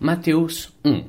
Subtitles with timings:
[0.00, 1.02] Mateus 1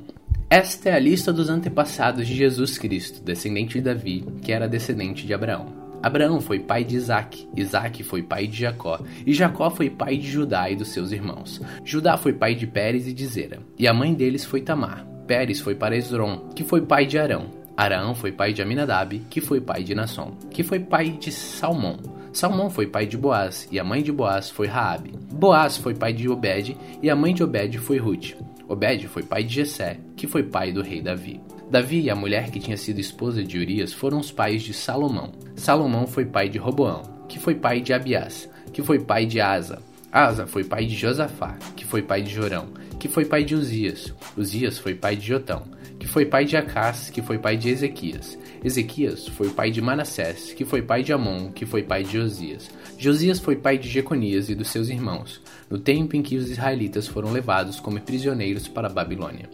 [0.50, 5.24] Esta é a lista dos antepassados de Jesus Cristo, descendente de Davi, que era descendente
[5.24, 5.72] de Abraão.
[6.02, 10.28] Abraão foi pai de Isaac, Isaac foi pai de Jacó, e Jacó foi pai de
[10.28, 11.60] Judá e dos seus irmãos.
[11.84, 15.06] Judá foi pai de Pérez e de Zera, e a mãe deles foi Tamar.
[15.24, 17.46] Pérez foi para Esron, que foi pai de Arão.
[17.76, 21.96] Arão foi pai de Aminadab, que foi pai de Nasson, que foi pai de Salmão.
[22.32, 25.12] Salmão foi pai de Boaz, e a mãe de Boaz foi Raabe.
[25.32, 28.34] Boaz foi pai de Obed, e a mãe de Obed foi Ruth.
[28.68, 31.40] Obed foi pai de Jessé, que foi pai do rei Davi.
[31.70, 35.32] Davi e a mulher que tinha sido esposa de Urias foram os pais de Salomão.
[35.56, 39.82] Salomão foi pai de Roboão, que foi pai de Abias, que foi pai de Asa.
[40.12, 44.12] Asa foi pai de Josafá, que foi pai de Jorão, que foi pai de Uzias.
[44.36, 45.62] Uzias foi pai de Jotão,
[45.98, 48.36] que foi pai de Acás, que foi pai de Ezequias.
[48.62, 52.70] Ezequias foi pai de Manassés, que foi pai de Amon, que foi pai de Josias.
[52.98, 57.08] Josias foi pai de Jeconias e dos seus irmãos, no tempo em que os israelitas
[57.08, 59.48] foram levados como prisioneiros para a Babilônia.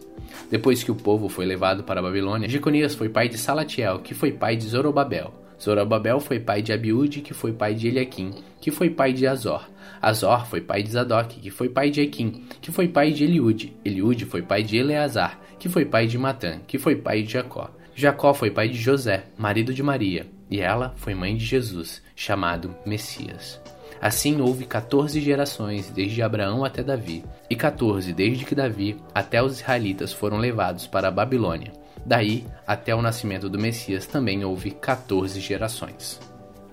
[0.51, 4.13] Depois que o povo foi levado para a Babilônia, Jeconias foi pai de Salatiel, que
[4.13, 5.33] foi pai de Zorobabel.
[5.61, 9.67] Zorobabel foi pai de Abiúde, que foi pai de Eliaquim, que foi pai de Azor.
[10.01, 13.73] Azor foi pai de Zadok, que foi pai de Equim, que foi pai de Eliúde.
[13.83, 17.71] Eliúde foi pai de Eleazar, que foi pai de Matã, que foi pai de Jacó.
[17.99, 22.75] Jacó foi pai de José, marido de Maria, e ela foi mãe de Jesus, chamado
[22.85, 23.59] Messias.
[23.99, 29.59] Assim houve 14 gerações desde Abraão até Davi, e 14 desde que Davi até os
[29.59, 31.73] israelitas foram levados para a Babilônia.
[32.05, 36.19] Daí até o nascimento do Messias também houve 14 gerações.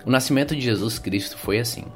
[0.05, 1.87] O nascimento de Jesus Cristo foi assim.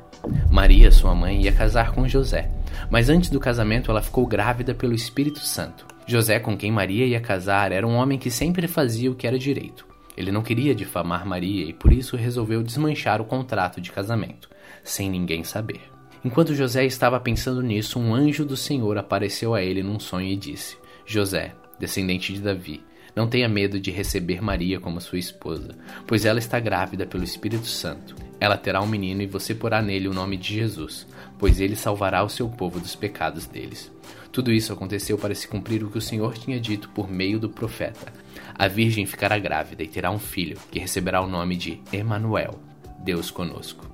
[0.50, 2.48] Maria, sua mãe, ia casar com José,
[2.88, 5.97] mas antes do casamento ela ficou grávida pelo Espírito Santo.
[6.08, 9.38] José, com quem Maria ia casar, era um homem que sempre fazia o que era
[9.38, 9.86] direito.
[10.16, 14.48] Ele não queria difamar Maria e por isso resolveu desmanchar o contrato de casamento,
[14.82, 15.82] sem ninguém saber.
[16.24, 20.34] Enquanto José estava pensando nisso, um anjo do Senhor apareceu a ele num sonho e
[20.34, 22.82] disse: José, descendente de Davi,
[23.14, 27.66] não tenha medo de receber Maria como sua esposa, pois ela está grávida pelo Espírito
[27.66, 28.16] Santo.
[28.40, 31.06] Ela terá um menino e você porá nele o nome de Jesus,
[31.38, 33.92] pois ele salvará o seu povo dos pecados deles.
[34.38, 37.48] Tudo isso aconteceu para se cumprir o que o Senhor tinha dito por meio do
[37.48, 38.12] profeta.
[38.54, 42.56] A virgem ficará grávida e terá um filho, que receberá o nome de Emanuel,
[43.00, 43.84] Deus conosco.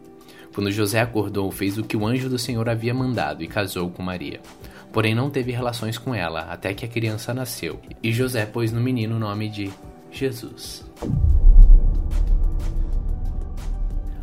[0.55, 4.03] Quando José acordou, fez o que o anjo do Senhor havia mandado e casou com
[4.03, 4.39] Maria.
[4.93, 8.83] Porém, não teve relações com ela até que a criança nasceu, e José pôs no
[8.83, 9.73] menino o nome de
[10.13, 10.85] Jesus.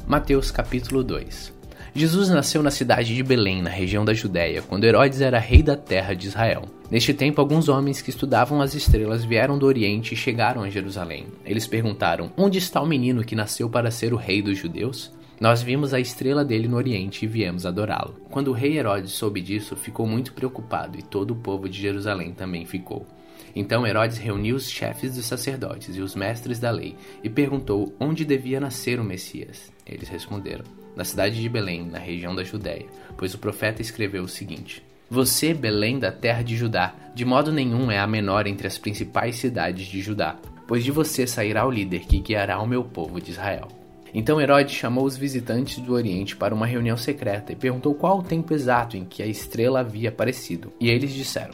[0.05, 1.60] Mateus capítulo 2
[1.93, 5.75] Jesus nasceu na cidade de Belém, na região da Judéia, quando Herodes era rei da
[5.75, 6.63] terra de Israel.
[6.89, 11.27] Neste tempo, alguns homens que estudavam as estrelas vieram do Oriente e chegaram a Jerusalém.
[11.45, 15.11] Eles perguntaram: Onde está o menino que nasceu para ser o rei dos judeus?
[15.37, 18.15] Nós vimos a estrela dele no Oriente e viemos adorá-lo.
[18.29, 22.31] Quando o rei Herodes soube disso, ficou muito preocupado e todo o povo de Jerusalém
[22.31, 23.05] também ficou.
[23.53, 28.23] Então Herodes reuniu os chefes dos sacerdotes e os mestres da lei e perguntou onde
[28.23, 29.71] devia nascer o Messias.
[29.85, 30.63] Eles responderam:
[30.95, 32.85] na cidade de Belém, na região da Judéia,
[33.17, 37.91] pois o profeta escreveu o seguinte: Você, Belém da terra de Judá, de modo nenhum
[37.91, 40.37] é a menor entre as principais cidades de Judá,
[40.67, 43.67] pois de você sairá o líder que guiará o meu povo de Israel.
[44.13, 48.23] Então Herodes chamou os visitantes do Oriente para uma reunião secreta e perguntou qual o
[48.23, 50.73] tempo exato em que a estrela havia aparecido.
[50.81, 51.53] E eles disseram: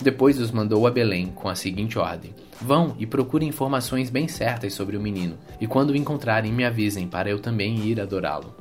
[0.00, 4.72] depois os mandou a Belém com a seguinte ordem: Vão e procurem informações bem certas
[4.72, 8.54] sobre o menino, e quando o encontrarem, me avisem para eu também ir adorá-lo.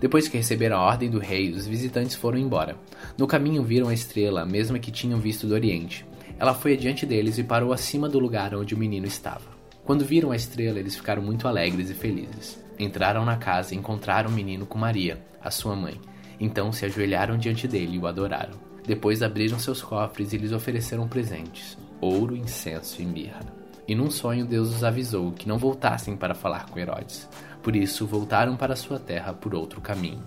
[0.00, 2.76] Depois que receberam a ordem do rei, os visitantes foram embora.
[3.16, 6.06] No caminho viram a estrela, a mesma que tinham visto do Oriente.
[6.38, 9.54] Ela foi adiante deles e parou acima do lugar onde o menino estava.
[9.84, 12.58] Quando viram a estrela, eles ficaram muito alegres e felizes.
[12.78, 16.00] Entraram na casa e encontraram o menino com Maria, a sua mãe.
[16.40, 18.58] Então se ajoelharam diante dele e o adoraram.
[18.86, 23.40] Depois abriram seus cofres e lhes ofereceram presentes: ouro, incenso e mirra.
[23.86, 27.28] E num sonho Deus os avisou que não voltassem para falar com Herodes.
[27.64, 30.22] Por isso voltaram para sua terra por outro caminho.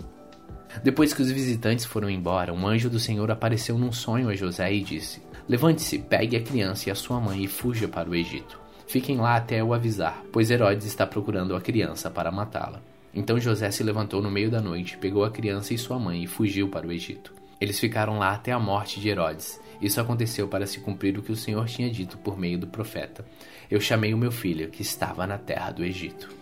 [0.82, 4.74] Depois que os visitantes foram embora, um anjo do Senhor apareceu num sonho a José
[4.74, 8.60] e disse: Levante-se, pegue a criança e a sua mãe e fuja para o Egito.
[8.88, 12.82] Fiquem lá até eu avisar, pois Herodes está procurando a criança para matá-la.
[13.14, 16.26] Então José se levantou no meio da noite, pegou a criança e sua mãe e
[16.26, 17.32] fugiu para o Egito.
[17.60, 19.60] Eles ficaram lá até a morte de Herodes.
[19.80, 23.24] Isso aconteceu para se cumprir o que o Senhor tinha dito por meio do profeta:
[23.70, 26.37] Eu chamei o meu filho, que estava na terra do Egito.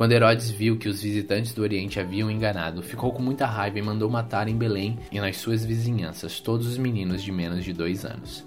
[0.00, 3.82] Quando Herodes viu que os visitantes do Oriente haviam enganado, ficou com muita raiva e
[3.82, 8.02] mandou matar em Belém e nas suas vizinhanças todos os meninos de menos de dois
[8.06, 8.42] anos.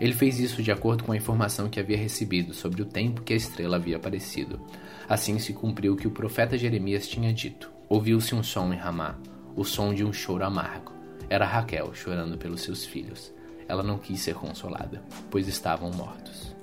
[0.00, 3.32] Ele fez isso de acordo com a informação que havia recebido sobre o tempo que
[3.32, 4.60] a estrela havia aparecido.
[5.08, 7.70] Assim se cumpriu o que o profeta Jeremias tinha dito.
[7.88, 9.16] Ouviu-se um som em Ramá,
[9.54, 10.92] o som de um choro amargo.
[11.30, 13.32] Era Raquel chorando pelos seus filhos.
[13.68, 15.00] ela não quis ser consolada,
[15.30, 16.55] pois estavam mortos.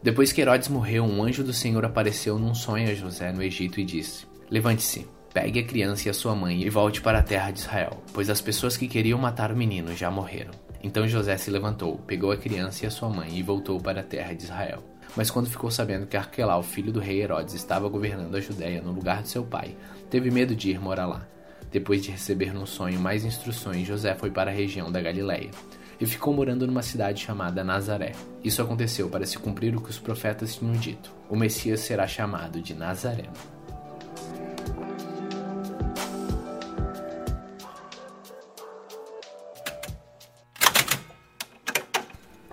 [0.00, 3.80] Depois que Herodes morreu, um anjo do Senhor apareceu num sonho a José no Egito
[3.80, 7.50] e disse: Levante-se, pegue a criança e a sua mãe e volte para a terra
[7.50, 10.52] de Israel, pois as pessoas que queriam matar o menino já morreram.
[10.84, 14.04] Então José se levantou, pegou a criança e a sua mãe e voltou para a
[14.04, 14.84] terra de Israel.
[15.16, 18.92] Mas quando ficou sabendo que Arquelau, filho do rei Herodes, estava governando a Judéia no
[18.92, 19.76] lugar de seu pai,
[20.08, 21.26] teve medo de ir morar lá.
[21.72, 25.50] Depois de receber num sonho mais instruções, José foi para a região da Galiléia
[26.00, 28.12] e ficou morando numa cidade chamada Nazaré.
[28.42, 32.60] Isso aconteceu para se cumprir o que os profetas tinham dito: o Messias será chamado
[32.60, 33.32] de Nazareno.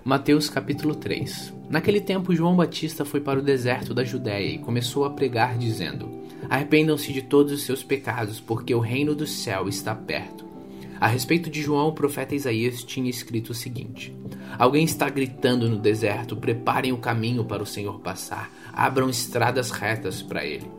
[0.04, 5.04] Mateus capítulo 3 Naquele tempo, João Batista foi para o deserto da Judéia e começou
[5.04, 6.08] a pregar, dizendo:
[6.48, 10.45] Arrependam-se de todos os seus pecados, porque o reino do céu está perto.
[11.00, 14.14] A respeito de João, o profeta Isaías tinha escrito o seguinte:
[14.58, 20.22] Alguém está gritando no deserto: preparem o caminho para o Senhor passar, abram estradas retas
[20.22, 20.70] para ele.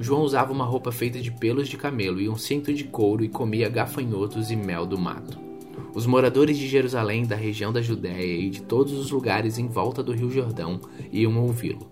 [0.00, 3.28] João usava uma roupa feita de pelos de camelo e um cinto de couro e
[3.28, 5.38] comia gafanhotos e mel do mato.
[5.94, 10.02] Os moradores de Jerusalém, da região da Judéia e de todos os lugares em volta
[10.02, 10.80] do Rio Jordão
[11.12, 11.88] iam ouvi-lo.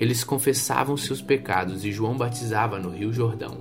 [0.00, 3.58] Eles confessavam seus pecados e João batizava no Rio Jordão.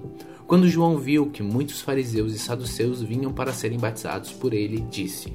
[0.47, 5.33] Quando João viu que muitos fariseus e saduceus vinham para serem batizados por ele, disse: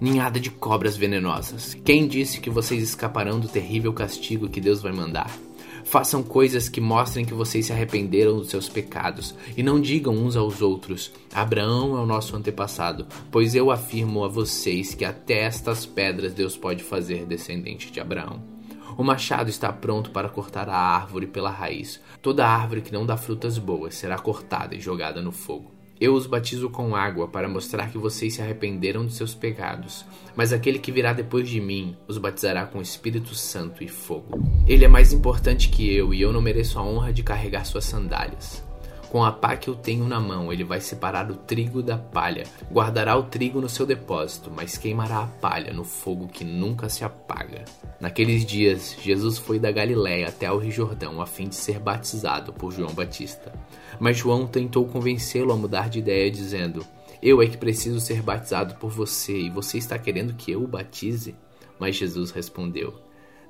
[0.00, 4.92] Ninhada de cobras venenosas, quem disse que vocês escaparão do terrível castigo que Deus vai
[4.92, 5.36] mandar?
[5.84, 10.36] Façam coisas que mostrem que vocês se arrependeram dos seus pecados e não digam uns
[10.36, 15.84] aos outros: Abraão é o nosso antepassado, pois eu afirmo a vocês que até estas
[15.84, 18.55] pedras Deus pode fazer descendente de Abraão.
[18.96, 22.00] O machado está pronto para cortar a árvore pela raiz.
[22.22, 25.70] Toda árvore que não dá frutas boas será cortada e jogada no fogo.
[26.00, 30.04] Eu os batizo com água para mostrar que vocês se arrependeram de seus pecados,
[30.34, 34.38] mas aquele que virá depois de mim os batizará com Espírito Santo e fogo.
[34.66, 37.84] Ele é mais importante que eu e eu não mereço a honra de carregar suas
[37.84, 38.65] sandálias.
[39.08, 42.44] Com a pá que eu tenho na mão, ele vai separar o trigo da palha,
[42.70, 47.04] guardará o trigo no seu depósito, mas queimará a palha no fogo que nunca se
[47.04, 47.64] apaga.
[48.00, 52.52] Naqueles dias, Jesus foi da Galiléia até ao Rio Jordão a fim de ser batizado
[52.52, 53.52] por João Batista.
[54.00, 56.84] Mas João tentou convencê-lo a mudar de ideia, dizendo:
[57.22, 60.68] Eu é que preciso ser batizado por você e você está querendo que eu o
[60.68, 61.34] batize?
[61.78, 62.92] Mas Jesus respondeu: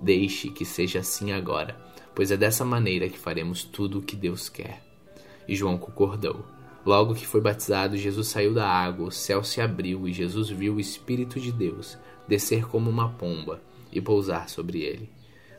[0.00, 1.76] Deixe que seja assim agora,
[2.14, 4.85] pois é dessa maneira que faremos tudo o que Deus quer.
[5.48, 6.44] E João concordou.
[6.84, 10.76] Logo que foi batizado, Jesus saiu da água, o céu se abriu e Jesus viu
[10.76, 11.98] o Espírito de Deus
[12.28, 13.60] descer como uma pomba
[13.90, 15.10] e pousar sobre ele.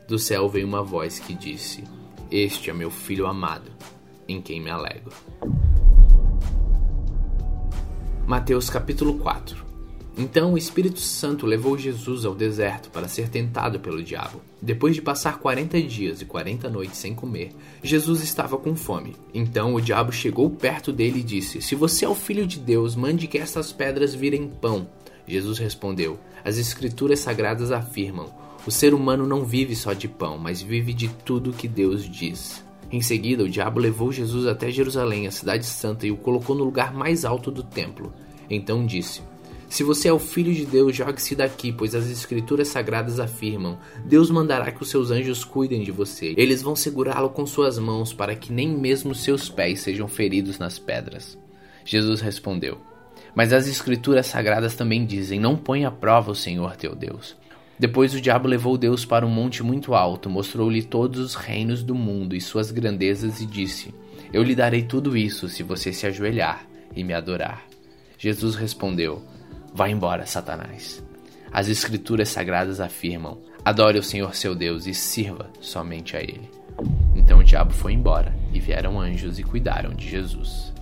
[0.06, 1.84] Do céu veio uma voz que disse:
[2.30, 3.70] Este é meu filho amado,
[4.26, 5.12] em quem me alegro.
[8.26, 9.67] Mateus capítulo 4
[10.18, 14.40] então o Espírito Santo levou Jesus ao deserto para ser tentado pelo diabo.
[14.60, 17.52] Depois de passar 40 dias e 40 noites sem comer,
[17.84, 19.14] Jesus estava com fome.
[19.32, 22.96] Então o diabo chegou perto dele e disse: Se você é o filho de Deus,
[22.96, 24.88] mande que estas pedras virem pão.
[25.24, 28.28] Jesus respondeu: As Escrituras sagradas afirmam:
[28.66, 32.64] O ser humano não vive só de pão, mas vive de tudo que Deus diz.
[32.90, 36.64] Em seguida, o diabo levou Jesus até Jerusalém, a cidade santa, e o colocou no
[36.64, 38.12] lugar mais alto do templo.
[38.50, 39.22] Então disse:
[39.68, 44.30] se você é o filho de Deus, jogue-se daqui, pois as escrituras sagradas afirmam: Deus
[44.30, 46.34] mandará que os seus anjos cuidem de você.
[46.38, 50.78] Eles vão segurá-lo com suas mãos para que nem mesmo seus pés sejam feridos nas
[50.78, 51.36] pedras.
[51.84, 52.78] Jesus respondeu:
[53.34, 57.36] Mas as escrituras sagradas também dizem: Não põe à prova o Senhor teu Deus.
[57.78, 61.94] Depois o diabo levou Deus para um monte muito alto, mostrou-lhe todos os reinos do
[61.94, 63.94] mundo e suas grandezas e disse:
[64.32, 66.66] Eu lhe darei tudo isso se você se ajoelhar
[66.96, 67.64] e me adorar.
[68.18, 69.22] Jesus respondeu:
[69.74, 71.02] Vá embora, Satanás.
[71.52, 76.50] As Escrituras sagradas afirmam: adore o Senhor seu Deus e sirva somente a Ele.
[77.14, 80.72] Então o diabo foi embora, e vieram anjos e cuidaram de Jesus.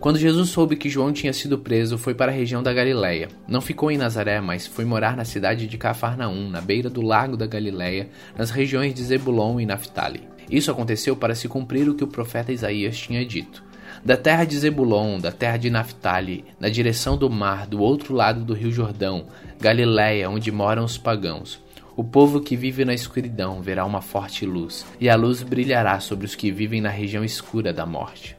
[0.00, 3.28] Quando Jesus soube que João tinha sido preso, foi para a região da Galiléia.
[3.46, 7.36] Não ficou em Nazaré, mas foi morar na cidade de Cafarnaum, na beira do lago
[7.36, 10.22] da Galiléia, nas regiões de Zebulon e Naphtali.
[10.50, 13.62] Isso aconteceu para se cumprir o que o profeta Isaías tinha dito.
[14.02, 18.42] Da terra de Zebulon, da terra de Naphtali, na direção do mar, do outro lado
[18.42, 19.26] do rio Jordão,
[19.60, 21.60] Galiléia, onde moram os pagãos.
[21.94, 26.24] O povo que vive na escuridão verá uma forte luz, e a luz brilhará sobre
[26.24, 28.34] os que vivem na região escura da morte.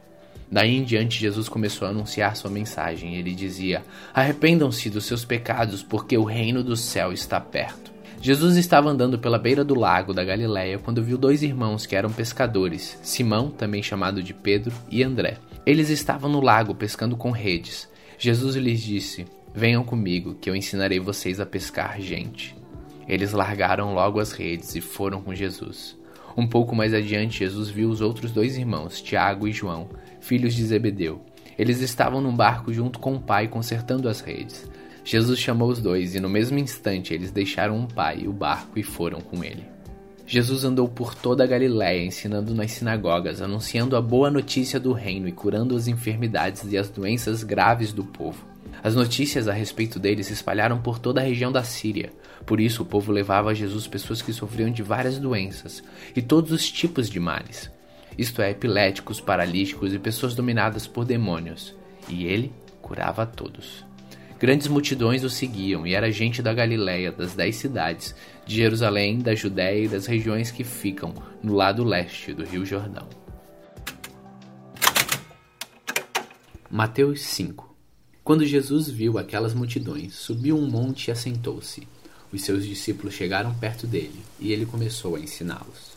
[0.50, 3.14] Daí em diante, Jesus começou a anunciar sua mensagem.
[3.14, 7.92] Ele dizia: Arrependam-se dos seus pecados, porque o reino do céu está perto.
[8.20, 12.12] Jesus estava andando pela beira do lago da Galiléia quando viu dois irmãos que eram
[12.12, 15.38] pescadores, Simão, também chamado de Pedro, e André.
[15.64, 17.88] Eles estavam no lago pescando com redes.
[18.18, 22.56] Jesus lhes disse: Venham comigo, que eu ensinarei vocês a pescar gente.
[23.06, 25.96] Eles largaram logo as redes e foram com Jesus.
[26.36, 29.88] Um pouco mais adiante, Jesus viu os outros dois irmãos, Tiago e João,
[30.20, 31.24] filhos de Zebedeu.
[31.58, 34.68] Eles estavam num barco junto com o pai consertando as redes.
[35.04, 38.78] Jesus chamou os dois e no mesmo instante eles deixaram o pai e o barco
[38.78, 39.71] e foram com ele.
[40.26, 45.28] Jesus andou por toda a Galiléia, ensinando nas sinagogas, anunciando a boa notícia do reino
[45.28, 48.46] e curando as enfermidades e as doenças graves do povo.
[48.82, 52.10] As notícias a respeito dele se espalharam por toda a região da Síria.
[52.46, 55.82] Por isso, o povo levava a Jesus pessoas que sofriam de várias doenças
[56.16, 57.70] e todos os tipos de males,
[58.18, 61.74] isto é, epiléticos, paralíticos e pessoas dominadas por demônios.
[62.08, 63.84] E ele curava a todos.
[64.38, 68.12] Grandes multidões o seguiam, e era gente da Galiléia, das dez cidades,
[68.46, 73.08] de Jerusalém, da Judéia e das regiões que ficam no lado leste do Rio Jordão.
[76.70, 77.76] Mateus 5
[78.24, 81.86] Quando Jesus viu aquelas multidões, subiu um monte e assentou-se.
[82.32, 85.92] Os seus discípulos chegaram perto dele, e ele começou a ensiná-los.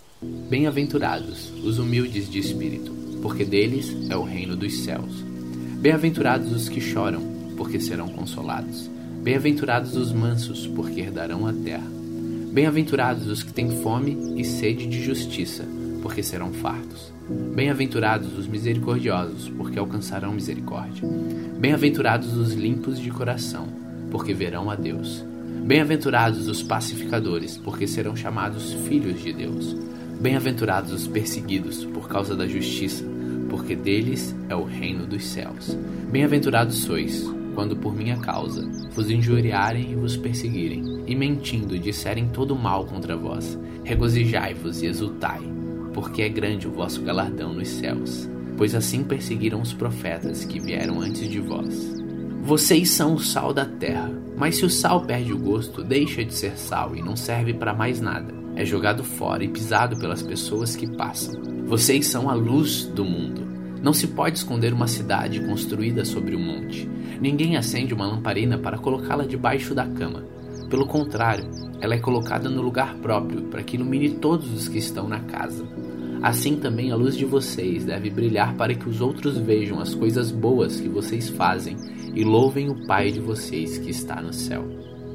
[0.49, 5.23] Bem-aventurados os humildes de espírito, porque deles é o reino dos céus.
[5.79, 7.21] Bem-aventurados os que choram,
[7.55, 8.89] porque serão consolados.
[9.23, 11.94] Bem-aventurados os mansos, porque herdarão a terra.
[12.55, 15.65] Bem-aventurados os que têm fome e sede de justiça,
[16.01, 17.11] porque serão fartos.
[17.53, 21.05] Bem-aventurados os misericordiosos, porque alcançarão misericórdia.
[21.59, 23.67] Bem-aventurados os limpos de coração,
[24.09, 25.21] porque verão a Deus.
[25.65, 29.75] Bem-aventurados os pacificadores, porque serão chamados filhos de Deus.
[30.21, 33.03] Bem-aventurados os perseguidos por causa da justiça,
[33.49, 35.77] porque deles é o reino dos céus.
[36.09, 42.55] Bem-aventurados sois quando por minha causa vos injuriarem e vos perseguirem, e mentindo disserem todo
[42.55, 45.41] mal contra vós, regozijai-vos e exultai,
[45.93, 50.99] porque é grande o vosso galardão nos céus, pois assim perseguiram os profetas que vieram
[50.99, 51.95] antes de vós.
[52.43, 56.33] Vocês são o sal da terra, mas se o sal perde o gosto, deixa de
[56.33, 58.33] ser sal e não serve para mais nada.
[58.55, 61.41] É jogado fora e pisado pelas pessoas que passam.
[61.65, 63.54] Vocês são a luz do mundo.
[63.85, 66.89] Não se pode esconder uma cidade construída sobre um monte.
[67.21, 70.25] Ninguém acende uma lamparina para colocá-la debaixo da cama.
[70.71, 71.47] Pelo contrário,
[71.79, 75.63] ela é colocada no lugar próprio para que ilumine todos os que estão na casa.
[76.23, 80.31] Assim também a luz de vocês deve brilhar para que os outros vejam as coisas
[80.31, 81.77] boas que vocês fazem
[82.15, 84.65] e louvem o Pai de vocês que está no céu.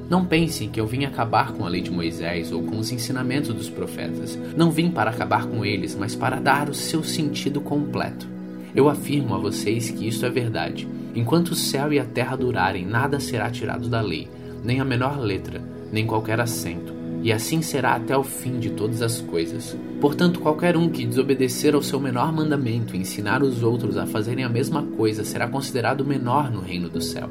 [0.08, 3.52] Não pensem que eu vim acabar com a lei de Moisés ou com os ensinamentos
[3.52, 4.38] dos profetas.
[4.56, 8.29] Não vim para acabar com eles, mas para dar o seu sentido completo.
[8.74, 10.86] Eu afirmo a vocês que isto é verdade.
[11.14, 14.28] Enquanto o céu e a terra durarem, nada será tirado da lei,
[14.62, 15.60] nem a menor letra,
[15.92, 16.94] nem qualquer acento.
[17.22, 19.76] E assim será até o fim de todas as coisas.
[20.00, 24.44] Portanto, qualquer um que desobedecer ao seu menor mandamento e ensinar os outros a fazerem
[24.44, 27.28] a mesma coisa será considerado menor no reino do céu.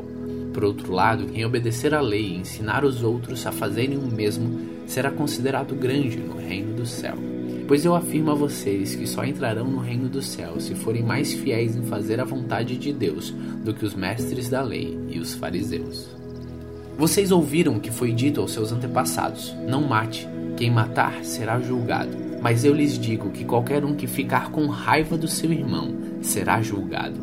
[0.54, 4.60] Por outro lado, quem obedecer à lei e ensinar os outros a fazerem o mesmo
[4.86, 7.39] será considerado grande no reino do céu.
[7.70, 11.32] Pois eu afirmo a vocês que só entrarão no reino do céu se forem mais
[11.32, 13.30] fiéis em fazer a vontade de Deus
[13.64, 16.10] do que os mestres da lei e os fariseus.
[16.98, 22.18] Vocês ouviram o que foi dito aos seus antepassados: Não mate, quem matar será julgado.
[22.42, 26.64] Mas eu lhes digo que qualquer um que ficar com raiva do seu irmão será
[26.64, 27.22] julgado.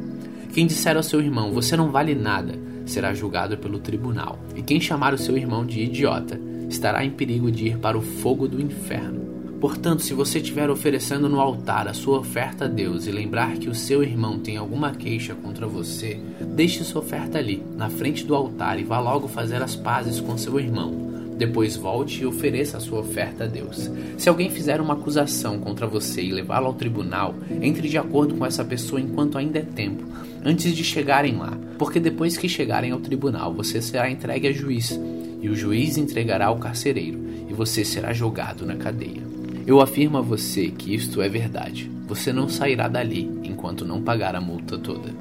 [0.54, 4.38] Quem disser ao seu irmão: Você não vale nada, será julgado pelo tribunal.
[4.54, 8.00] E quem chamar o seu irmão de idiota estará em perigo de ir para o
[8.00, 9.25] fogo do inferno.
[9.60, 13.70] Portanto, se você estiver oferecendo no altar a sua oferta a Deus e lembrar que
[13.70, 18.34] o seu irmão tem alguma queixa contra você, deixe sua oferta ali, na frente do
[18.34, 21.06] altar, e vá logo fazer as pazes com seu irmão.
[21.38, 23.90] Depois volte e ofereça a sua oferta a Deus.
[24.18, 28.44] Se alguém fizer uma acusação contra você e levá-lo ao tribunal, entre de acordo com
[28.44, 30.04] essa pessoa enquanto ainda é tempo,
[30.44, 34.98] antes de chegarem lá, porque depois que chegarem ao tribunal, você será entregue a juiz,
[35.40, 39.35] e o juiz entregará ao carcereiro, e você será jogado na cadeia.
[39.66, 41.90] Eu afirmo a você que isto é verdade.
[42.06, 45.12] Você não sairá dali enquanto não pagar a multa toda.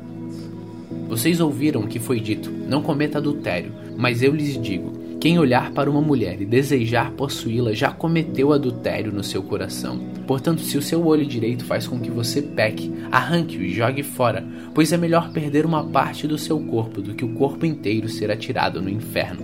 [1.10, 5.72] Vocês ouviram o que foi dito: não cometa adultério, mas eu lhes digo: quem olhar
[5.72, 10.00] para uma mulher e desejar possuí-la já cometeu adultério no seu coração.
[10.28, 14.48] Portanto, se o seu olho direito faz com que você peque, arranque-o e jogue fora,
[14.76, 18.30] pois é melhor perder uma parte do seu corpo do que o corpo inteiro ser
[18.30, 19.42] atirado no inferno.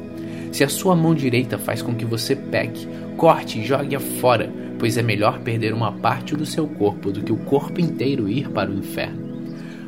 [0.52, 4.98] Se a sua mão direita faz com que você peque, corte e jogue-a fora, pois
[4.98, 8.72] é melhor perder uma parte do seu corpo do que o corpo inteiro ir para
[8.72, 9.30] o inferno.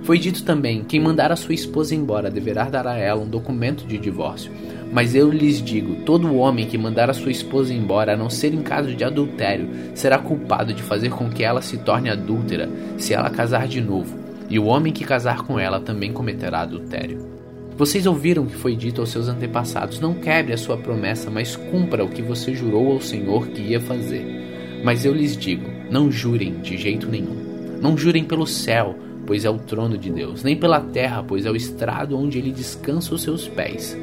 [0.04, 3.88] Foi dito também: quem mandar a sua esposa embora deverá dar a ela um documento
[3.88, 4.52] de divórcio.
[4.92, 8.54] Mas eu lhes digo: todo homem que mandar a sua esposa embora, a não ser
[8.54, 13.16] em caso de adultério, será culpado de fazer com que ela se torne adúltera se
[13.16, 14.16] ela casar de novo,
[14.48, 17.34] e o homem que casar com ela também cometerá adultério.
[17.76, 21.56] Vocês ouviram o que foi dito aos seus antepassados: Não quebre a sua promessa, mas
[21.56, 24.43] cumpra o que você jurou ao Senhor que ia fazer.
[24.84, 27.36] Mas eu lhes digo: Não jurem de jeito nenhum.
[27.82, 31.52] Não jurem pelo céu, pois é o trono de Deus, nem pela terra, pois é
[31.52, 33.98] o estrado onde ele descansa os seus pés,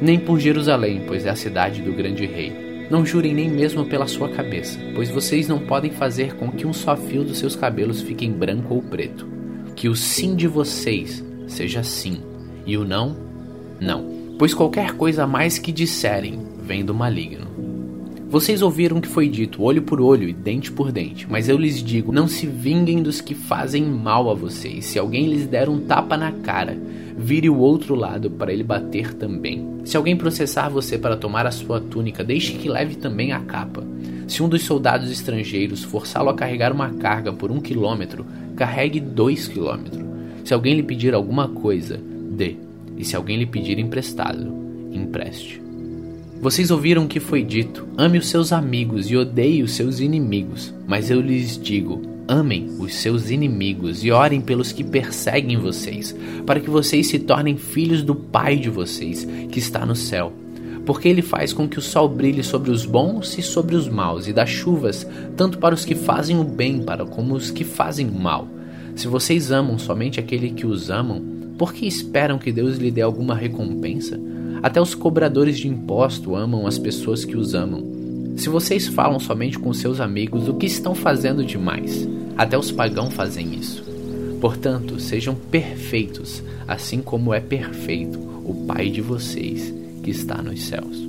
[0.00, 2.86] nem por Jerusalém, pois é a cidade do grande rei.
[2.90, 6.72] Não jurem nem mesmo pela sua cabeça, pois vocês não podem fazer com que um
[6.72, 9.26] só fio dos seus cabelos fique branco ou preto.
[9.74, 12.22] Que o sim de vocês seja sim,
[12.64, 13.16] e o não,
[13.80, 14.16] não.
[14.38, 17.45] Pois qualquer coisa mais que disserem vem do maligno.
[18.36, 21.82] Vocês ouviram que foi dito olho por olho e dente por dente, mas eu lhes
[21.82, 24.84] digo: não se vinguem dos que fazem mal a vocês.
[24.84, 26.78] Se alguém lhes der um tapa na cara,
[27.16, 29.66] vire o outro lado para ele bater também.
[29.86, 33.82] Se alguém processar você para tomar a sua túnica, deixe que leve também a capa.
[34.28, 39.48] Se um dos soldados estrangeiros forçá-lo a carregar uma carga por um quilômetro, carregue dois
[39.48, 40.04] quilômetros.
[40.44, 41.98] Se alguém lhe pedir alguma coisa,
[42.32, 42.56] dê.
[42.98, 44.52] E se alguém lhe pedir emprestado,
[44.92, 45.65] empreste.
[46.46, 50.72] Vocês ouviram o que foi dito: ame os seus amigos e odeie os seus inimigos.
[50.86, 56.14] Mas eu lhes digo: amem os seus inimigos e orem pelos que perseguem vocês,
[56.46, 60.32] para que vocês se tornem filhos do Pai de vocês, que está no céu.
[60.84, 64.28] Porque ele faz com que o sol brilhe sobre os bons e sobre os maus,
[64.28, 65.04] e dá chuvas
[65.36, 68.46] tanto para os que fazem o bem para como os que fazem o mal.
[68.94, 71.20] Se vocês amam somente aquele que os amam,
[71.58, 74.16] por que esperam que Deus lhe dê alguma recompensa?
[74.62, 77.84] Até os cobradores de imposto amam as pessoas que os amam.
[78.36, 82.06] Se vocês falam somente com seus amigos, o que estão fazendo demais?
[82.36, 83.84] Até os pagãos fazem isso.
[84.40, 91.06] Portanto, sejam perfeitos, assim como é perfeito o Pai de vocês que está nos céus.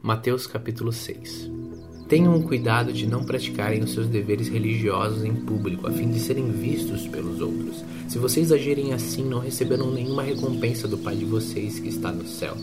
[0.00, 1.53] Mateus capítulo 6
[2.08, 6.50] Tenham cuidado de não praticarem os seus deveres religiosos em público, a fim de serem
[6.50, 7.82] vistos pelos outros.
[8.08, 12.26] Se vocês agirem assim, não receberão nenhuma recompensa do Pai de vocês que está no
[12.26, 12.54] céu.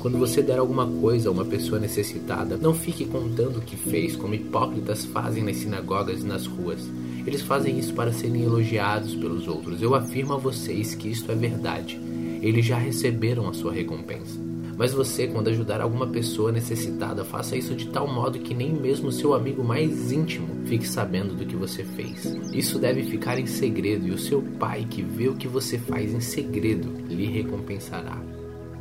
[0.00, 4.16] Quando você der alguma coisa a uma pessoa necessitada, não fique contando o que fez,
[4.16, 6.80] como hipócritas fazem nas sinagogas e nas ruas.
[7.24, 9.80] Eles fazem isso para serem elogiados pelos outros.
[9.80, 12.00] Eu afirmo a vocês que isto é verdade.
[12.42, 14.49] Eles já receberam a sua recompensa.
[14.80, 19.12] Mas você, quando ajudar alguma pessoa necessitada, faça isso de tal modo que nem mesmo
[19.12, 22.24] seu amigo mais íntimo fique sabendo do que você fez.
[22.50, 26.14] Isso deve ficar em segredo e o seu pai, que vê o que você faz
[26.14, 28.16] em segredo, lhe recompensará.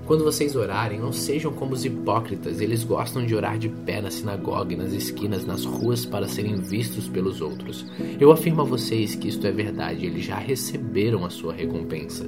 [0.06, 4.10] Quando vocês orarem, não sejam como os hipócritas, eles gostam de orar de pé na
[4.10, 7.86] sinagoga nas esquinas, nas ruas, para serem vistos pelos outros.
[8.18, 12.26] Eu afirmo a vocês que isto é verdade, eles já receberam a sua recompensa.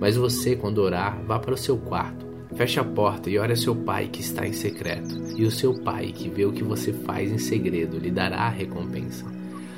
[0.00, 3.56] Mas você, quando orar, vá para o seu quarto Feche a porta e ore a
[3.56, 6.92] seu pai que está em secreto, e o seu pai que vê o que você
[6.92, 9.24] faz em segredo lhe dará a recompensa.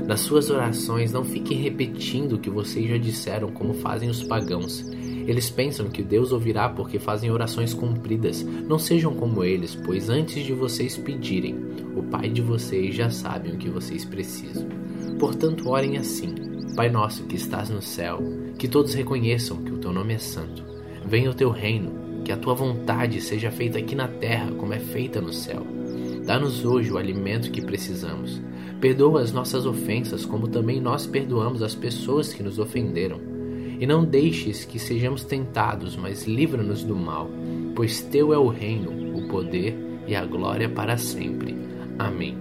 [0.01, 4.85] Nas suas orações, não fiquem repetindo o que vocês já disseram, como fazem os pagãos.
[5.27, 8.43] Eles pensam que Deus ouvirá porque fazem orações compridas.
[8.43, 11.55] Não sejam como eles, pois antes de vocês pedirem,
[11.97, 14.67] o Pai de vocês já sabe o que vocês precisam.
[15.19, 16.35] Portanto, orem assim:
[16.75, 18.21] Pai nosso que estás no céu,
[18.59, 20.65] que todos reconheçam que o teu nome é santo.
[21.07, 24.79] Venha o teu reino que a tua vontade seja feita aqui na terra como é
[24.79, 25.67] feita no céu.
[26.25, 28.41] Dá-nos hoje o alimento que precisamos.
[28.81, 33.21] Perdoa as nossas ofensas, como também nós perdoamos as pessoas que nos ofenderam.
[33.79, 37.29] E não deixes que sejamos tentados, mas livra-nos do mal,
[37.75, 41.55] pois teu é o reino, o poder e a glória para sempre.
[41.99, 42.39] Amém.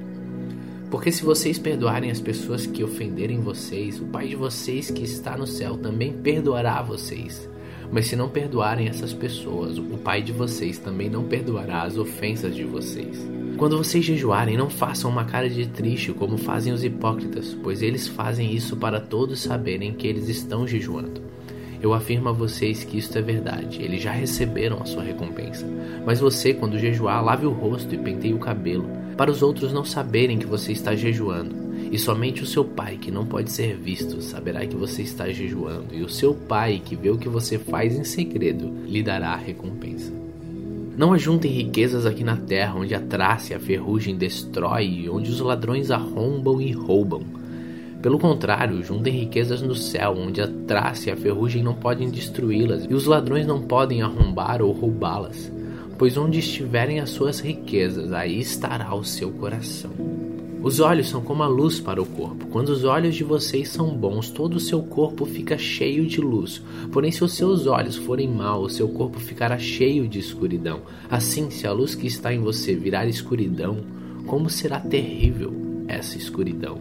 [0.90, 5.36] Porque se vocês perdoarem as pessoas que ofenderem vocês, o Pai de vocês que está
[5.36, 7.50] no céu também perdoará vocês.
[7.94, 12.56] Mas se não perdoarem essas pessoas, o Pai de vocês também não perdoará as ofensas
[12.56, 13.24] de vocês.
[13.56, 18.08] Quando vocês jejuarem, não façam uma cara de triste como fazem os hipócritas, pois eles
[18.08, 21.22] fazem isso para todos saberem que eles estão jejuando.
[21.80, 25.68] Eu afirmo a vocês que isto é verdade, eles já receberam a sua recompensa.
[26.04, 29.86] Mas você, quando jejuar, lave o rosto e penteie o cabelo, para os outros não
[29.86, 34.20] saberem que você está jejuando e somente o seu pai, que não pode ser visto,
[34.20, 37.96] saberá que você está jejuando, e o seu pai, que vê o que você faz
[37.96, 40.12] em segredo, lhe dará a recompensa.
[40.98, 45.40] Não ajuntem riquezas aqui na terra, onde a traça e a ferrugem destrói, onde os
[45.40, 47.22] ladrões arrombam e roubam.
[48.02, 52.88] Pelo contrário, juntem riquezas no céu, onde a traça e a ferrugem não podem destruí-las,
[52.90, 55.52] e os ladrões não podem arrombar ou roubá-las.
[55.96, 60.33] Pois onde estiverem as suas riquezas, aí estará o seu coração.
[60.64, 62.48] Os olhos são como a luz para o corpo.
[62.48, 66.62] Quando os olhos de vocês são bons, todo o seu corpo fica cheio de luz.
[66.90, 70.80] Porém, se os seus olhos forem maus, seu corpo ficará cheio de escuridão.
[71.12, 73.84] Assim, se a luz que está em você virar escuridão,
[74.26, 75.54] como será terrível
[75.86, 76.78] essa escuridão.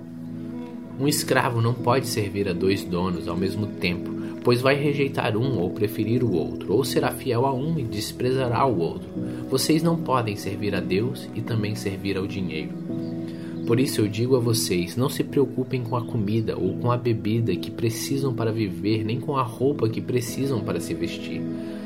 [1.01, 4.13] Um escravo não pode servir a dois donos ao mesmo tempo,
[4.45, 8.65] pois vai rejeitar um ou preferir o outro, ou será fiel a um e desprezará
[8.65, 9.09] o outro.
[9.51, 12.71] Vocês não podem servir a Deus e também servir ao dinheiro.
[13.67, 16.97] Por isso eu digo a vocês: não se preocupem com a comida ou com a
[16.97, 21.41] bebida que precisam para viver, nem com a roupa que precisam para se vestir.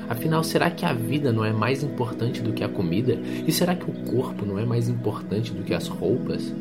[0.08, 3.20] Afinal, será que a vida não é mais importante do que a comida?
[3.46, 6.54] E será que o corpo não é mais importante do que as roupas?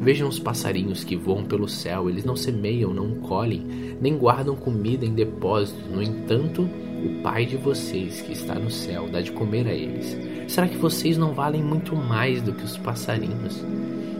[0.00, 3.64] Vejam os passarinhos que voam pelo céu, eles não semeiam, não colhem,
[4.00, 5.90] nem guardam comida em depósitos.
[5.90, 10.16] No entanto, o Pai de vocês que está no céu dá de comer a eles.
[10.48, 13.64] Será que vocês não valem muito mais do que os passarinhos?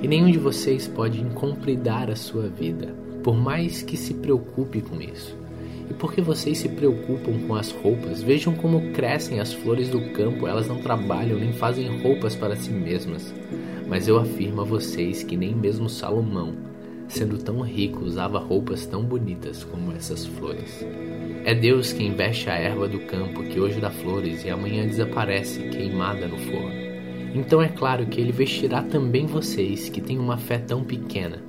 [0.03, 5.01] E nenhum de vocês pode incompridar a sua vida, por mais que se preocupe com
[5.01, 5.37] isso.
[5.91, 10.47] E porque vocês se preocupam com as roupas, vejam como crescem as flores do campo,
[10.47, 13.35] elas não trabalham nem fazem roupas para si mesmas.
[13.89, 16.55] Mas eu afirmo a vocês que nem mesmo Salomão,
[17.09, 20.87] sendo tão rico, usava roupas tão bonitas como essas flores.
[21.45, 25.69] É Deus quem veste a erva do campo que hoje dá flores e amanhã desaparece
[25.71, 26.88] queimada no forno.
[27.35, 31.43] Então é claro que ele vestirá também vocês que têm uma fé tão pequena.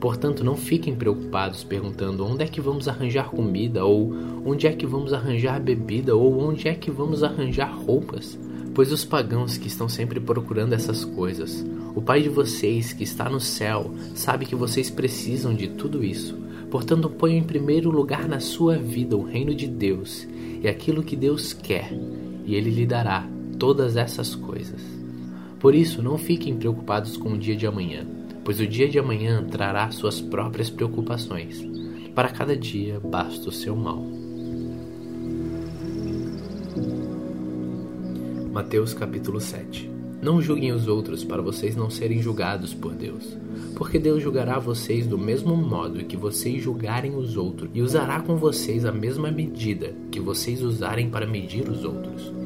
[0.00, 4.12] Portanto, não fiquem preocupados perguntando onde é que vamos arranjar comida, ou
[4.44, 8.36] onde é que vamos arranjar bebida, ou onde é que vamos arranjar roupas,
[8.74, 13.30] pois os pagãos que estão sempre procurando essas coisas, o Pai de vocês que está
[13.30, 16.36] no céu, sabe que vocês precisam de tudo isso.
[16.68, 20.26] Portanto, ponham em primeiro lugar na sua vida o reino de Deus
[20.60, 21.92] e aquilo que Deus quer,
[22.44, 23.24] e Ele lhe dará
[23.56, 25.01] todas essas coisas.
[25.62, 28.04] Por isso, não fiquem preocupados com o dia de amanhã,
[28.44, 31.64] pois o dia de amanhã trará suas próprias preocupações.
[32.16, 34.04] Para cada dia basta o seu mal.
[38.52, 39.88] Mateus capítulo 7
[40.20, 43.38] Não julguem os outros para vocês não serem julgados por Deus,
[43.76, 48.34] porque Deus julgará vocês do mesmo modo que vocês julgarem os outros, e usará com
[48.34, 52.41] vocês a mesma medida que vocês usarem para medir os outros.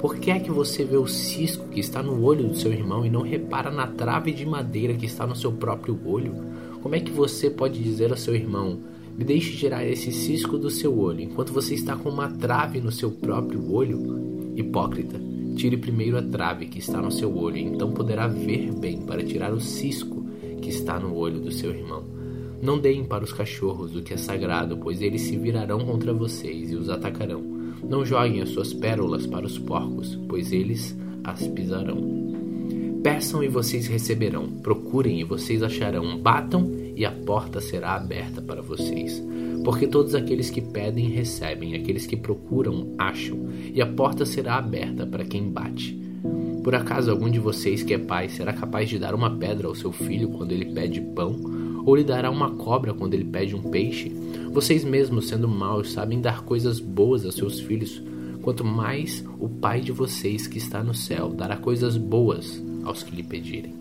[0.00, 3.04] Por que é que você vê o cisco que está no olho do seu irmão
[3.04, 6.34] e não repara na trave de madeira que está no seu próprio olho?
[6.82, 8.80] Como é que você pode dizer ao seu irmão:
[9.14, 12.90] Me deixe tirar esse cisco do seu olho, enquanto você está com uma trave no
[12.90, 14.54] seu próprio olho?
[14.56, 15.20] Hipócrita,
[15.54, 19.52] tire primeiro a trave que está no seu olho, então poderá ver bem para tirar
[19.52, 20.24] o cisco
[20.62, 22.04] que está no olho do seu irmão.
[22.62, 26.72] Não deem para os cachorros o que é sagrado, pois eles se virarão contra vocês
[26.72, 27.49] e os atacarão.
[27.88, 32.20] Não joguem as suas pérolas para os porcos, pois eles as pisarão.
[33.02, 38.60] Peçam e vocês receberão, procurem e vocês acharão, batam e a porta será aberta para
[38.60, 39.22] vocês.
[39.64, 45.06] Porque todos aqueles que pedem recebem, aqueles que procuram acham, e a porta será aberta
[45.06, 45.98] para quem bate.
[46.62, 49.74] Por acaso algum de vocês que é pai será capaz de dar uma pedra ao
[49.74, 51.60] seu filho quando ele pede pão?
[51.84, 54.12] ou lhe dará uma cobra quando ele pede um peixe?
[54.52, 58.02] Vocês mesmos, sendo maus, sabem dar coisas boas a seus filhos.
[58.42, 63.14] Quanto mais o Pai de vocês que está no céu dará coisas boas aos que
[63.14, 63.74] lhe pedirem.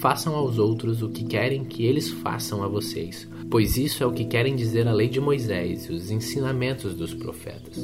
[0.00, 4.12] Façam aos outros o que querem que eles façam a vocês, pois isso é o
[4.12, 7.78] que querem dizer a lei de Moisés e os ensinamentos dos profetas.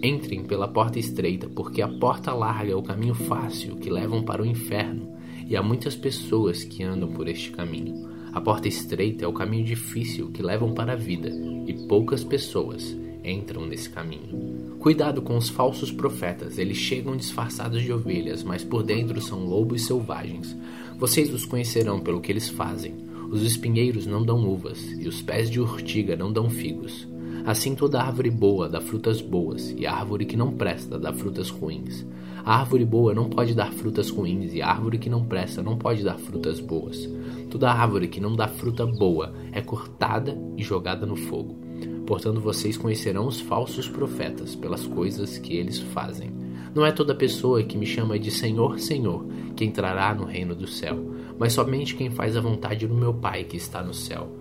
[0.00, 4.42] Entrem pela porta estreita, porque a porta larga é o caminho fácil que levam para
[4.42, 5.12] o inferno,
[5.48, 8.13] e há muitas pessoas que andam por este caminho.
[8.34, 11.30] A porta estreita é o caminho difícil que levam para a vida,
[11.68, 12.94] e poucas pessoas
[13.24, 14.76] entram nesse caminho.
[14.80, 19.86] Cuidado com os falsos profetas, eles chegam disfarçados de ovelhas, mas por dentro são lobos
[19.86, 20.54] selvagens.
[20.98, 22.96] Vocês os conhecerão pelo que eles fazem.
[23.30, 27.06] Os espinheiros não dão uvas, e os pés de urtiga não dão figos.
[27.46, 31.50] Assim toda árvore boa dá frutas boas, e a árvore que não presta dá frutas
[31.50, 32.04] ruins.
[32.44, 35.78] A árvore boa não pode dar frutas ruins, e a árvore que não presta não
[35.78, 37.08] pode dar frutas boas.
[37.54, 41.56] Toda árvore que não dá fruta boa é cortada e jogada no fogo.
[42.04, 46.32] Portanto, vocês conhecerão os falsos profetas pelas coisas que eles fazem.
[46.74, 50.66] Não é toda pessoa que me chama de Senhor, Senhor que entrará no reino do
[50.66, 50.98] céu,
[51.38, 54.36] mas somente quem faz a vontade do meu Pai que está no céu.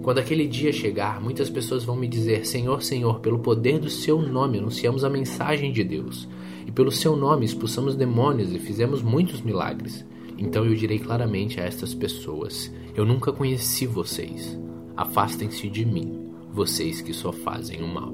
[0.00, 4.22] Quando aquele dia chegar, muitas pessoas vão me dizer: Senhor, Senhor, pelo poder do seu
[4.22, 6.28] nome anunciamos a mensagem de Deus,
[6.64, 10.06] e pelo seu nome expulsamos demônios e fizemos muitos milagres.
[10.38, 14.58] Então eu direi claramente a estas pessoas: Eu nunca conheci vocês.
[14.96, 18.12] Afastem-se de mim, vocês que só fazem o mal.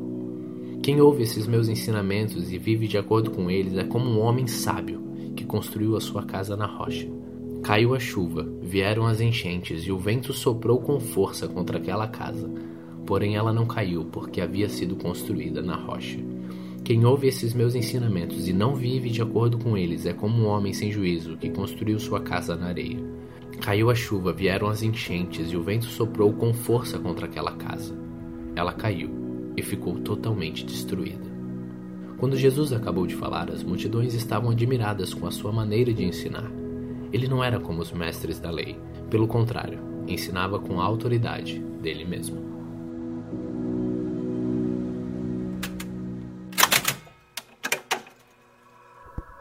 [0.83, 4.47] Quem ouve esses meus ensinamentos e vive de acordo com eles é como um homem
[4.47, 5.03] sábio
[5.37, 7.07] que construiu a sua casa na rocha.
[7.63, 12.51] Caiu a chuva, vieram as enchentes e o vento soprou com força contra aquela casa.
[13.07, 16.19] Porém, ela não caiu porque havia sido construída na rocha.
[16.85, 20.47] Quem ouve esses meus ensinamentos e não vive de acordo com eles é como um
[20.47, 22.99] homem sem juízo que construiu sua casa na areia.
[23.61, 27.95] Caiu a chuva, vieram as enchentes e o vento soprou com força contra aquela casa.
[28.57, 29.11] Ela caiu
[29.57, 31.31] e ficou totalmente destruída.
[32.17, 36.51] Quando Jesus acabou de falar, as multidões estavam admiradas com a sua maneira de ensinar.
[37.13, 38.77] Ele não era como os mestres da lei,
[39.11, 42.50] pelo contrário, ensinava com a autoridade dele mesmo.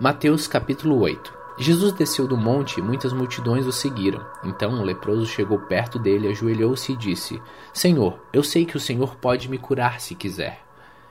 [0.01, 4.25] Mateus capítulo 8 Jesus desceu do monte e muitas multidões o seguiram.
[4.45, 7.41] Então um leproso chegou perto dele, ajoelhou-se e disse:
[7.73, 10.63] Senhor, eu sei que o Senhor pode me curar se quiser.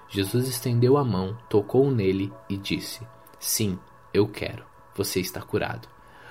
[0.08, 3.06] Jesus estendeu a mão, tocou nele e disse:
[3.38, 3.78] Sim,
[4.14, 4.64] eu quero.
[4.94, 5.86] Você está curado.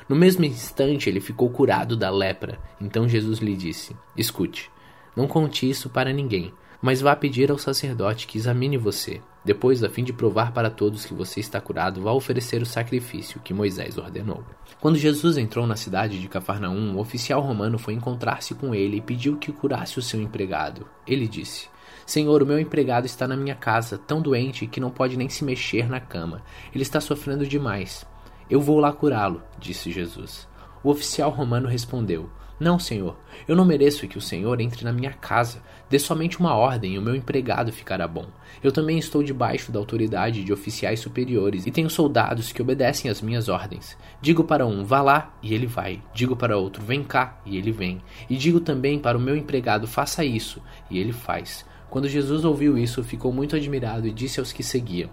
[0.09, 2.59] No mesmo instante ele ficou curado da lepra.
[2.81, 4.71] Então Jesus lhe disse: Escute,
[5.15, 9.21] não conte isso para ninguém, mas vá pedir ao sacerdote que examine você.
[9.47, 13.39] Depois, a fim de provar para todos que você está curado, vá oferecer o sacrifício
[13.39, 14.43] que Moisés ordenou.
[14.81, 19.01] Quando Jesus entrou na cidade de Cafarnaum, um oficial romano foi encontrar-se com ele e
[19.01, 20.85] pediu que curasse o seu empregado.
[21.07, 21.69] Ele disse:
[22.05, 25.45] Senhor, o meu empregado está na minha casa, tão doente que não pode nem se
[25.45, 26.43] mexer na cama.
[26.75, 28.05] Ele está sofrendo demais.
[28.49, 30.45] Eu vou lá curá-lo, disse Jesus.
[30.83, 32.29] O oficial romano respondeu:
[32.59, 33.15] não, senhor,
[33.47, 35.61] eu não mereço que o senhor entre na minha casa.
[35.87, 38.25] Dê somente uma ordem e o meu empregado ficará bom.
[38.63, 43.21] Eu também estou debaixo da autoridade de oficiais superiores e tenho soldados que obedecem às
[43.21, 43.95] minhas ordens.
[44.19, 46.01] Digo para um, vá lá, e ele vai.
[46.15, 48.01] Digo para outro, vem cá, e ele vem.
[48.27, 51.63] E digo também para o meu empregado, faça isso, e ele faz.
[51.91, 55.11] Quando Jesus ouviu isso, ficou muito admirado e disse aos que seguiam: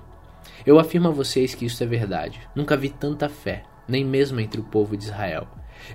[0.64, 2.40] Eu afirmo a vocês que isso é verdade.
[2.54, 5.46] Nunca vi tanta fé, nem mesmo entre o povo de Israel.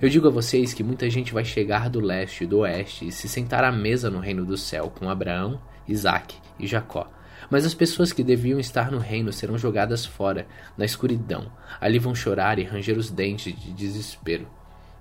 [0.01, 3.11] Eu digo a vocês que muita gente vai chegar do leste e do oeste e
[3.11, 7.09] se sentar à mesa no reino do céu com Abraão, Isaque e Jacó.
[7.49, 10.47] Mas as pessoas que deviam estar no reino serão jogadas fora,
[10.77, 11.51] na escuridão.
[11.81, 14.47] Ali vão chorar e ranger os dentes de desespero.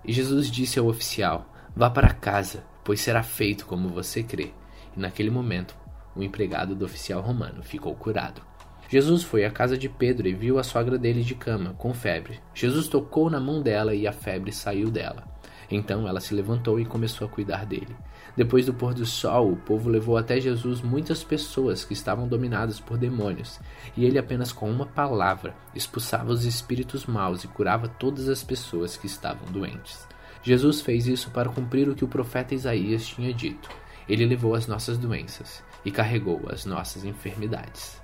[0.04, 4.52] E Jesus disse ao oficial: Vá para casa, pois será feito como você crê.
[4.96, 5.76] E naquele momento,
[6.16, 8.47] o empregado do oficial romano ficou curado.
[8.88, 12.40] Jesus foi à casa de Pedro e viu a sogra dele de cama, com febre.
[12.54, 15.24] Jesus tocou na mão dela e a febre saiu dela.
[15.70, 17.94] Então ela se levantou e começou a cuidar dele.
[18.34, 22.80] Depois do pôr do sol, o povo levou até Jesus muitas pessoas que estavam dominadas
[22.80, 23.60] por demônios,
[23.94, 28.96] e ele apenas com uma palavra expulsava os espíritos maus e curava todas as pessoas
[28.96, 30.08] que estavam doentes.
[30.42, 33.68] Jesus fez isso para cumprir o que o profeta Isaías tinha dito.
[34.08, 37.97] Ele levou as nossas doenças e carregou as nossas enfermidades.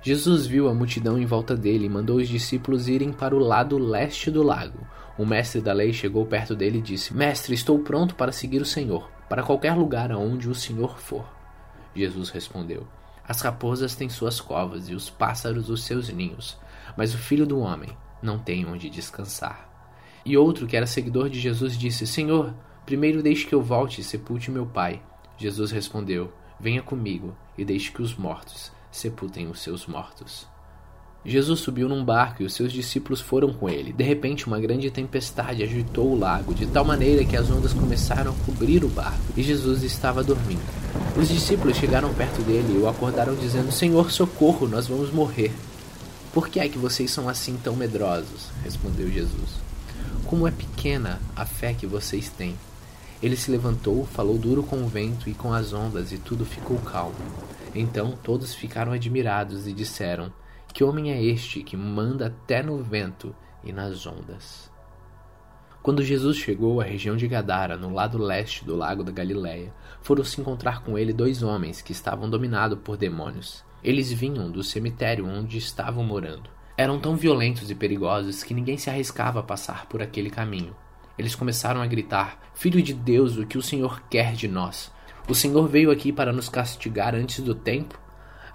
[0.00, 3.76] Jesus viu a multidão em volta dele e mandou os discípulos irem para o lado
[3.76, 4.86] leste do lago.
[5.18, 8.66] O mestre da lei chegou perto dele e disse: Mestre, estou pronto para seguir o
[8.66, 11.26] Senhor, para qualquer lugar aonde o Senhor for.
[11.96, 12.86] Jesus respondeu:
[13.26, 16.56] As raposas têm suas covas e os pássaros os seus ninhos,
[16.96, 17.90] mas o filho do homem
[18.22, 19.68] não tem onde descansar.
[20.24, 22.54] E outro que era seguidor de Jesus disse: Senhor,
[22.86, 25.02] primeiro deixe que eu volte e sepulte meu pai.
[25.36, 30.46] Jesus respondeu: Venha comigo e deixe que os mortos sepultem os seus mortos.
[31.24, 33.92] Jesus subiu num barco e os seus discípulos foram com ele.
[33.92, 38.30] De repente, uma grande tempestade agitou o lago, de tal maneira que as ondas começaram
[38.30, 40.62] a cobrir o barco, e Jesus estava dormindo.
[41.16, 45.52] Os discípulos chegaram perto dele e o acordaram, dizendo: Senhor, socorro, nós vamos morrer.
[46.32, 48.50] Por que é que vocês são assim tão medrosos?
[48.62, 49.60] respondeu Jesus.
[50.24, 52.54] Como é pequena a fé que vocês têm.
[53.20, 56.78] Ele se levantou, falou duro com o vento e com as ondas, e tudo ficou
[56.78, 57.16] calmo.
[57.74, 60.32] Então todos ficaram admirados e disseram:
[60.72, 64.70] Que homem é este que manda até no vento e nas ondas?
[65.82, 70.24] Quando Jesus chegou à região de Gadara, no lado leste do lago da Galileia, foram
[70.24, 73.64] se encontrar com ele dois homens que estavam dominados por demônios.
[73.82, 76.50] Eles vinham do cemitério onde estavam morando.
[76.76, 80.76] Eram tão violentos e perigosos que ninguém se arriscava a passar por aquele caminho.
[81.16, 84.92] Eles começaram a gritar: Filho de Deus, o que o Senhor quer de nós?
[85.28, 88.00] O Senhor veio aqui para nos castigar antes do tempo?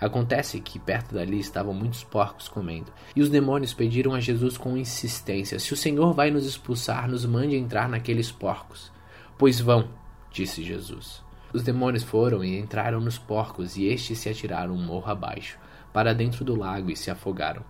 [0.01, 4.75] Acontece que perto dali estavam muitos porcos comendo, e os demônios pediram a Jesus com
[4.75, 8.91] insistência: Se o Senhor vai nos expulsar, nos mande entrar naqueles porcos.
[9.37, 9.87] Pois vão,
[10.31, 11.21] disse Jesus.
[11.53, 15.59] Os demônios foram e entraram nos porcos, e estes se atiraram um morro abaixo,
[15.93, 17.63] para dentro do lago e se afogaram.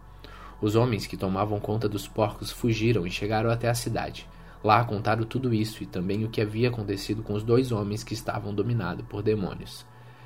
[0.62, 4.26] Os homens que tomavam conta dos porcos fugiram e chegaram até a cidade.
[4.64, 8.14] Lá contaram tudo isso e também o que havia acontecido com os dois homens que
[8.14, 9.86] estavam dominados por demônios.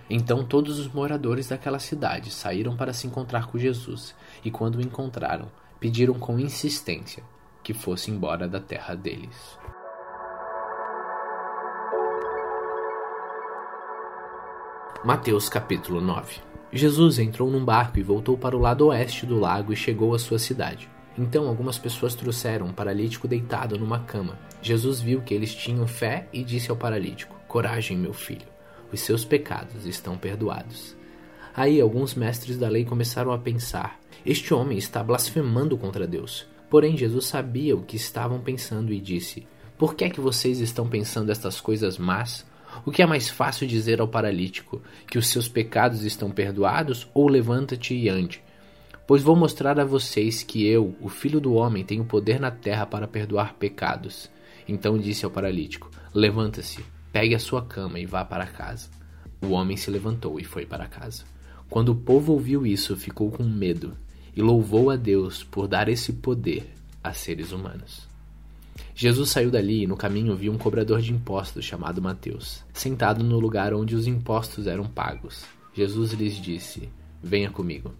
[0.09, 4.81] Então todos os moradores daquela cidade saíram para se encontrar com Jesus, e quando o
[4.81, 5.47] encontraram,
[5.79, 7.23] pediram com insistência
[7.63, 9.57] que fosse embora da terra deles.
[15.03, 19.71] Mateus capítulo 9 Jesus entrou num barco e voltou para o lado oeste do lago
[19.71, 20.89] e chegou à sua cidade.
[21.17, 24.37] Então algumas pessoas trouxeram um paralítico deitado numa cama.
[24.61, 28.45] Jesus viu que eles tinham fé e disse ao paralítico: Coragem, meu filho,
[28.91, 30.95] os seus pecados estão perdoados.
[31.55, 36.45] Aí alguns mestres da lei começaram a pensar: Este homem está blasfemando contra Deus.
[36.69, 40.87] Porém, Jesus sabia o que estavam pensando e disse: Por que é que vocês estão
[40.87, 42.45] pensando estas coisas más?
[42.85, 44.83] O que é mais fácil dizer ao paralítico?
[45.09, 48.43] Que os seus pecados estão perdoados ou levanta-te e ande?
[49.07, 52.85] Pois vou mostrar a vocês que eu, o Filho do Homem, tenho poder na terra
[52.85, 54.29] para perdoar pecados.
[54.67, 58.89] Então disse ao paralítico: Levanta-se, pegue a sua cama e vá para casa.
[59.41, 61.23] O homem se levantou e foi para casa.
[61.69, 63.93] Quando o povo ouviu isso, ficou com medo
[64.35, 66.69] e louvou a Deus por dar esse poder
[67.01, 68.09] a seres humanos.
[68.93, 73.39] Jesus saiu dali e no caminho viu um cobrador de impostos chamado Mateus, sentado no
[73.39, 75.45] lugar onde os impostos eram pagos.
[75.73, 76.89] Jesus lhes disse:
[77.23, 77.93] Venha comigo.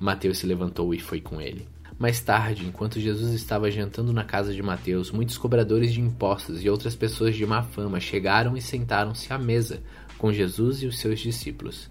[0.00, 1.68] Mateus se levantou e foi com ele.
[1.98, 6.70] Mais tarde, enquanto Jesus estava jantando na casa de Mateus, muitos cobradores de impostos e
[6.70, 9.82] outras pessoas de má fama chegaram e sentaram-se à mesa
[10.16, 11.90] com Jesus e os seus discípulos.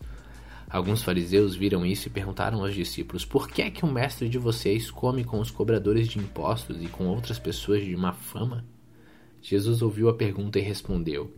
[0.68, 4.40] Alguns fariseus viram isso e perguntaram aos discípulos: Por que é que o mestre de
[4.40, 8.66] vocês come com os cobradores de impostos e com outras pessoas de má fama?
[9.40, 11.32] Jesus ouviu a pergunta e respondeu: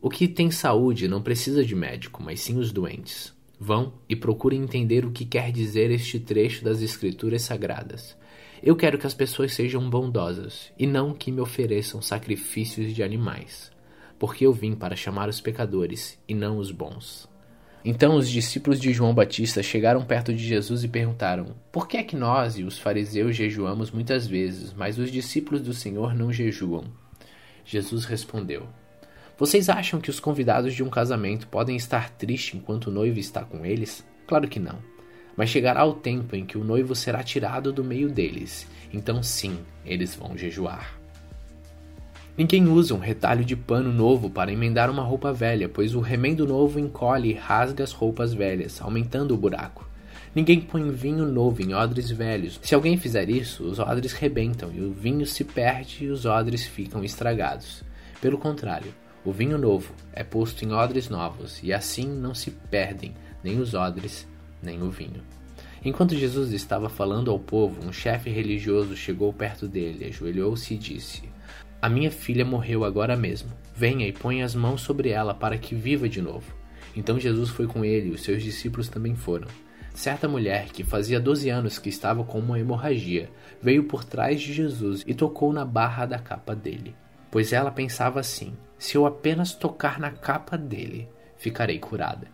[0.00, 3.35] O que tem saúde não precisa de médico, mas sim os doentes.
[3.58, 8.16] Vão e procurem entender o que quer dizer este trecho das Escrituras Sagradas.
[8.62, 13.70] Eu quero que as pessoas sejam bondosas e não que me ofereçam sacrifícios de animais,
[14.18, 17.28] porque eu vim para chamar os pecadores e não os bons.
[17.84, 22.02] Então os discípulos de João Batista chegaram perto de Jesus e perguntaram: Por que é
[22.02, 26.84] que nós e os fariseus jejuamos muitas vezes, mas os discípulos do Senhor não jejuam?
[27.64, 28.66] Jesus respondeu:
[29.38, 33.42] vocês acham que os convidados de um casamento podem estar tristes enquanto o noivo está
[33.42, 34.02] com eles?
[34.26, 34.78] Claro que não.
[35.36, 39.58] Mas chegará o tempo em que o noivo será tirado do meio deles, então sim,
[39.84, 40.98] eles vão jejuar.
[42.34, 46.46] Ninguém usa um retalho de pano novo para emendar uma roupa velha, pois o remendo
[46.46, 49.86] novo encolhe e rasga as roupas velhas, aumentando o buraco.
[50.34, 52.58] Ninguém põe vinho novo em odres velhos.
[52.62, 56.66] Se alguém fizer isso, os odres rebentam e o vinho se perde e os odres
[56.66, 57.82] ficam estragados.
[58.20, 58.92] Pelo contrário,
[59.26, 63.12] o vinho novo é posto em odres novos, e assim não se perdem
[63.42, 64.26] nem os odres,
[64.62, 65.22] nem o vinho.
[65.84, 71.22] Enquanto Jesus estava falando ao povo, um chefe religioso chegou perto dele, ajoelhou-se e disse:
[71.82, 73.50] A minha filha morreu agora mesmo.
[73.74, 76.54] Venha e ponha as mãos sobre ela para que viva de novo.
[76.94, 79.48] Então Jesus foi com ele e os seus discípulos também foram.
[79.94, 83.28] Certa mulher, que fazia 12 anos que estava com uma hemorragia,
[83.62, 86.94] veio por trás de Jesus e tocou na barra da capa dele
[87.36, 92.28] pois ela pensava assim: se eu apenas tocar na capa dele, ficarei curada.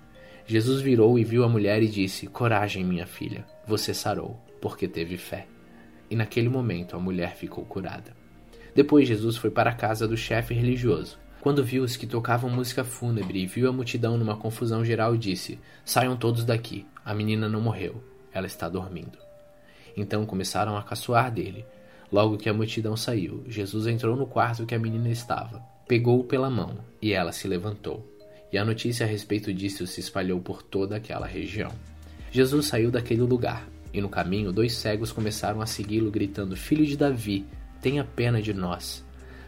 [0.46, 5.16] Jesus virou e viu a mulher e disse: Coragem, minha filha, você sarou, porque teve
[5.16, 5.46] fé.
[6.10, 8.14] E naquele momento a mulher ficou curada.
[8.74, 11.18] Depois Jesus foi para a casa do chefe religioso.
[11.40, 15.58] Quando viu os que tocavam música fúnebre e viu a multidão numa confusão geral, disse:
[15.84, 18.02] Saiam todos daqui, a menina não morreu,
[18.32, 19.18] ela está dormindo.
[19.96, 21.64] Então começaram a caçoar dele.
[22.10, 26.48] Logo que a multidão saiu, Jesus entrou no quarto que a menina estava, pegou-o pela
[26.48, 28.02] mão e ela se levantou.
[28.50, 31.70] E a notícia a respeito disso se espalhou por toda aquela região.
[32.30, 36.96] Jesus saiu daquele lugar, e no caminho dois cegos começaram a segui-lo, gritando: Filho de
[36.96, 37.44] Davi,
[37.82, 39.04] tenha pena de nós.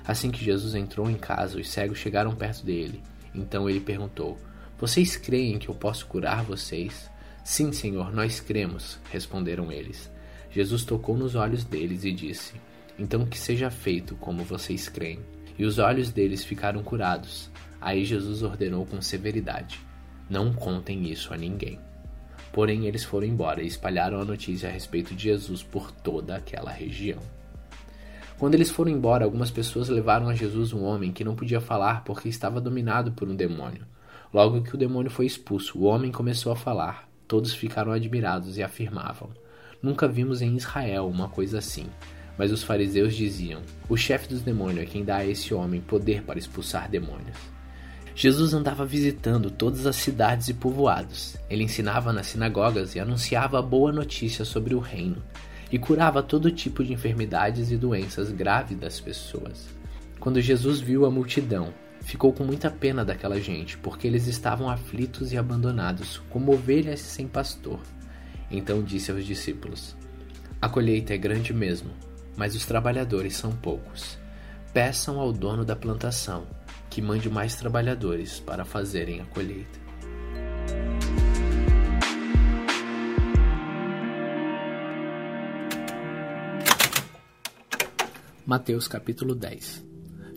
[0.07, 3.03] Assim que Jesus entrou em casa, os cegos chegaram perto dele.
[3.35, 4.39] Então ele perguntou:
[4.79, 7.09] Vocês creem que eu posso curar vocês?
[7.43, 10.11] Sim, Senhor, nós cremos, responderam eles.
[10.51, 12.53] Jesus tocou nos olhos deles e disse:
[12.99, 15.21] Então que seja feito como vocês creem.
[15.59, 17.51] E os olhos deles ficaram curados.
[17.81, 19.81] Aí Jesus ordenou com severidade:
[20.29, 21.79] Não contem isso a ninguém.
[22.53, 26.71] Porém, eles foram embora e espalharam a notícia a respeito de Jesus por toda aquela
[26.71, 27.19] região.
[28.39, 32.05] Quando eles foram embora, algumas pessoas levaram a Jesus um homem que não podia falar
[32.05, 33.87] porque estava dominado por um demônio.
[34.33, 37.09] Logo que o demônio foi expulso, o homem começou a falar.
[37.27, 39.31] Todos ficaram admirados e afirmavam:
[39.81, 41.87] Nunca vimos em Israel uma coisa assim.
[42.37, 46.23] Mas os fariseus diziam: O chefe dos demônios é quem dá a esse homem poder
[46.23, 47.55] para expulsar demônios.
[48.17, 51.37] Jesus andava visitando todas as cidades e povoados.
[51.51, 55.23] Ele ensinava nas sinagogas e anunciava a boa notícia sobre o reino,
[55.71, 59.69] e curava todo tipo de enfermidades e doenças graves das pessoas.
[60.21, 65.33] Quando Jesus viu a multidão, ficou com muita pena daquela gente, porque eles estavam aflitos
[65.33, 67.81] e abandonados, como ovelhas sem pastor.
[68.49, 69.97] Então disse aos discípulos:
[70.63, 71.91] A colheita é grande mesmo,
[72.37, 74.19] mas os trabalhadores são poucos.
[74.73, 76.47] Peçam ao dono da plantação
[76.91, 79.85] que mande mais trabalhadores para fazerem a colheita.
[88.47, 89.94] Mateus capítulo 10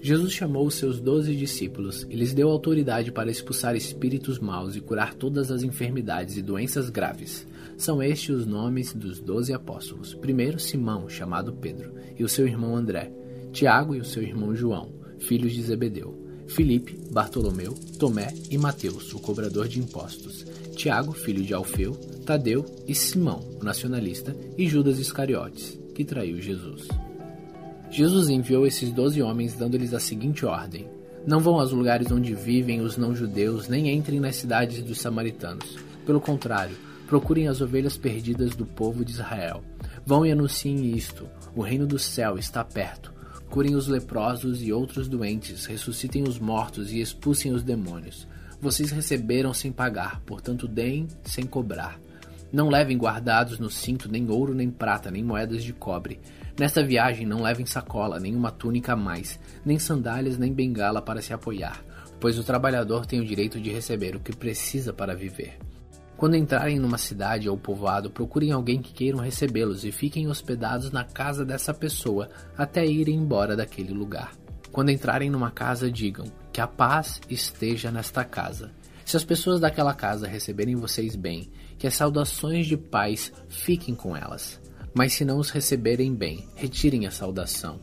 [0.07, 4.79] Jesus chamou os seus doze discípulos e lhes deu autoridade para expulsar espíritos maus e
[4.79, 7.45] curar todas as enfermidades e doenças graves.
[7.77, 10.13] São estes os nomes dos doze apóstolos.
[10.13, 13.11] Primeiro, Simão, chamado Pedro, e o seu irmão André.
[13.51, 16.17] Tiago e o seu irmão João, filhos de Zebedeu.
[16.47, 20.45] Filipe, Bartolomeu, Tomé e Mateus, o cobrador de impostos.
[20.73, 21.91] Tiago, filho de Alfeu,
[22.25, 26.87] Tadeu e Simão, o nacionalista, e Judas Iscariotes, que traiu Jesus.
[27.89, 30.87] Jesus enviou esses doze homens dando-lhes a seguinte ordem:
[31.25, 35.77] Não vão aos lugares onde vivem os não-judeus, nem entrem nas cidades dos samaritanos.
[36.05, 36.75] Pelo contrário,
[37.07, 39.63] procurem as ovelhas perdidas do povo de Israel.
[40.05, 43.13] Vão e anunciem isto: o reino do céu está perto.
[43.49, 48.27] Curem os leprosos e outros doentes, ressuscitem os mortos e expulsem os demônios.
[48.59, 51.97] Vocês receberam sem pagar, portanto deem sem cobrar.
[52.51, 56.19] Não levem guardados no cinto nem ouro, nem prata, nem moedas de cobre.
[56.59, 61.21] Nesta viagem não levem sacola, nem uma túnica a mais, nem sandálias, nem bengala para
[61.21, 61.83] se apoiar,
[62.19, 65.59] pois o trabalhador tem o direito de receber o que precisa para viver.
[66.17, 71.03] Quando entrarem numa cidade ou povoado, procurem alguém que queiram recebê-los e fiquem hospedados na
[71.03, 72.27] casa dessa pessoa
[72.57, 74.31] até irem embora daquele lugar.
[74.71, 78.71] Quando entrarem numa casa, digam que a paz esteja nesta casa.
[79.05, 84.17] Se as pessoas daquela casa receberem vocês bem, que as saudações de paz fiquem com
[84.17, 84.59] elas.
[84.97, 87.79] Mas se não os receberem bem, retirem a saudação.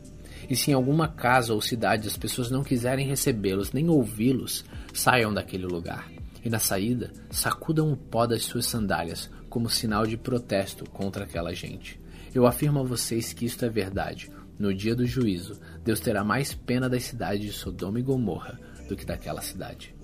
[0.49, 5.33] E se em alguma casa ou cidade as pessoas não quiserem recebê-los nem ouvi-los, saiam
[5.33, 6.11] daquele lugar.
[6.43, 11.53] E na saída, sacudam o pó das suas sandálias como sinal de protesto contra aquela
[11.53, 11.97] gente.
[12.33, 14.29] Eu afirmo a vocês que isto é verdade.
[14.59, 18.59] No dia do juízo, Deus terá mais pena das cidades de Sodoma e Gomorra
[18.89, 19.95] do que daquela cidade.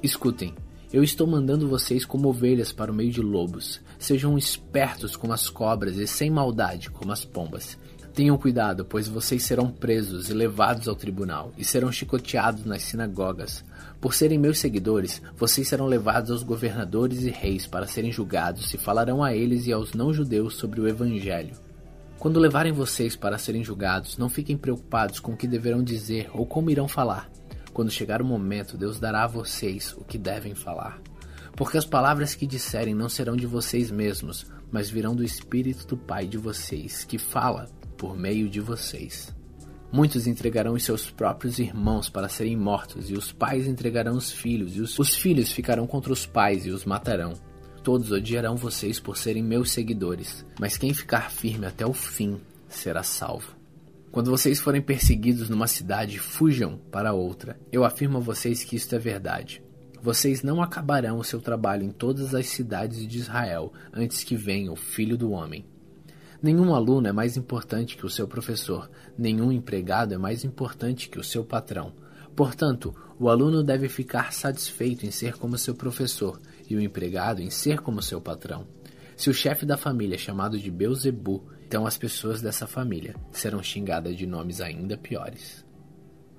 [0.00, 0.54] Escutem,
[0.92, 3.80] eu estou mandando vocês como ovelhas para o meio de lobos.
[4.06, 7.76] Sejam espertos como as cobras e sem maldade como as pombas.
[8.14, 13.64] Tenham cuidado, pois vocês serão presos e levados ao tribunal e serão chicoteados nas sinagogas.
[14.00, 18.78] Por serem meus seguidores, vocês serão levados aos governadores e reis para serem julgados e
[18.78, 21.56] falarão a eles e aos não-judeus sobre o Evangelho.
[22.16, 26.46] Quando levarem vocês para serem julgados, não fiquem preocupados com o que deverão dizer ou
[26.46, 27.28] como irão falar
[27.76, 30.98] quando chegar o momento, Deus dará a vocês o que devem falar.
[31.56, 35.96] Porque as palavras que disserem não serão de vocês mesmos, mas virão do Espírito do
[35.96, 39.34] Pai de vocês, que fala por meio de vocês.
[39.90, 44.76] Muitos entregarão os seus próprios irmãos para serem mortos, e os pais entregarão os filhos,
[44.76, 47.32] e os, os filhos ficarão contra os pais e os matarão.
[47.82, 52.38] Todos odiarão vocês por serem meus seguidores, mas quem ficar firme até o fim
[52.68, 53.56] será salvo.
[54.10, 57.58] Quando vocês forem perseguidos numa cidade, fujam para outra.
[57.70, 59.62] Eu afirmo a vocês que isto é verdade.
[60.06, 64.70] Vocês não acabarão o seu trabalho em todas as cidades de Israel antes que venha
[64.70, 65.64] o Filho do Homem.
[66.40, 68.88] Nenhum aluno é mais importante que o seu professor,
[69.18, 71.92] nenhum empregado é mais importante que o seu patrão.
[72.36, 76.40] Portanto, o aluno deve ficar satisfeito em ser como seu professor
[76.70, 78.64] e o empregado em ser como seu patrão.
[79.16, 83.60] Se o chefe da família é chamado de Beuzebu, então as pessoas dessa família serão
[83.60, 85.66] xingadas de nomes ainda piores.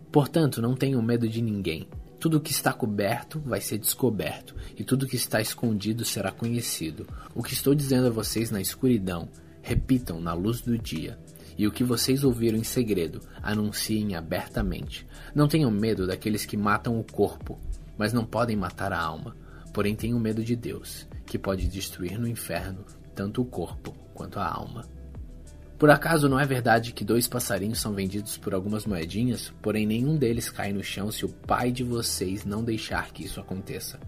[0.10, 1.86] Portanto, não tenham medo de ninguém.
[2.20, 7.08] Tudo que está coberto vai ser descoberto, e tudo que está escondido será conhecido.
[7.36, 9.30] O que estou dizendo a vocês na escuridão,
[9.62, 11.20] repitam na luz do dia.
[11.58, 15.06] E o que vocês ouviram em segredo, anunciem abertamente.
[15.34, 17.60] Não tenham medo daqueles que matam o corpo,
[17.98, 19.36] mas não podem matar a alma.
[19.74, 24.48] Porém, tenham medo de Deus, que pode destruir no inferno tanto o corpo quanto a
[24.48, 24.97] alma.
[25.78, 30.18] Por acaso não é verdade que dois passarinhos são vendidos por algumas moedinhas, porém nenhum
[30.18, 34.00] deles cai no chão se o pai de vocês não deixar que isso aconteça?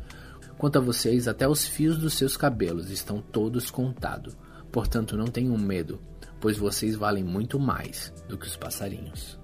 [0.57, 4.35] Quanto a vocês, até os fios dos seus cabelos estão todos contados.
[4.71, 6.01] Portanto, não tenham medo,
[6.39, 9.39] pois vocês valem muito mais do que os passarinhos.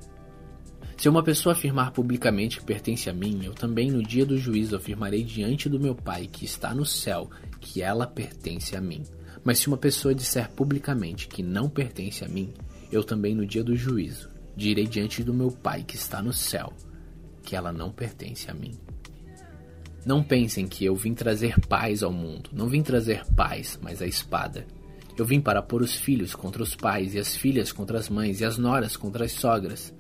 [0.98, 4.76] Se uma pessoa afirmar publicamente que pertence a mim, eu também no dia do juízo
[4.76, 9.04] afirmarei diante do meu Pai que está no céu que ela pertence a mim.
[9.46, 12.54] Mas se uma pessoa disser publicamente que não pertence a mim,
[12.92, 16.74] eu também no dia do juízo direi diante do meu Pai que está no céu
[17.44, 18.74] que ela não pertence a mim.
[20.06, 22.50] Não pensem que eu vim trazer paz ao mundo.
[22.52, 24.66] Não vim trazer paz, mas a espada.
[25.18, 28.42] Eu vim para pôr os filhos contra os pais, e as filhas contra as mães,
[28.42, 29.94] e as noras contra as sogras.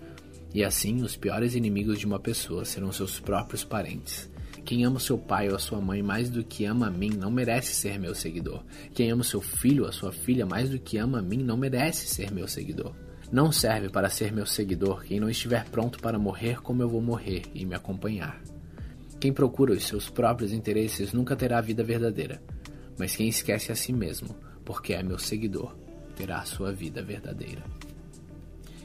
[0.53, 4.29] E assim, os piores inimigos de uma pessoa serão seus próprios parentes.
[4.65, 7.29] Quem ama seu pai ou a sua mãe mais do que ama a mim não
[7.29, 8.63] merece ser meu seguidor.
[8.95, 11.55] Quem ama seu filho ou a sua filha mais do que ama a mim não
[11.55, 12.95] merece ser meu seguidor.
[13.31, 17.01] Não serve para ser meu seguidor quem não estiver pronto para morrer como eu vou
[17.01, 18.41] morrer e me acompanhar.
[19.19, 22.41] Quem procura os seus próprios interesses nunca terá a vida verdadeira,
[22.97, 25.75] mas quem esquece a si mesmo, porque é meu seguidor,
[26.15, 27.63] terá a sua vida verdadeira.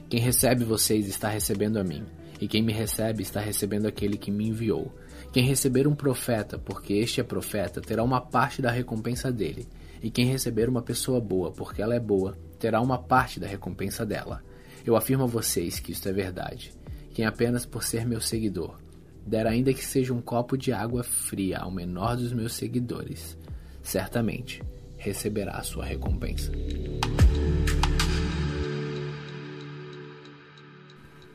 [0.08, 2.04] Quem recebe vocês está recebendo a mim,
[2.40, 4.92] e quem me recebe está recebendo aquele que me enviou.
[5.32, 9.68] Quem receber um profeta, porque este é profeta, terá uma parte da recompensa dele,
[10.02, 14.04] e quem receber uma pessoa boa, porque ela é boa, terá uma parte da recompensa
[14.04, 14.42] dela.
[14.84, 16.72] Eu afirmo a vocês que isto é verdade.
[17.14, 18.78] Quem apenas por ser meu seguidor
[19.24, 23.38] der ainda que seja um copo de água fria ao menor dos meus seguidores,
[23.82, 24.62] certamente
[24.96, 26.50] receberá a sua recompensa.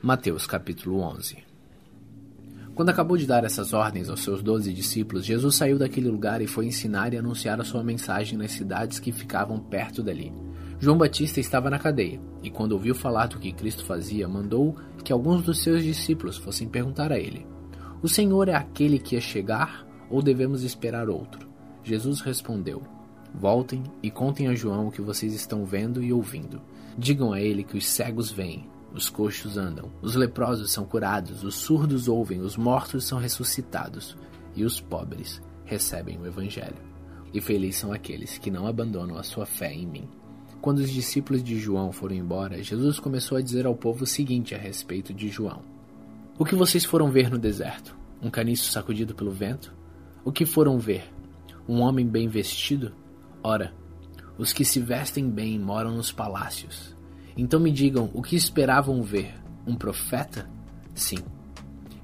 [0.02, 1.45] Mateus capítulo 11
[2.76, 6.48] Quando acabou de dar essas ordens aos seus doze discípulos, Jesus saiu daquele lugar e
[6.48, 10.34] foi ensinar e anunciar a sua mensagem nas cidades que ficavam perto dali.
[10.78, 15.14] João Batista estava na cadeia, e quando ouviu falar do que Cristo fazia, mandou que
[15.14, 17.48] alguns dos seus discípulos fossem perguntar a ele:
[18.04, 21.48] O Senhor é aquele que ia chegar, ou devemos esperar outro?
[21.82, 22.82] Jesus respondeu:
[23.34, 26.62] Voltem e contem a João o que vocês estão vendo e ouvindo.
[26.98, 31.56] Digam a ele que os cegos vêm, os coxos andam, os leprosos são curados, os
[31.56, 34.16] surdos ouvem, os mortos são ressuscitados
[34.56, 36.78] e os pobres recebem o Evangelho.
[37.34, 40.10] E felizes são aqueles que não abandonam a sua fé em mim.
[40.62, 44.56] Quando os discípulos de João foram embora, Jesus começou a dizer ao povo o seguinte
[44.56, 45.62] a respeito de João:
[46.40, 47.98] O que vocês foram ver no deserto?
[48.22, 49.76] Um caniço sacudido pelo vento?
[50.24, 51.14] O que foram ver?
[51.68, 52.94] Um homem bem vestido?
[53.44, 53.74] Ora,
[54.38, 56.95] os que se vestem bem moram nos palácios.
[57.38, 59.34] Então me digam o que esperavam ver?
[59.68, 60.50] Um profeta?
[60.94, 61.18] Sim.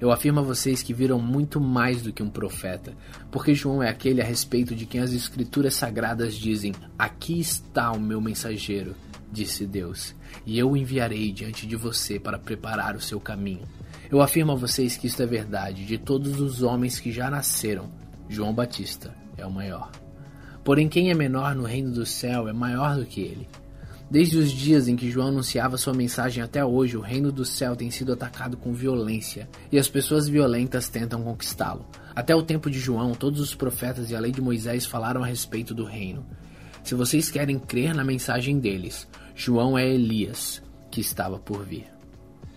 [0.00, 2.92] Eu afirmo a vocês que viram muito mais do que um profeta,
[3.30, 8.00] porque João é aquele a respeito de quem as Escrituras Sagradas dizem: Aqui está o
[8.00, 8.96] meu mensageiro,
[9.30, 10.12] disse Deus,
[10.44, 13.62] e eu o enviarei diante de você para preparar o seu caminho.
[14.10, 17.88] Eu afirmo a vocês que isto é verdade de todos os homens que já nasceram.
[18.28, 19.90] João Batista é o maior.
[20.64, 23.48] Porém, quem é menor no reino do céu é maior do que ele.
[24.12, 27.74] Desde os dias em que João anunciava sua mensagem até hoje, o reino do céu
[27.74, 31.86] tem sido atacado com violência, e as pessoas violentas tentam conquistá-lo.
[32.14, 35.26] Até o tempo de João, todos os profetas e a lei de Moisés falaram a
[35.26, 36.26] respeito do reino.
[36.84, 41.86] Se vocês querem crer na mensagem deles, João é Elias, que estava por vir.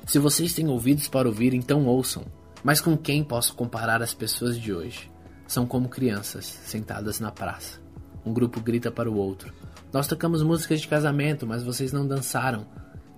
[0.05, 2.25] Se vocês têm ouvidos para ouvir, então ouçam.
[2.65, 5.09] Mas com quem posso comparar as pessoas de hoje?
[5.47, 7.79] São como crianças sentadas na praça.
[8.25, 9.53] Um grupo grita para o outro
[9.95, 12.67] nós tocamos músicas de casamento, mas vocês não dançaram.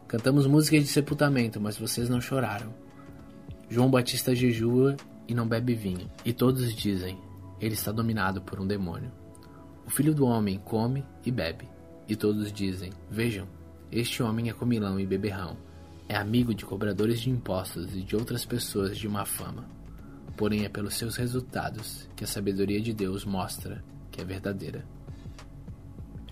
[0.07, 2.71] Cantamos músicas de sepultamento, mas vocês não choraram.
[3.67, 4.95] João Batista jejua
[5.27, 7.17] e não bebe vinho, e todos dizem:
[7.59, 9.11] ele está dominado por um demônio.
[9.87, 11.67] O filho do homem come e bebe,
[12.07, 13.47] e todos dizem: vejam,
[13.91, 15.57] este homem é comilão e beberrão,
[16.07, 19.65] é amigo de cobradores de impostos e de outras pessoas de má fama.
[20.37, 24.85] Porém, é pelos seus resultados que a sabedoria de Deus mostra que é verdadeira.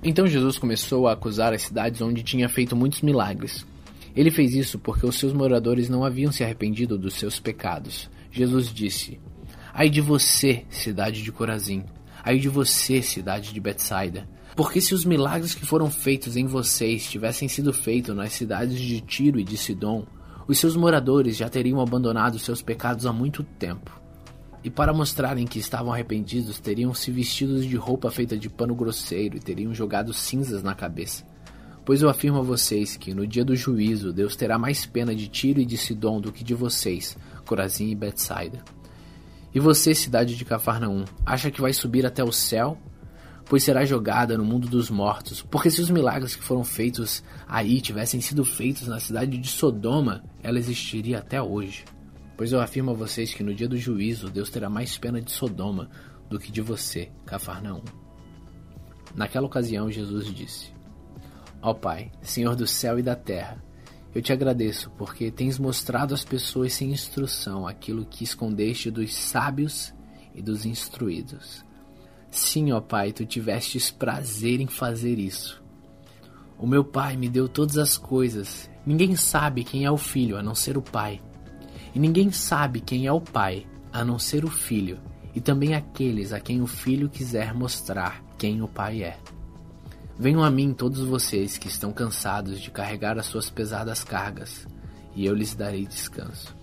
[0.03, 3.65] Então Jesus começou a acusar as cidades onde tinha feito muitos milagres.
[4.15, 8.09] Ele fez isso porque os seus moradores não haviam se arrependido dos seus pecados.
[8.31, 9.19] Jesus disse:
[9.73, 11.83] Ai de você, cidade de Corazim!
[12.23, 14.27] Ai de você, cidade de Betsaida!
[14.55, 19.01] Porque se os milagres que foram feitos em vocês tivessem sido feitos nas cidades de
[19.01, 20.05] Tiro e de Sidom,
[20.47, 24.04] os seus moradores já teriam abandonado seus pecados há muito tempo
[24.65, 29.37] e para mostrarem que estavam arrependidos, teriam se vestidos de roupa feita de pano grosseiro
[29.37, 31.23] e teriam jogado cinzas na cabeça.
[31.85, 35.27] Pois eu afirmo a vocês que no dia do juízo Deus terá mais pena de
[35.27, 38.63] Tiro e de Sidom do que de vocês, Corazim e Betsaida.
[39.53, 42.75] E você, cidade de Cafarnaum, acha que vai subir até o céu?
[43.47, 45.43] Pois será jogada no mundo dos mortos.
[45.43, 50.23] Porque se os milagres que foram feitos aí tivessem sido feitos na cidade de Sodoma,
[50.41, 51.85] ela existiria até hoje.
[52.37, 55.31] Pois eu afirmo a vocês que no dia do juízo Deus terá mais pena de
[55.31, 55.89] Sodoma
[56.29, 57.83] do que de você, Cafarnaum.
[59.15, 60.73] Naquela ocasião, Jesus disse:
[61.61, 63.63] Ó Pai, Senhor do céu e da terra,
[64.13, 69.93] eu te agradeço porque tens mostrado às pessoas sem instrução aquilo que escondeste dos sábios
[70.33, 71.63] e dos instruídos.
[72.29, 75.63] Sim, ó Pai, tu tivestes prazer em fazer isso.
[76.57, 78.69] O meu Pai me deu todas as coisas.
[78.85, 81.21] Ninguém sabe quem é o Filho a não ser o Pai
[81.95, 84.99] e ninguém sabe quem é o Pai, a não ser o Filho,
[85.33, 89.17] e também aqueles a quem o Filho quiser mostrar quem o Pai é.
[90.19, 94.67] Venham a mim todos vocês que estão cansados de carregar as suas pesadas cargas,
[95.15, 96.53] e eu lhes darei descanso.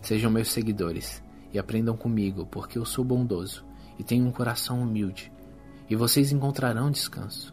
[0.00, 1.20] Sejam meus seguidores
[1.52, 3.64] e aprendam comigo, porque eu sou bondoso
[3.98, 5.32] e tenho um coração humilde,
[5.90, 7.52] e vocês encontrarão descanso.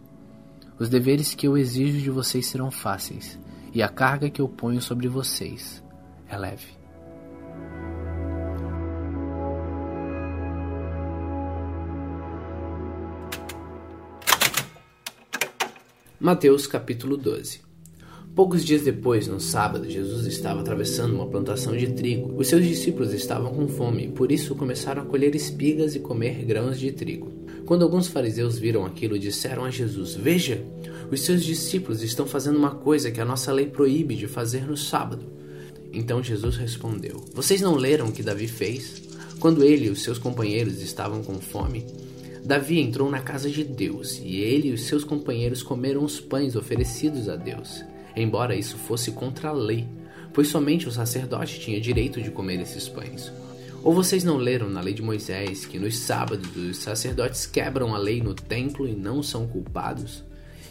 [0.78, 3.40] Os deveres que eu exijo de vocês serão fáceis,
[3.74, 5.84] e a carga que eu ponho sobre vocês
[6.28, 6.85] é leve.
[16.20, 17.62] Mateus capítulo 12
[18.34, 22.34] Poucos dias depois, no sábado, Jesus estava atravessando uma plantação de trigo.
[22.36, 26.44] Os seus discípulos estavam com fome e por isso começaram a colher espigas e comer
[26.44, 27.32] grãos de trigo.
[27.66, 30.62] Quando alguns fariseus viram aquilo, disseram a Jesus: Veja,
[31.12, 34.76] os seus discípulos estão fazendo uma coisa que a nossa lei proíbe de fazer no
[34.76, 35.32] sábado.
[35.96, 39.02] Então Jesus respondeu: Vocês não leram o que Davi fez?
[39.40, 41.86] Quando ele e os seus companheiros estavam com fome,
[42.44, 46.56] Davi entrou na casa de Deus e ele e os seus companheiros comeram os pães
[46.56, 47.84] oferecidos a Deus
[48.16, 49.88] embora isso fosse contra a lei,
[50.34, 53.32] pois somente o sacerdote tinha direito de comer esses pães.
[53.84, 57.98] Ou vocês não leram na lei de Moisés que nos sábados os sacerdotes quebram a
[57.98, 60.24] lei no templo e não são culpados?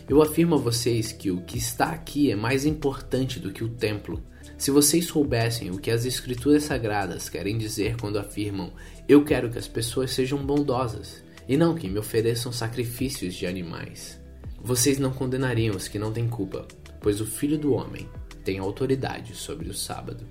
[0.08, 3.68] Eu afirmo a vocês que o que está aqui é mais importante do que o
[3.68, 4.20] templo.
[4.64, 8.72] Se vocês soubessem o que as escrituras sagradas querem dizer quando afirmam:
[9.06, 14.18] Eu quero que as pessoas sejam bondosas, e não que me ofereçam sacrifícios de animais,
[14.62, 16.66] vocês não condenariam os que não têm culpa,
[16.98, 18.08] pois o Filho do Homem
[18.42, 20.24] tem autoridade sobre o sábado.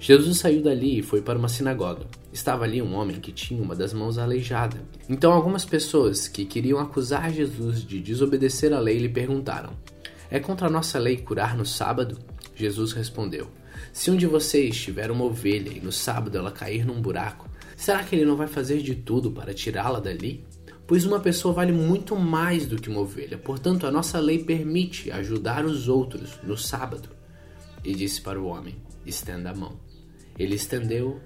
[0.00, 2.06] Jesus saiu dali e foi para uma sinagoga.
[2.32, 4.82] Estava ali um homem que tinha uma das mãos aleijada.
[5.08, 9.70] Então algumas pessoas que queriam acusar Jesus de desobedecer a lei lhe perguntaram:
[10.28, 12.18] É contra a nossa lei curar no sábado?
[12.60, 13.50] Jesus respondeu:
[13.92, 18.04] Se um de vocês tiver uma ovelha e no sábado ela cair num buraco, será
[18.04, 20.44] que ele não vai fazer de tudo para tirá-la dali?
[20.90, 23.38] pois uma pessoa vale muito mais do que uma ovelha.
[23.38, 27.08] Portanto, a nossa lei permite ajudar os outros no sábado.
[27.84, 28.74] E disse para o homem:
[29.06, 29.78] Estenda a mão.
[30.36, 31.20] Ele estendeu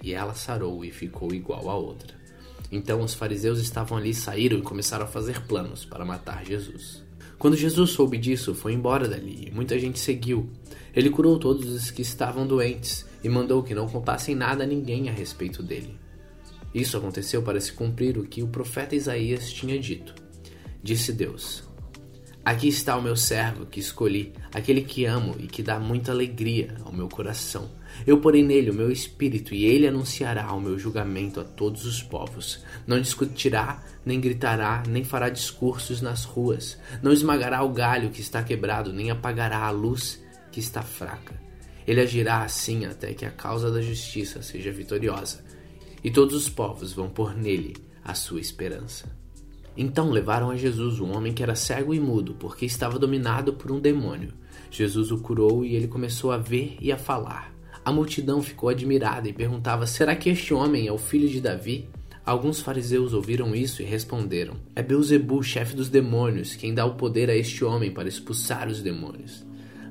[0.00, 2.14] e ela sarou e ficou igual à outra.
[2.70, 7.02] Então os fariseus estavam ali, saíram e começaram a fazer planos para matar Jesus.
[7.40, 10.50] Quando Jesus soube disso, foi embora dali e muita gente seguiu.
[10.94, 15.08] Ele curou todos os que estavam doentes e mandou que não contassem nada a ninguém
[15.08, 15.96] a respeito dele.
[16.74, 20.14] Isso aconteceu para se cumprir o que o profeta Isaías tinha dito.
[20.82, 21.64] Disse Deus:
[22.44, 26.76] Aqui está o meu servo que escolhi, aquele que amo e que dá muita alegria
[26.84, 27.70] ao meu coração.
[28.06, 32.02] Eu porei nele o meu espírito e ele anunciará o meu julgamento a todos os
[32.02, 32.64] povos.
[32.86, 36.78] Não discutirá, nem gritará, nem fará discursos nas ruas.
[37.02, 41.34] Não esmagará o galho que está quebrado, nem apagará a luz que está fraca.
[41.86, 45.42] Ele agirá assim até que a causa da justiça seja vitoriosa
[46.02, 49.10] e todos os povos vão pôr nele a sua esperança.
[49.76, 53.70] Então levaram a Jesus um homem que era cego e mudo, porque estava dominado por
[53.70, 54.32] um demônio.
[54.70, 57.52] Jesus o curou e ele começou a ver e a falar.
[57.84, 61.88] A multidão ficou admirada e perguntava: Será que este homem é o filho de Davi?
[62.24, 67.30] Alguns fariseus ouviram isso e responderam: É Beuzebu, chefe dos demônios, quem dá o poder
[67.30, 69.44] a este homem para expulsar os demônios.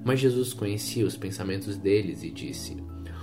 [0.06, 2.78] Mas Jesus conhecia os pensamentos deles e disse: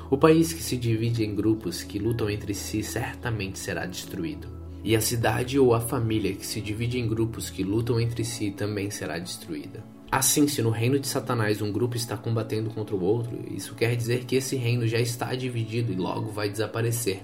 [0.09, 4.47] o país que se divide em grupos que lutam entre si certamente será destruído.
[4.85, 8.53] E a cidade ou a família que se divide em grupos que lutam entre si
[8.53, 9.83] também será destruída.
[10.11, 13.97] Assim, se no reino de Satanás um grupo está combatendo contra o outro, isso quer
[13.97, 17.23] dizer que esse reino já está dividido e logo vai desaparecer.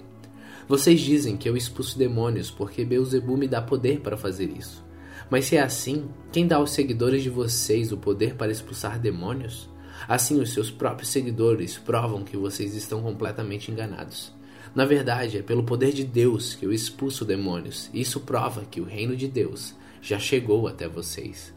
[0.68, 4.84] Vocês dizem que eu expulso demônios porque Beuzebu me dá poder para fazer isso.
[5.30, 9.68] Mas se é assim, quem dá aos seguidores de vocês o poder para expulsar demônios?
[10.08, 14.32] Assim, os seus próprios seguidores provam que vocês estão completamente enganados.
[14.74, 17.88] Na verdade, é pelo poder de Deus que eu expulso demônios.
[17.94, 21.54] Isso prova que o reino de Deus já chegou até vocês.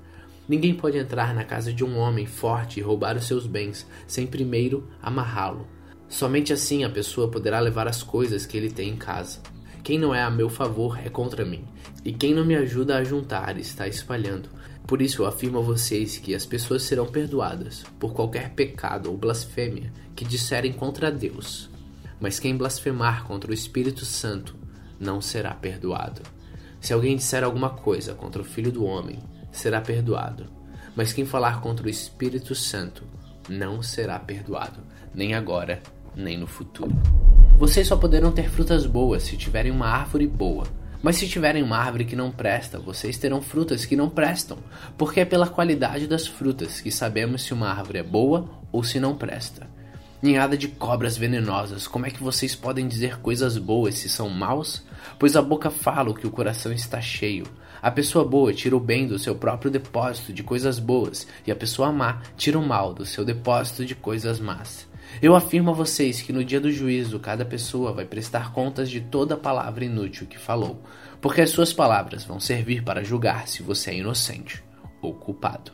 [0.47, 4.27] Ninguém pode entrar na casa de um homem forte e roubar os seus bens sem
[4.27, 5.67] primeiro amarrá-lo.
[6.07, 9.39] Somente assim a pessoa poderá levar as coisas que ele tem em casa.
[9.83, 11.63] Quem não é a meu favor é contra mim,
[12.03, 14.49] e quem não me ajuda a juntar está espalhando.
[14.87, 19.17] Por isso eu afirmo a vocês que as pessoas serão perdoadas por qualquer pecado ou
[19.17, 21.69] blasfêmia que disserem contra Deus.
[22.19, 24.55] Mas quem blasfemar contra o Espírito Santo
[24.99, 26.21] não será perdoado.
[26.79, 29.19] Se alguém disser alguma coisa contra o Filho do Homem,
[29.55, 30.47] será perdoado.
[30.95, 33.03] Mas quem falar contra o Espírito Santo
[33.49, 34.79] não será perdoado,
[35.13, 35.81] nem agora,
[36.15, 36.95] nem no futuro.
[37.57, 40.65] Vocês só poderão ter frutas boas se tiverem uma árvore boa
[41.05, 44.57] mas se tiverem uma árvore que não presta, vocês terão frutas que não prestam,
[44.97, 48.99] porque é pela qualidade das frutas que sabemos se uma árvore é boa ou se
[48.99, 49.67] não presta.
[50.19, 54.83] Ninhada de cobras venenosas, como é que vocês podem dizer coisas boas se são maus?
[55.19, 57.45] Pois a boca fala o que o coração está cheio.
[57.85, 61.55] A pessoa boa tira o bem do seu próprio depósito de coisas boas, e a
[61.55, 64.87] pessoa má tira o mal do seu depósito de coisas más.
[65.21, 69.01] Eu afirmo a vocês que no dia do juízo cada pessoa vai prestar contas de
[69.01, 70.81] toda palavra inútil que falou,
[71.21, 74.63] porque as suas palavras vão servir para julgar se você é inocente
[74.99, 75.71] ou culpado.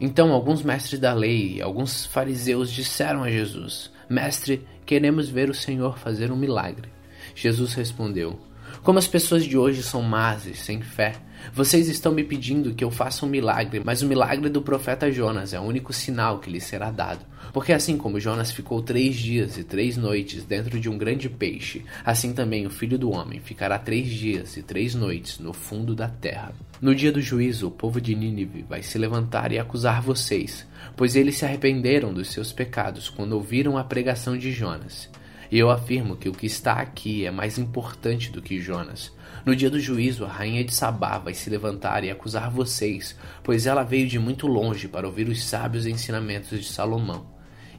[0.00, 5.54] Então alguns mestres da lei e alguns fariseus disseram a Jesus: Mestre, queremos ver o
[5.54, 6.88] Senhor fazer um milagre.
[7.32, 8.40] Jesus respondeu:
[8.82, 11.14] Como as pessoas de hoje são más e sem fé.
[11.52, 15.52] Vocês estão me pedindo que eu faça um milagre, mas o milagre do profeta Jonas
[15.52, 17.24] é o único sinal que lhe será dado.
[17.52, 21.84] Porque assim como Jonas ficou três dias e três noites dentro de um grande peixe,
[22.04, 26.08] assim também o filho do homem ficará três dias e três noites no fundo da
[26.08, 26.52] terra.
[26.80, 30.66] No dia do juízo, o povo de Nínive vai se levantar e acusar vocês,
[30.96, 35.08] pois eles se arrependeram dos seus pecados quando ouviram a pregação de Jonas.
[35.50, 39.12] E eu afirmo que o que está aqui é mais importante do que Jonas.
[39.44, 43.66] No dia do juízo, a rainha de Sabá vai se levantar e acusar vocês, pois
[43.66, 47.26] ela veio de muito longe para ouvir os sábios ensinamentos de Salomão.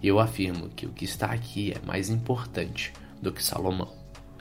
[0.01, 3.91] E eu afirmo que o que está aqui é mais importante do que Salomão.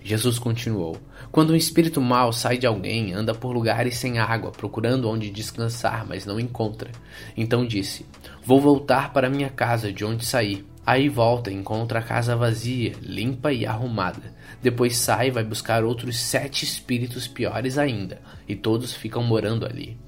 [0.03, 0.99] Jesus continuou:
[1.33, 6.07] Quando um espírito mau sai de alguém, anda por lugares sem água, procurando onde descansar,
[6.07, 6.91] mas não encontra.
[7.35, 8.05] Então disse:
[8.45, 10.63] Vou voltar para minha casa de onde saí.
[10.85, 14.34] Aí volta e encontra a casa vazia, limpa e arrumada.
[14.65, 19.99] Depois sai e vai buscar outros sete espíritos piores ainda, e todos ficam morando ali.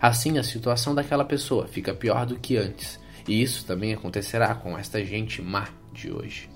[0.00, 2.98] Assim a situação daquela pessoa fica pior do que antes,
[3.28, 6.48] e isso também acontecerá com esta gente má de hoje.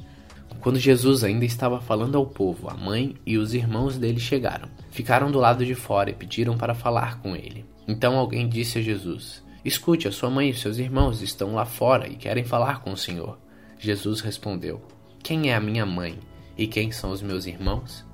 [0.63, 4.71] Quando Jesus ainda estava falando ao povo, a mãe e os irmãos dele chegaram.
[4.91, 7.67] Ficaram do lado de fora e pediram para falar com ele.
[7.87, 12.09] Então alguém disse a Jesus: Escute, a sua mãe e seus irmãos estão lá fora
[12.09, 13.39] e querem falar com o Senhor.
[13.79, 14.83] Jesus respondeu:
[15.23, 16.19] Quem é a minha mãe
[16.61, 18.05] e quem são os meus irmãos?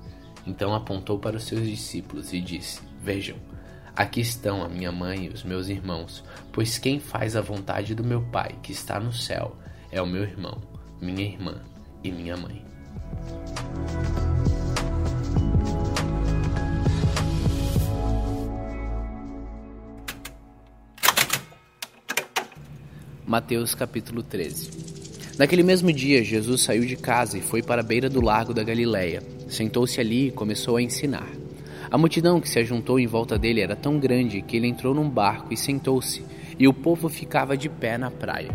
[0.45, 3.35] Então apontou para os seus discípulos e disse: Vejam,
[3.93, 6.23] aqui estão a minha mãe e os meus irmãos,
[6.53, 9.57] pois quem faz a vontade do meu Pai que está no céu
[9.91, 10.61] é o meu irmão,
[11.01, 11.61] minha irmã
[12.01, 12.65] e minha mãe.
[23.25, 25.06] Mateus capítulo 13
[25.37, 28.63] Naquele mesmo dia, Jesus saiu de casa e foi para a beira do lago da
[28.63, 29.21] Galileia.
[29.47, 31.29] Sentou-se ali e começou a ensinar.
[31.91, 35.07] A multidão que se ajuntou em volta dele era tão grande que ele entrou num
[35.07, 36.25] barco e sentou-se,
[36.57, 38.49] e o povo ficava de pé na praia.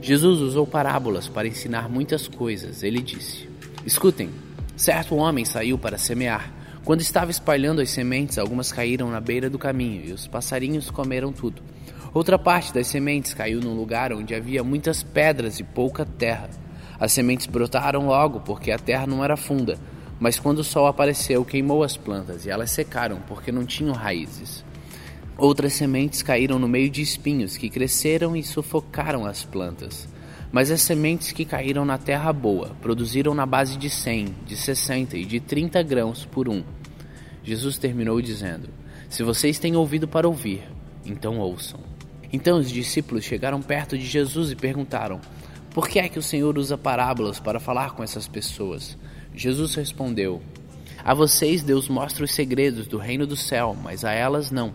[0.00, 2.84] Jesus usou parábolas para ensinar muitas coisas.
[2.84, 3.48] Ele disse:
[3.84, 4.30] Escutem,
[4.76, 6.54] certo homem saiu para semear.
[6.84, 11.32] Quando estava espalhando as sementes, algumas caíram na beira do caminho e os passarinhos comeram
[11.32, 11.60] tudo.
[12.12, 16.50] Outra parte das sementes caiu num lugar onde havia muitas pedras e pouca terra.
[16.98, 19.78] As sementes brotaram logo porque a terra não era funda,
[20.18, 24.64] mas quando o sol apareceu, queimou as plantas e elas secaram porque não tinham raízes.
[25.38, 30.08] Outras sementes caíram no meio de espinhos que cresceram e sufocaram as plantas.
[30.50, 35.16] Mas as sementes que caíram na terra boa produziram na base de 100, de 60
[35.16, 36.64] e de 30 grãos por um.
[37.44, 38.68] Jesus terminou dizendo:
[39.08, 40.64] Se vocês têm ouvido para ouvir,
[41.06, 41.80] então ouçam.
[42.32, 45.20] Então os discípulos chegaram perto de Jesus e perguntaram:
[45.74, 48.96] Por que é que o Senhor usa parábolas para falar com essas pessoas?
[49.34, 50.40] Jesus respondeu:
[51.04, 54.72] A vocês Deus mostra os segredos do reino do céu, mas a elas não.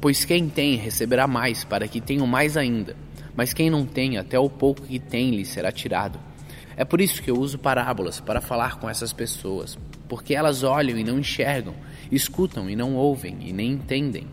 [0.00, 2.96] Pois quem tem receberá mais, para que tenham mais ainda.
[3.34, 6.18] Mas quem não tem, até o pouco que tem lhe será tirado.
[6.76, 9.78] É por isso que eu uso parábolas para falar com essas pessoas,
[10.08, 11.74] porque elas olham e não enxergam,
[12.10, 14.26] escutam e não ouvem e nem entendem.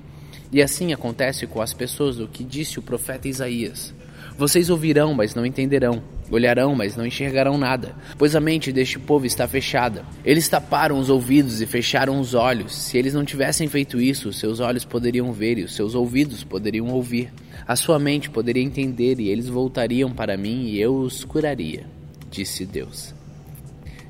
[0.52, 3.93] E assim acontece com as pessoas do que disse o profeta Isaías:
[4.38, 6.02] Vocês ouvirão, mas não entenderão.
[6.30, 10.04] Olharão, mas não enxergarão nada, pois a mente deste povo está fechada.
[10.26, 12.76] Eles taparam os ouvidos e fecharam os olhos.
[12.76, 16.88] Se eles não tivessem feito isso, seus olhos poderiam ver e os seus ouvidos poderiam
[16.88, 17.32] ouvir.
[17.66, 21.86] A sua mente poderia entender e eles voltariam para mim e eu os curaria,
[22.30, 23.16] disse Deus.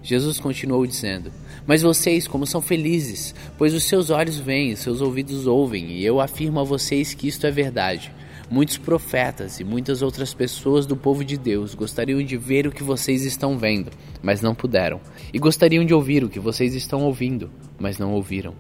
[0.01, 1.31] Jesus continuou dizendo:
[1.67, 6.05] Mas vocês, como são felizes, pois os seus olhos veem, os seus ouvidos ouvem, e
[6.05, 8.11] eu afirmo a vocês que isto é verdade.
[8.49, 12.81] Muitos profetas e muitas outras pessoas do povo de Deus gostariam de ver o que
[12.81, 13.91] vocês estão vendo,
[14.23, 15.01] mas não puderam,
[15.33, 18.55] e gostariam de ouvir o que vocês estão ouvindo, mas não ouviram.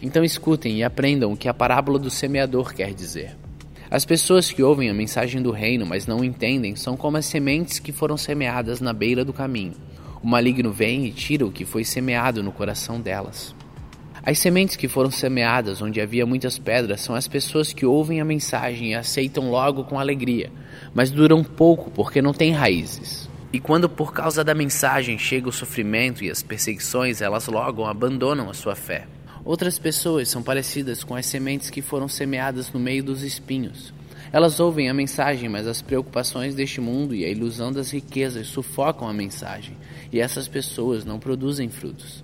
[0.00, 3.36] Então escutem e aprendam o que a parábola do semeador quer dizer.
[3.90, 7.78] As pessoas que ouvem a mensagem do reino, mas não entendem, são como as sementes
[7.78, 9.74] que foram semeadas na beira do caminho.
[10.26, 13.54] O maligno vem e tira o que foi semeado no coração delas.
[14.24, 18.24] As sementes que foram semeadas onde havia muitas pedras são as pessoas que ouvem a
[18.24, 20.50] mensagem e aceitam logo com alegria,
[20.92, 23.30] mas duram pouco porque não têm raízes.
[23.52, 28.50] E quando por causa da mensagem chega o sofrimento e as perseguições, elas logo abandonam
[28.50, 29.06] a sua fé.
[29.44, 33.94] Outras pessoas são parecidas com as sementes que foram semeadas no meio dos espinhos.
[34.36, 39.08] Elas ouvem a mensagem, mas as preocupações deste mundo e a ilusão das riquezas sufocam
[39.08, 39.74] a mensagem,
[40.12, 42.22] e essas pessoas não produzem frutos.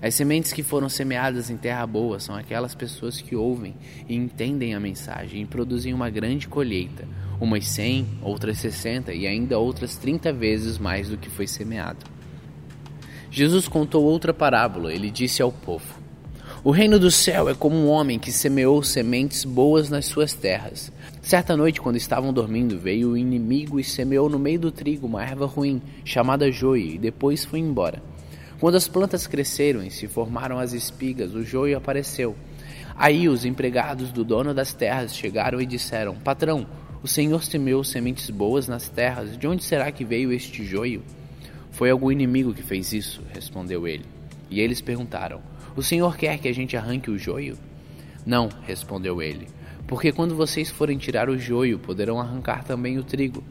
[0.00, 3.74] As sementes que foram semeadas em terra boa são aquelas pessoas que ouvem
[4.08, 7.06] e entendem a mensagem e produzem uma grande colheita,
[7.38, 12.06] umas 100, outras 60 e ainda outras 30 vezes mais do que foi semeado.
[13.30, 14.90] Jesus contou outra parábola.
[14.90, 16.00] Ele disse ao povo:
[16.64, 20.90] O reino do céu é como um homem que semeou sementes boas nas suas terras.
[21.22, 25.22] Certa noite, quando estavam dormindo, veio o inimigo e semeou no meio do trigo uma
[25.24, 28.02] erva ruim, chamada joio, e depois foi embora.
[28.58, 32.34] Quando as plantas cresceram e se formaram as espigas, o joio apareceu.
[32.96, 36.66] Aí os empregados do dono das terras chegaram e disseram: Patrão,
[37.04, 41.02] o senhor semeou sementes boas nas terras, de onde será que veio este joio?
[41.70, 44.04] Foi algum inimigo que fez isso, respondeu ele.
[44.50, 45.40] E eles perguntaram:
[45.76, 47.56] O senhor quer que a gente arranque o joio?
[48.26, 49.48] Não, respondeu ele,
[49.92, 53.44] porque quando vocês forem tirar o joio, poderão arrancar também o trigo.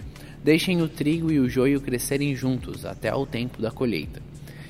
[0.43, 4.19] Deixem o trigo e o joio crescerem juntos até ao tempo da colheita.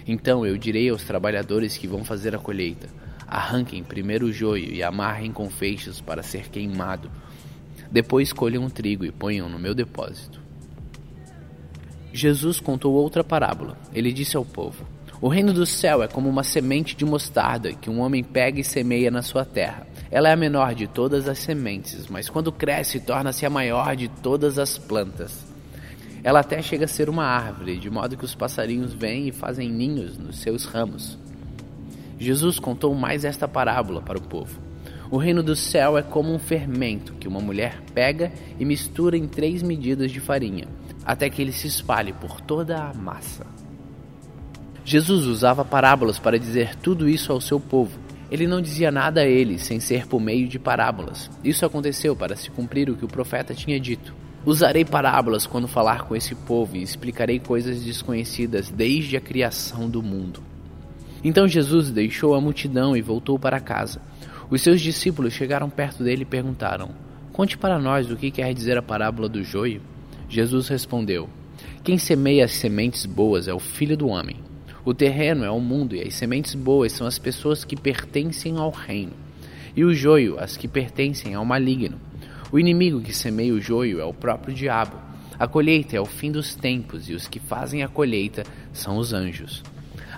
[0.06, 2.90] Então eu direi aos trabalhadores que vão fazer a colheita:
[3.26, 7.10] arranquem primeiro o joio e amarrem com feixes para ser queimado.
[7.90, 10.42] Depois colham o trigo e ponham no meu depósito.
[12.12, 13.78] Jesus contou outra parábola.
[13.94, 14.86] Ele disse ao povo:
[15.22, 18.64] O reino do céu é como uma semente de mostarda que um homem pega e
[18.66, 19.88] semeia na sua terra.
[20.12, 24.10] Ela é a menor de todas as sementes, mas quando cresce, torna-se a maior de
[24.10, 25.46] todas as plantas.
[26.22, 29.72] Ela até chega a ser uma árvore, de modo que os passarinhos vêm e fazem
[29.72, 31.18] ninhos nos seus ramos.
[32.20, 34.60] Jesus contou mais esta parábola para o povo.
[35.10, 39.28] O reino do céu é como um fermento que uma mulher pega e mistura em
[39.28, 40.68] três medidas de farinha,
[41.06, 43.46] até que ele se espalhe por toda a massa.
[44.84, 48.00] Jesus usava parábolas para dizer tudo isso ao seu povo.
[48.32, 51.30] Ele não dizia nada a eles sem ser por meio de parábolas.
[51.44, 54.16] Isso aconteceu para se cumprir o que o profeta tinha dito.
[54.46, 60.02] Usarei parábolas quando falar com esse povo e explicarei coisas desconhecidas desde a criação do
[60.02, 60.42] mundo.
[61.22, 64.02] Então Jesus deixou a multidão e voltou para casa.
[64.50, 66.90] Os seus discípulos chegaram perto dele e perguntaram:
[67.34, 69.82] Conte para nós o que quer dizer a parábola do joio.
[70.30, 71.30] Jesus respondeu:
[71.84, 74.38] Quem semeia as sementes boas é o filho do homem.
[74.84, 78.72] O terreno é o mundo e as sementes boas são as pessoas que pertencem ao
[78.72, 79.14] reino.
[79.76, 82.00] E o joio, as que pertencem ao maligno.
[82.52, 84.98] O inimigo que semeia o joio é o próprio diabo.
[85.38, 89.14] A colheita é o fim dos tempos e os que fazem a colheita são os
[89.14, 89.62] anjos.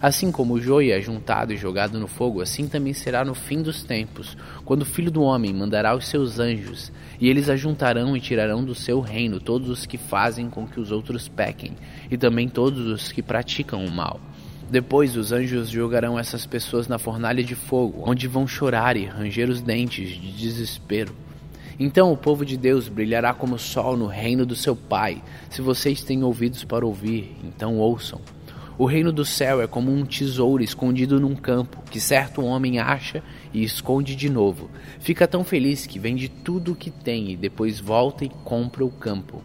[0.01, 3.61] Assim como o joio é juntado e jogado no fogo, assim também será no fim
[3.61, 6.91] dos tempos, quando o Filho do Homem mandará os seus anjos,
[7.21, 10.91] e eles ajuntarão e tirarão do seu reino todos os que fazem com que os
[10.91, 11.71] outros pequem,
[12.11, 14.19] e também todos os que praticam o mal.
[14.69, 19.49] Depois os anjos jogarão essas pessoas na fornalha de fogo, onde vão chorar e ranger
[19.49, 21.15] os dentes de desespero.
[21.79, 25.21] Então o povo de Deus brilhará como o sol no reino do seu Pai.
[25.49, 28.21] Se vocês têm ouvidos para ouvir, então ouçam.
[28.75, 33.21] O reino do céu é como um tesouro escondido num campo, que certo homem acha
[33.53, 34.69] e esconde de novo.
[34.99, 38.89] Fica tão feliz que vende tudo o que tem e depois volta e compra o
[38.89, 39.43] campo.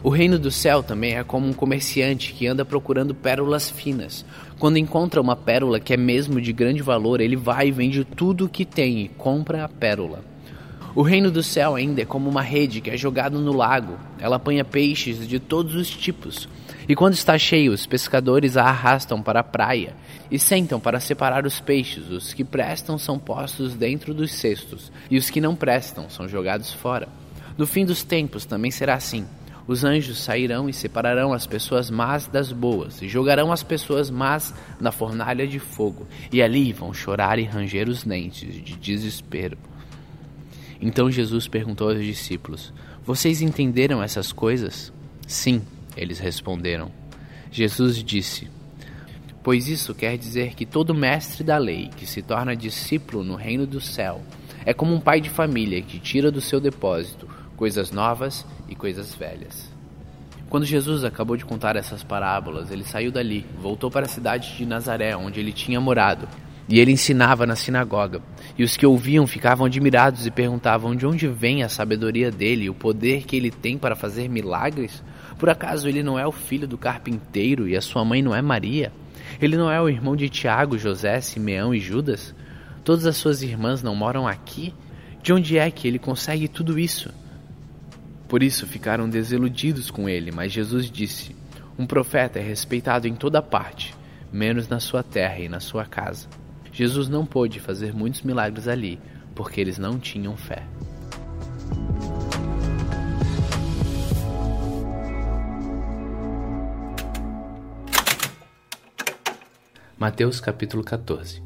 [0.00, 4.24] O reino do céu também é como um comerciante que anda procurando pérolas finas.
[4.58, 8.46] Quando encontra uma pérola que é mesmo de grande valor, ele vai e vende tudo
[8.46, 10.24] o que tem e compra a pérola.
[10.96, 13.96] O reino do céu ainda é como uma rede que é jogada no lago.
[14.18, 16.48] Ela apanha peixes de todos os tipos.
[16.88, 19.94] E quando está cheio, os pescadores a arrastam para a praia
[20.28, 22.10] e sentam para separar os peixes.
[22.10, 26.72] Os que prestam são postos dentro dos cestos, e os que não prestam são jogados
[26.72, 27.06] fora.
[27.56, 29.24] No fim dos tempos também será assim.
[29.68, 34.54] Os anjos sairão e separarão as pessoas más das boas, e jogarão as pessoas más
[34.80, 39.58] na fornalha de fogo, e ali vão chorar e ranger os dentes de desespero.
[40.80, 42.72] Então Jesus perguntou aos discípulos:
[43.04, 44.90] Vocês entenderam essas coisas?
[45.26, 45.60] Sim,
[45.94, 46.90] eles responderam.
[47.50, 48.48] Jesus disse:
[49.42, 53.66] Pois isso quer dizer que todo mestre da lei que se torna discípulo no reino
[53.66, 54.22] do céu
[54.64, 59.14] é como um pai de família que tira do seu depósito coisas novas e coisas
[59.14, 59.70] velhas.
[60.48, 64.64] Quando Jesus acabou de contar essas parábolas, ele saiu dali, voltou para a cidade de
[64.64, 66.26] Nazaré, onde ele tinha morado,
[66.68, 68.22] e ele ensinava na sinagoga.
[68.56, 72.70] E os que ouviam ficavam admirados e perguntavam de onde vem a sabedoria dele e
[72.70, 75.02] o poder que ele tem para fazer milagres?
[75.38, 78.40] Por acaso ele não é o filho do carpinteiro e a sua mãe não é
[78.40, 78.90] Maria?
[79.40, 82.34] Ele não é o irmão de Tiago, José, Simeão e Judas?
[82.84, 84.74] Todas as suas irmãs não moram aqui?
[85.22, 87.12] De onde é que ele consegue tudo isso?
[88.28, 91.34] Por isso ficaram desiludidos com ele, mas Jesus disse:
[91.78, 93.94] Um profeta é respeitado em toda parte,
[94.30, 96.28] menos na sua terra e na sua casa.
[96.70, 99.00] Jesus não pôde fazer muitos milagres ali,
[99.34, 100.62] porque eles não tinham fé.
[109.96, 111.42] Mateus capítulo 14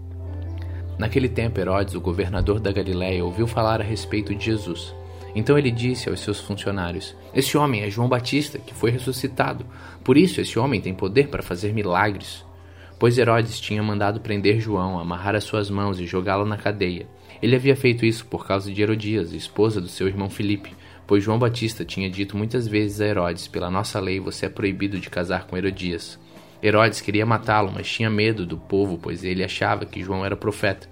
[0.98, 4.94] Naquele tempo, Herodes, o governador da Galiléia, ouviu falar a respeito de Jesus.
[5.34, 9.64] Então ele disse aos seus funcionários: Esse homem é João Batista, que foi ressuscitado.
[10.04, 12.44] Por isso, esse homem tem poder para fazer milagres.
[12.98, 17.06] pois Herodes tinha mandado prender João, amarrar as suas mãos e jogá-lo na cadeia.
[17.42, 20.76] Ele havia feito isso por causa de Herodias, esposa do seu irmão Filipe,
[21.06, 25.00] pois João Batista tinha dito muitas vezes a Herodes: Pela nossa lei você é proibido
[25.00, 26.20] de casar com Herodias.
[26.62, 30.88] Herodes queria matá-lo, mas tinha medo do povo, pois ele achava que João era profeta.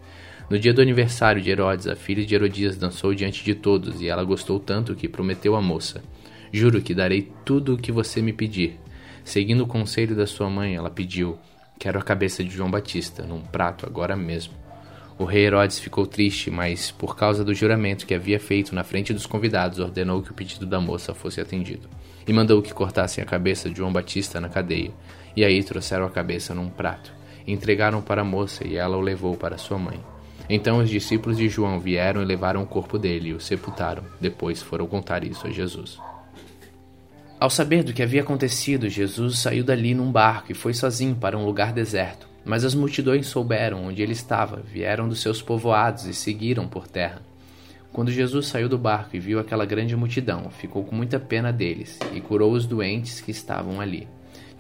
[0.50, 4.08] No dia do aniversário de Herodes, a filha de Herodias dançou diante de todos, e
[4.08, 6.02] ela gostou tanto que prometeu à moça:
[6.52, 8.76] Juro que darei tudo o que você me pedir.
[9.22, 11.38] Seguindo o conselho da sua mãe, ela pediu:
[11.78, 14.52] Quero a cabeça de João Batista, num prato agora mesmo.
[15.16, 19.12] O rei Herodes ficou triste, mas, por causa do juramento que havia feito na frente
[19.12, 21.88] dos convidados, ordenou que o pedido da moça fosse atendido.
[22.26, 24.90] E mandou que cortassem a cabeça de João Batista na cadeia.
[25.36, 27.12] E aí trouxeram a cabeça num prato.
[27.46, 30.00] Entregaram para a moça e ela o levou para sua mãe.
[30.52, 34.02] Então os discípulos de João vieram e levaram o corpo dele e o sepultaram.
[34.20, 35.96] Depois foram contar isso a Jesus.
[37.38, 41.38] Ao saber do que havia acontecido, Jesus saiu dali num barco e foi sozinho para
[41.38, 42.28] um lugar deserto.
[42.44, 47.22] Mas as multidões souberam onde ele estava, vieram dos seus povoados e seguiram por terra.
[47.92, 51.96] Quando Jesus saiu do barco e viu aquela grande multidão, ficou com muita pena deles
[52.12, 54.08] e curou os doentes que estavam ali.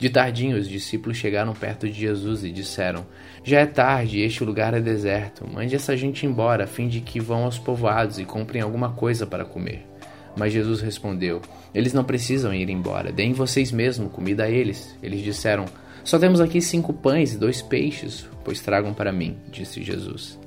[0.00, 3.06] De tardinho, os discípulos chegaram perto de Jesus e disseram:
[3.44, 5.46] Já é tarde e este lugar é deserto.
[5.46, 9.26] Mande essa gente embora, a fim de que vão aos povoados e comprem alguma coisa
[9.26, 9.86] para comer.
[10.34, 11.42] Mas Jesus respondeu:
[11.74, 14.96] Eles não precisam ir embora, deem vocês mesmos comida a eles.
[15.02, 15.66] Eles disseram:
[16.02, 20.38] Só temos aqui cinco pães e dois peixes, pois tragam para mim, disse Jesus.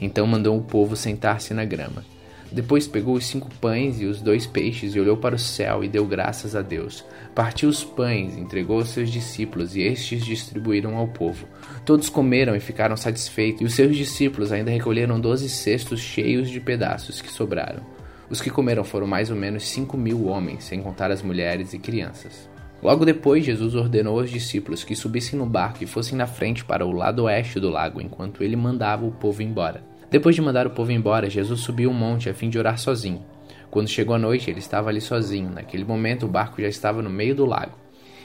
[0.00, 2.04] Então mandou o povo sentar-se na grama.
[2.52, 5.88] Depois pegou os cinco pães e os dois peixes e olhou para o céu e
[5.88, 7.02] deu graças a Deus.
[7.34, 11.46] Partiu os pães, entregou aos seus discípulos e estes distribuíram ao povo.
[11.86, 16.60] Todos comeram e ficaram satisfeitos, e os seus discípulos ainda recolheram doze cestos cheios de
[16.60, 17.82] pedaços que sobraram.
[18.28, 21.78] Os que comeram foram mais ou menos cinco mil homens, sem contar as mulheres e
[21.78, 22.48] crianças.
[22.82, 26.84] Logo depois, Jesus ordenou aos discípulos que subissem no barco e fossem na frente para
[26.84, 29.91] o lado oeste do lago, enquanto ele mandava o povo embora.
[30.12, 33.24] Depois de mandar o povo embora, Jesus subiu um monte a fim de orar sozinho.
[33.70, 35.48] Quando chegou a noite, ele estava ali sozinho.
[35.48, 37.78] Naquele momento, o barco já estava no meio do lago.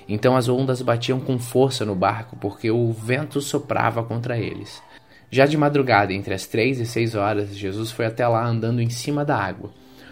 [0.06, 4.84] Então as ondas batiam com força no barco, porque o vento soprava contra eles.
[5.32, 8.90] Já de madrugada, entre as três e seis horas, Jesus foi até lá andando em
[8.90, 9.72] cima da água.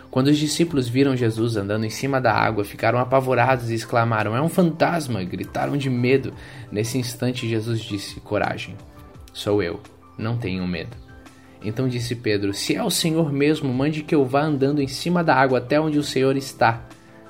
[0.10, 4.40] Quando os discípulos viram Jesus andando em cima da água, ficaram apavorados e exclamaram: É
[4.40, 5.22] um fantasma!
[5.26, 6.34] Gritaram de medo.
[6.72, 8.78] Nesse instante, Jesus disse: Coragem,
[9.34, 9.82] sou eu,
[10.18, 11.05] não tenham medo.
[11.64, 15.24] Então disse Pedro: Se é o Senhor mesmo, mande que eu vá andando em cima
[15.24, 16.84] da água até onde o Senhor está.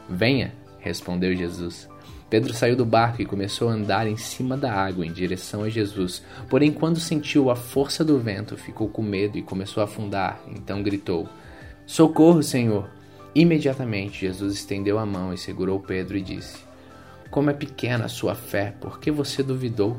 [0.09, 1.89] Venha, respondeu Jesus.
[2.29, 5.69] Pedro saiu do barco e começou a andar em cima da água em direção a
[5.69, 6.23] Jesus.
[6.49, 10.41] Porém, quando sentiu a força do vento, ficou com medo e começou a afundar.
[10.47, 11.29] Então gritou:
[11.85, 12.89] Socorro, Senhor!
[13.35, 16.57] Imediatamente Jesus estendeu a mão e segurou Pedro e disse:
[17.29, 19.97] Como é pequena a sua fé, por que você duvidou?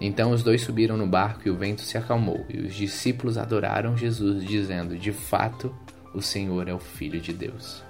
[0.00, 3.96] Então os dois subiram no barco e o vento se acalmou, e os discípulos adoraram
[3.96, 5.74] Jesus, dizendo: De fato,
[6.14, 7.82] o Senhor é o Filho de Deus.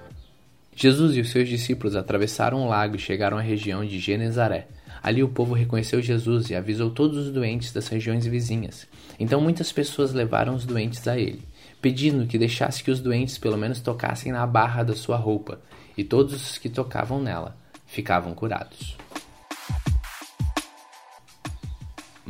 [0.75, 4.67] Jesus e os seus discípulos atravessaram o lago e chegaram à região de Genezaré.
[5.03, 8.87] Ali o povo reconheceu Jesus e avisou todos os doentes das regiões vizinhas.
[9.19, 11.43] Então muitas pessoas levaram os doentes a ele,
[11.81, 15.61] pedindo que deixasse que os doentes pelo menos tocassem na barra da sua roupa,
[15.97, 17.57] e todos os que tocavam nela
[17.87, 18.97] ficavam curados.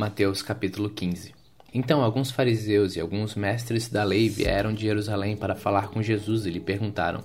[0.01, 1.35] Mateus capítulo 15
[1.75, 6.47] Então alguns fariseus e alguns mestres da lei vieram de Jerusalém para falar com Jesus
[6.47, 7.23] e lhe perguntaram: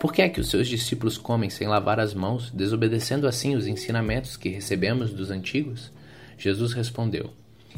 [0.00, 3.66] Por que é que os seus discípulos comem sem lavar as mãos, desobedecendo assim os
[3.66, 5.92] ensinamentos que recebemos dos antigos?
[6.38, 7.28] Jesus respondeu: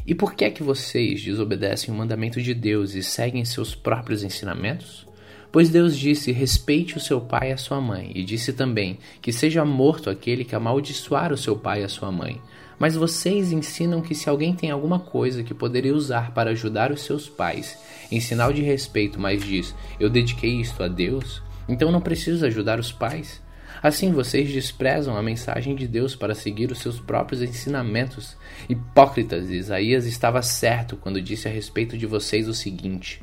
[0.05, 4.23] E por que é que vocês desobedecem o mandamento de Deus e seguem seus próprios
[4.23, 5.05] ensinamentos?
[5.51, 9.33] Pois Deus disse: Respeite o seu pai e a sua mãe, e disse também: Que
[9.33, 12.41] seja morto aquele que amaldiçoar o seu pai e a sua mãe.
[12.79, 17.01] Mas vocês ensinam que se alguém tem alguma coisa que poderia usar para ajudar os
[17.01, 17.77] seus pais,
[18.11, 22.79] em sinal de respeito, mas diz: Eu dediquei isto a Deus, então não preciso ajudar
[22.79, 23.41] os pais.
[23.81, 28.35] Assim vocês desprezam a mensagem de Deus para seguir os seus próprios ensinamentos.
[28.67, 33.21] Hipócritas, Isaías estava certo quando disse a respeito de vocês o seguinte: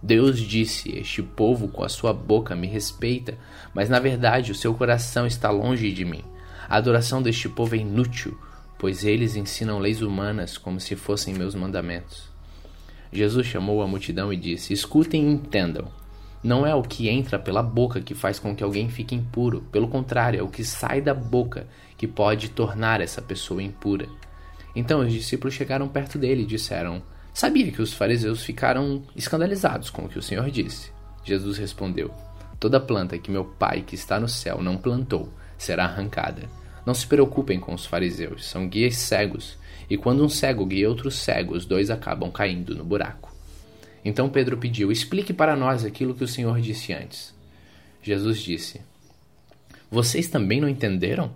[0.00, 3.36] Deus disse: Este povo com a sua boca me respeita,
[3.74, 6.22] mas na verdade o seu coração está longe de mim.
[6.68, 8.36] A adoração deste povo é inútil
[8.78, 12.28] pois eles ensinam leis humanas como se fossem meus mandamentos.
[13.12, 15.88] Jesus chamou a multidão e disse: Escutem e entendam.
[16.42, 19.88] Não é o que entra pela boca que faz com que alguém fique impuro, pelo
[19.88, 21.66] contrário, é o que sai da boca
[21.96, 24.06] que pode tornar essa pessoa impura.
[24.74, 27.02] Então os discípulos chegaram perto dele e disseram:
[27.32, 30.92] Sabia que os fariseus ficaram escandalizados com o que o Senhor disse?
[31.24, 32.14] Jesus respondeu:
[32.60, 36.48] Toda planta que meu Pai que está no céu não plantou será arrancada.
[36.86, 39.58] Não se preocupem com os fariseus, são guias cegos,
[39.90, 43.32] E quando um cego guia outro cego, os dois acabam caindo no buraco.
[44.04, 47.34] Então Pedro pediu: Explique para nós aquilo que o Senhor disse antes.
[48.02, 48.80] Jesus disse:
[49.90, 51.32] Vocês também não entenderam?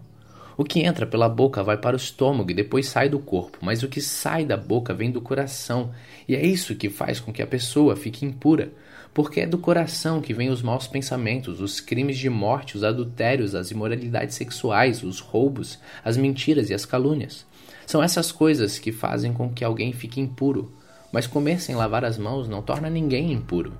[0.56, 3.82] O que entra pela boca vai para o estômago e depois sai do corpo, mas
[3.82, 5.92] o que sai da boca vem do coração,
[6.28, 8.72] e é isso que faz com que a pessoa fique impura,
[9.12, 13.54] porque é do coração que vêm os maus pensamentos, os crimes de morte, os adultérios,
[13.54, 17.46] as imoralidades sexuais, os roubos, as mentiras e as calúnias.
[17.86, 20.72] São essas coisas que fazem com que alguém fique impuro,
[21.12, 23.72] mas comer sem lavar as mãos não torna ninguém impuro.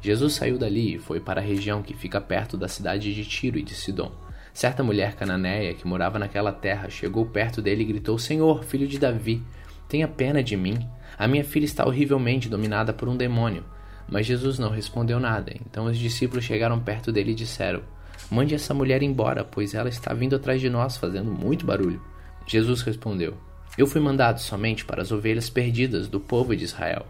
[0.00, 3.58] Jesus saiu dali e foi para a região que fica perto da cidade de Tiro
[3.58, 4.12] e de Sidom.
[4.52, 8.98] Certa mulher cananeia que morava naquela terra chegou perto dele e gritou: Senhor, filho de
[8.98, 9.42] Davi,
[9.88, 10.86] tenha pena de mim.
[11.18, 13.64] A minha filha está horrivelmente dominada por um demônio.
[14.08, 15.52] Mas Jesus não respondeu nada.
[15.66, 17.82] Então os discípulos chegaram perto dele e disseram:
[18.30, 22.02] Mande essa mulher embora, pois ela está vindo atrás de nós, fazendo muito barulho.
[22.46, 23.36] Jesus respondeu:
[23.76, 27.06] Eu fui mandado somente para as ovelhas perdidas do povo de Israel.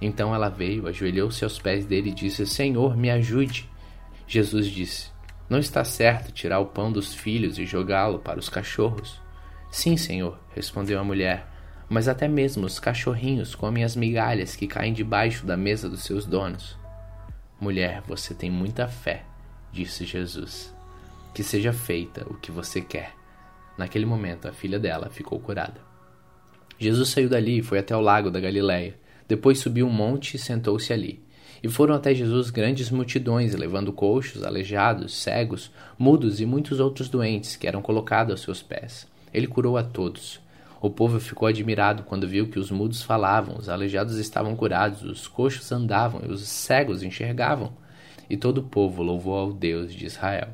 [0.00, 3.68] Então ela veio, ajoelhou-se aos pés dele e disse: Senhor, me ajude.
[4.26, 5.10] Jesus disse:
[5.50, 9.20] não está certo tirar o pão dos filhos e jogá-lo para os cachorros?
[9.68, 11.44] Sim, senhor, respondeu a mulher,
[11.90, 16.24] mas até mesmo os cachorrinhos comem as migalhas que caem debaixo da mesa dos seus
[16.24, 16.78] donos.
[17.60, 19.24] Mulher, você tem muita fé,
[19.72, 20.72] disse Jesus.
[21.34, 23.12] Que seja feita o que você quer.
[23.76, 25.80] Naquele momento, a filha dela ficou curada.
[26.78, 28.94] Jesus saiu dali e foi até o lago da Galileia.
[29.26, 31.20] Depois subiu um monte e sentou-se ali.
[31.62, 37.56] E foram até Jesus grandes multidões, levando coxos, aleijados, cegos, mudos e muitos outros doentes,
[37.56, 39.08] que eram colocados aos seus pés.
[39.34, 40.40] Ele curou a todos.
[40.82, 45.28] O povo ficou admirado quando viu que os mudos falavam, os aleijados estavam curados, os
[45.28, 47.72] coxos andavam e os cegos enxergavam.
[48.30, 50.48] E todo o povo louvou ao Deus de Israel.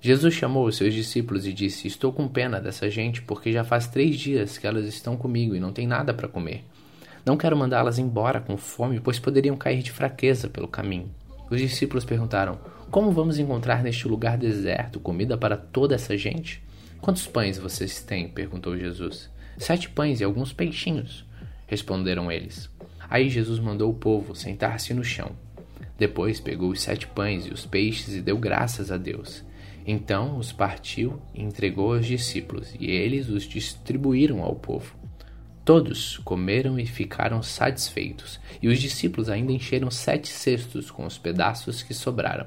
[0.00, 3.86] Jesus chamou os seus discípulos e disse: Estou com pena dessa gente, porque já faz
[3.86, 6.64] três dias que elas estão comigo e não têm nada para comer.
[7.24, 11.10] Não quero mandá-las embora com fome, pois poderiam cair de fraqueza pelo caminho.
[11.48, 12.58] Os discípulos perguntaram:
[12.90, 16.62] Como vamos encontrar neste lugar deserto comida para toda essa gente?
[17.00, 18.28] Quantos pães vocês têm?
[18.28, 19.30] perguntou Jesus.
[19.58, 21.24] Sete pães e alguns peixinhos,
[21.66, 22.70] responderam eles.
[23.08, 25.32] Aí Jesus mandou o povo sentar-se no chão.
[25.98, 29.42] Depois pegou os sete pães e os peixes e deu graças a Deus.
[29.86, 34.94] Então os partiu e entregou aos discípulos, e eles os distribuíram ao povo.
[35.64, 41.82] Todos comeram e ficaram satisfeitos, e os discípulos ainda encheram sete cestos com os pedaços
[41.82, 42.46] que sobraram.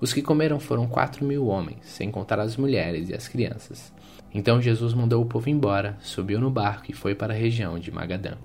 [0.00, 3.92] Os que comeram foram quatro mil homens, sem contar as mulheres e as crianças.
[4.34, 7.90] Então Jesus mandou o povo embora, subiu no barco e foi para a região de
[7.90, 8.36] Magadã.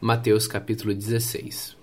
[0.00, 1.76] Mateus capítulo 16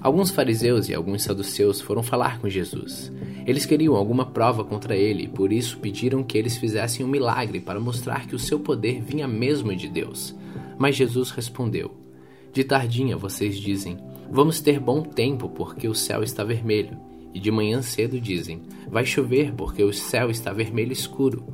[0.00, 3.12] Alguns fariseus e alguns saduceus foram falar com Jesus.
[3.44, 7.60] Eles queriam alguma prova contra ele e por isso pediram que eles fizessem um milagre
[7.60, 10.34] para mostrar que o seu poder vinha mesmo de Deus.
[10.78, 12.07] Mas Jesus respondeu:
[12.52, 13.98] De tardinha vocês dizem:
[14.30, 16.98] Vamos ter bom tempo porque o céu está vermelho.
[17.32, 21.44] E de manhã cedo dizem: Vai chover porque o céu está vermelho escuro.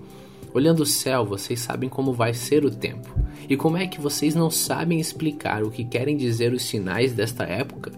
[0.52, 3.12] Olhando o céu, vocês sabem como vai ser o tempo.
[3.48, 7.42] E como é que vocês não sabem explicar o que querem dizer os sinais desta
[7.42, 7.90] época?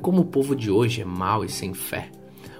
[0.00, 2.10] Como o povo de hoje é mau e sem fé.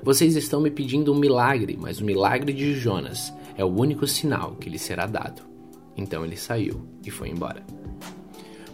[0.03, 4.57] Vocês estão me pedindo um milagre, mas o milagre de Jonas é o único sinal
[4.57, 5.43] que lhe será dado.
[5.97, 7.84] Então ele saiu e foi embora.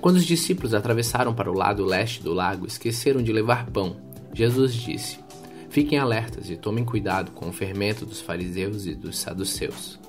[0.00, 3.96] Quando os discípulos atravessaram para o lado leste do lago, esqueceram de levar pão.
[4.32, 5.18] Jesus disse:
[5.68, 10.00] Fiquem alertas e tomem cuidado com o fermento dos fariseus e dos saduceus.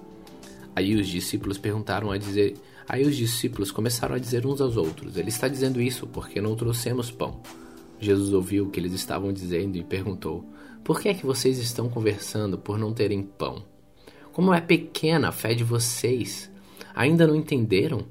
[0.73, 2.55] Aí os discípulos perguntaram a dizer,
[2.87, 6.55] aí os discípulos começaram a dizer uns aos outros: Ele está dizendo isso porque não
[6.55, 7.41] trouxemos pão.
[7.99, 10.45] Jesus ouviu o que eles estavam dizendo e perguntou:
[10.85, 13.63] Por que é que vocês estão conversando por não terem pão?
[14.31, 16.49] Como é pequena a fé de vocês!
[16.95, 18.05] Ainda não entenderam?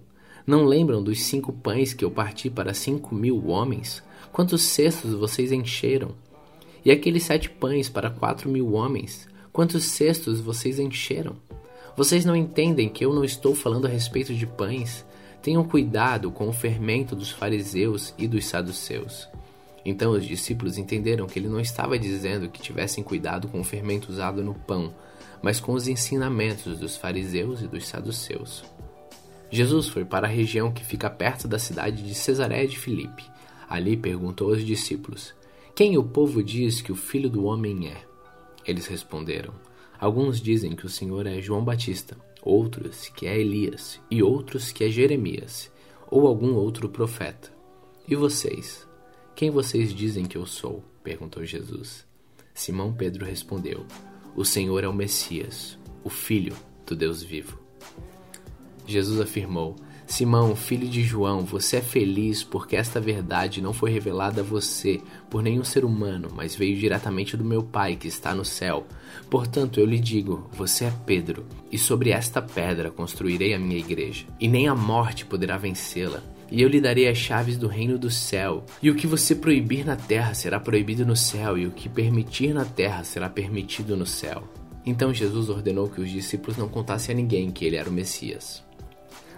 [0.47, 4.03] Não lembram dos cinco pães que eu parti para cinco mil homens?
[4.33, 6.15] Quantos cestos vocês encheram?
[6.85, 9.29] E aqueles sete pães para quatro mil homens?
[9.53, 11.37] Quantos cestos vocês encheram?
[11.97, 15.05] Vocês não entendem que eu não estou falando a respeito de pães?
[15.43, 19.29] Tenham cuidado com o fermento dos fariseus e dos saduceus.
[19.85, 24.11] Então os discípulos entenderam que ele não estava dizendo que tivessem cuidado com o fermento
[24.11, 24.95] usado no pão,
[25.43, 28.65] mas com os ensinamentos dos fariseus e dos saduceus.
[29.51, 33.25] Jesus foi para a região que fica perto da cidade de Cesareia de Filipe.
[33.69, 35.35] Ali perguntou aos discípulos:
[35.75, 38.05] Quem o povo diz que o filho do homem é?
[38.65, 39.53] Eles responderam:
[39.99, 44.85] Alguns dizem que o Senhor é João Batista, outros que é Elias, e outros que
[44.85, 45.71] é Jeremias,
[46.09, 47.53] ou algum outro profeta.
[48.07, 48.87] E vocês?
[49.35, 50.85] Quem vocês dizem que eu sou?
[51.03, 52.07] perguntou Jesus.
[52.55, 53.85] Simão Pedro respondeu:
[54.37, 56.55] O Senhor é o Messias, o Filho
[56.87, 57.70] do Deus vivo.
[58.87, 59.77] Jesus afirmou:
[60.11, 65.01] Simão, filho de João, você é feliz porque esta verdade não foi revelada a você
[65.31, 68.85] por nenhum ser humano, mas veio diretamente do meu Pai que está no céu.
[69.31, 74.27] Portanto, eu lhe digo: você é Pedro, e sobre esta pedra construirei a minha igreja,
[74.41, 76.21] e nem a morte poderá vencê-la.
[76.51, 78.65] E eu lhe darei as chaves do reino do céu.
[78.83, 82.53] E o que você proibir na terra será proibido no céu, e o que permitir
[82.53, 84.43] na terra será permitido no céu.
[84.85, 88.69] Então Jesus ordenou que os discípulos não contassem a ninguém que ele era o Messias.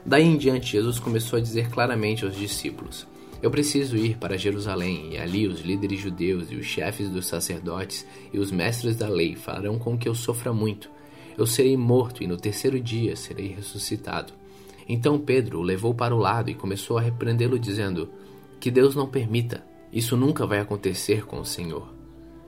[0.04, 3.06] Daí em diante, Jesus começou a dizer claramente aos discípulos:
[3.40, 8.06] Eu preciso ir para Jerusalém, e ali os líderes judeus e os chefes dos sacerdotes
[8.32, 10.90] e os mestres da lei farão com que eu sofra muito.
[11.38, 14.32] Eu serei morto e no terceiro dia serei ressuscitado.
[14.88, 18.10] Então Pedro o levou para o lado e começou a repreendê-lo, dizendo:
[18.60, 21.88] Que Deus não permita, isso nunca vai acontecer com o Senhor.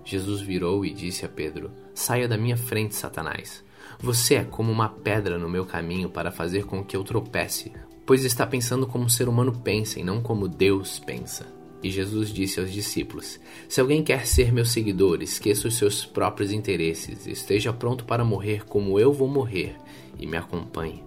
[0.05, 3.64] Jesus virou e disse a Pedro: Saia da minha frente, Satanás.
[4.05, 7.73] Você é como uma pedra no meu caminho para fazer com que eu tropece,
[8.05, 11.47] pois está pensando como o ser humano pensa e não como Deus pensa.
[11.83, 16.53] E Jesus disse aos discípulos: Se alguém quer ser meu seguidor, esqueça os seus próprios
[16.53, 19.75] interesses, esteja pronto para morrer como eu vou morrer
[20.19, 21.03] e me acompanhe.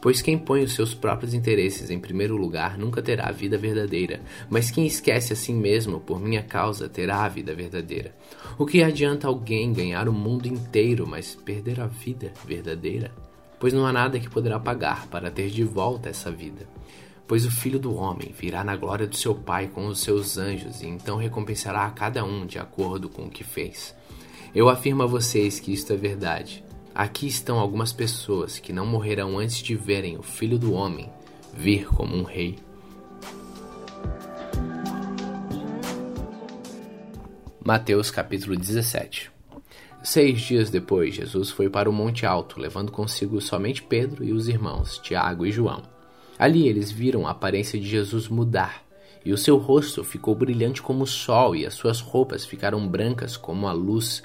[0.00, 4.22] Pois quem põe os seus próprios interesses em primeiro lugar nunca terá a vida verdadeira,
[4.48, 8.14] mas quem esquece a si mesmo por minha causa terá a vida verdadeira.
[8.56, 13.12] O que adianta alguém ganhar o mundo inteiro, mas perder a vida verdadeira?
[13.58, 16.66] Pois não há nada que poderá pagar para ter de volta essa vida.
[17.28, 20.80] Pois o filho do homem virá na glória do seu Pai com os seus anjos,
[20.80, 23.94] e então recompensará a cada um de acordo com o que fez.
[24.54, 26.64] Eu afirmo a vocês que isto é verdade.
[26.94, 31.08] Aqui estão algumas pessoas que não morrerão antes de verem o Filho do Homem
[31.54, 32.58] vir como um rei.
[37.64, 39.30] Mateus capítulo 17
[40.02, 44.48] Seis dias depois, Jesus foi para o Monte Alto, levando consigo somente Pedro e os
[44.48, 45.82] irmãos, Tiago e João.
[46.38, 48.82] Ali eles viram a aparência de Jesus mudar,
[49.22, 53.36] e o seu rosto ficou brilhante como o sol, e as suas roupas ficaram brancas
[53.36, 54.22] como a luz.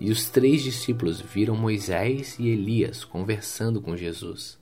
[0.00, 4.58] E os três discípulos viram Moisés e Elias conversando com Jesus.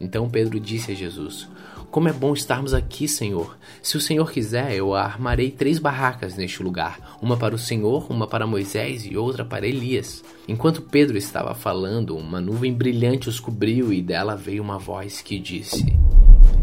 [0.00, 1.48] Então Pedro disse a Jesus:
[1.90, 3.56] Como é bom estarmos aqui, Senhor.
[3.82, 8.26] Se o Senhor quiser, eu armarei três barracas neste lugar: uma para o Senhor, uma
[8.26, 10.22] para Moisés e outra para Elias.
[10.46, 15.38] Enquanto Pedro estava falando, uma nuvem brilhante os cobriu e dela veio uma voz que
[15.38, 15.96] disse: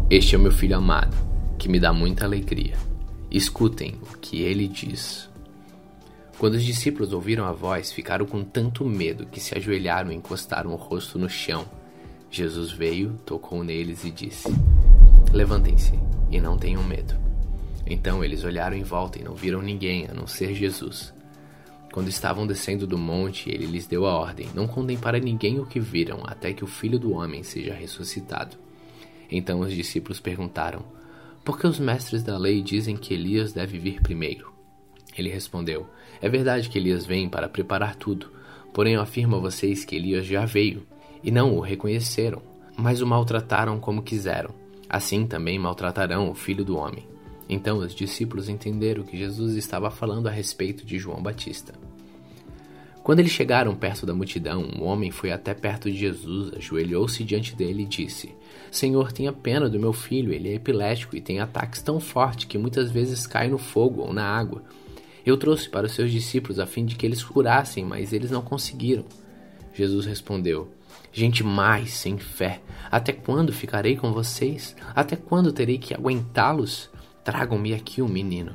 [0.08, 1.16] Este é o meu filho amado,
[1.58, 2.76] que me dá muita alegria.
[3.30, 5.33] Escutem o que ele diz.
[6.38, 10.72] Quando os discípulos ouviram a voz, ficaram com tanto medo que se ajoelharam e encostaram
[10.72, 11.64] o rosto no chão.
[12.30, 14.48] Jesus veio, tocou neles e disse:
[15.32, 15.92] Levantem-se
[16.30, 17.14] e não tenham medo.
[17.86, 21.14] Então eles olharam em volta e não viram ninguém a não ser Jesus.
[21.92, 25.66] Quando estavam descendo do monte, ele lhes deu a ordem: Não contem para ninguém o
[25.66, 28.56] que viram, até que o filho do homem seja ressuscitado.
[29.30, 30.84] Então os discípulos perguntaram:
[31.44, 34.52] Por que os mestres da lei dizem que Elias deve vir primeiro?
[35.16, 35.86] Ele respondeu:
[36.20, 38.30] É verdade que Elias vem para preparar tudo,
[38.72, 40.86] porém eu afirmo a vocês que Elias já veio,
[41.22, 42.42] e não o reconheceram,
[42.76, 44.50] mas o maltrataram como quiseram.
[44.88, 47.06] Assim também maltratarão o filho do homem.
[47.48, 51.74] Então os discípulos entenderam que Jesus estava falando a respeito de João Batista.
[53.02, 57.54] Quando eles chegaram perto da multidão, um homem foi até perto de Jesus, ajoelhou-se diante
[57.54, 58.34] dele e disse:
[58.70, 62.56] Senhor, tenha pena do meu filho, ele é epilético e tem ataques tão fortes que
[62.56, 64.62] muitas vezes cai no fogo ou na água.
[65.24, 68.42] Eu trouxe para os seus discípulos a fim de que eles curassem, mas eles não
[68.42, 69.04] conseguiram.
[69.72, 70.70] Jesus respondeu:
[71.12, 72.60] Gente mais sem fé,
[72.90, 74.76] até quando ficarei com vocês?
[74.94, 76.90] Até quando terei que aguentá-los?
[77.24, 78.54] Tragam-me aqui o um menino.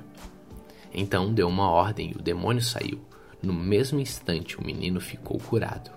[0.93, 2.99] Então deu uma ordem e o demônio saiu.
[3.41, 5.89] No mesmo instante, o menino ficou curado.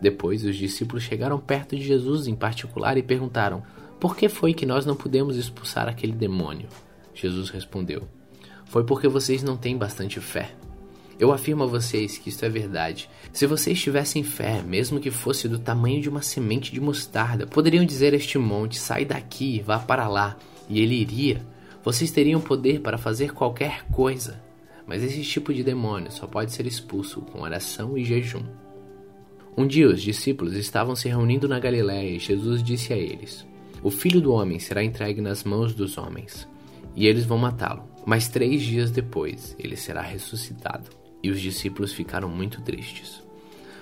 [0.00, 3.62] Depois, os discípulos chegaram perto de Jesus em particular e perguntaram:
[4.00, 6.68] Por que foi que nós não pudemos expulsar aquele demônio?
[7.14, 8.08] Jesus respondeu:
[8.68, 10.52] foi porque vocês não têm bastante fé.
[11.18, 13.10] Eu afirmo a vocês que isto é verdade.
[13.32, 17.84] Se vocês tivessem fé, mesmo que fosse do tamanho de uma semente de mostarda, poderiam
[17.84, 20.36] dizer a este monte: sai daqui vá para lá,
[20.68, 21.44] e ele iria.
[21.82, 24.40] Vocês teriam poder para fazer qualquer coisa.
[24.86, 28.44] Mas esse tipo de demônio só pode ser expulso com oração e jejum.
[29.56, 33.44] Um dia os discípulos estavam se reunindo na Galiléia e Jesus disse a eles:
[33.82, 36.46] O filho do homem será entregue nas mãos dos homens,
[36.94, 40.88] e eles vão matá-lo mas três dias depois ele será ressuscitado.
[41.22, 43.22] E os discípulos ficaram muito tristes.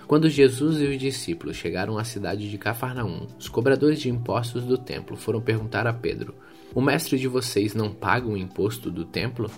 [0.04, 4.76] Quando Jesus e os discípulos chegaram à cidade de Cafarnaum, os cobradores de impostos do
[4.76, 6.34] templo foram perguntar a Pedro:
[6.74, 9.48] O mestre de vocês não paga o imposto do templo?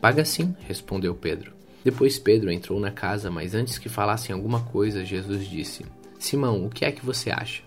[0.00, 1.52] Paga sim, respondeu Pedro.
[1.84, 5.84] Depois Pedro entrou na casa, mas antes que falassem alguma coisa, Jesus disse:
[6.18, 7.62] Simão, o que é que você acha?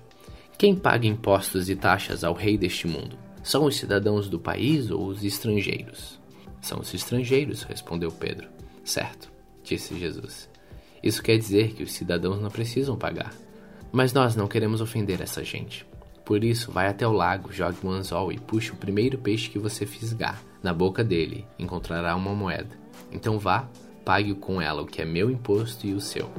[0.58, 3.16] Quem paga impostos e taxas ao rei deste mundo?
[3.44, 6.20] São os cidadãos do país ou os estrangeiros?
[6.62, 8.48] São os estrangeiros, respondeu Pedro.
[8.84, 9.32] Certo,
[9.64, 10.50] disse Jesus.
[11.04, 13.34] Isso quer dizer que os cidadãos não precisam pagar.
[13.92, 15.86] Mas nós não queremos ofender essa gente.
[16.24, 19.60] Por isso, vai até o lago, jogue um anzol e puxe o primeiro peixe que
[19.60, 20.42] você fisgar.
[20.62, 22.70] Na boca dele encontrará uma moeda.
[23.12, 23.68] Então vá,
[24.06, 26.30] pague com ela o que é meu imposto e o seu.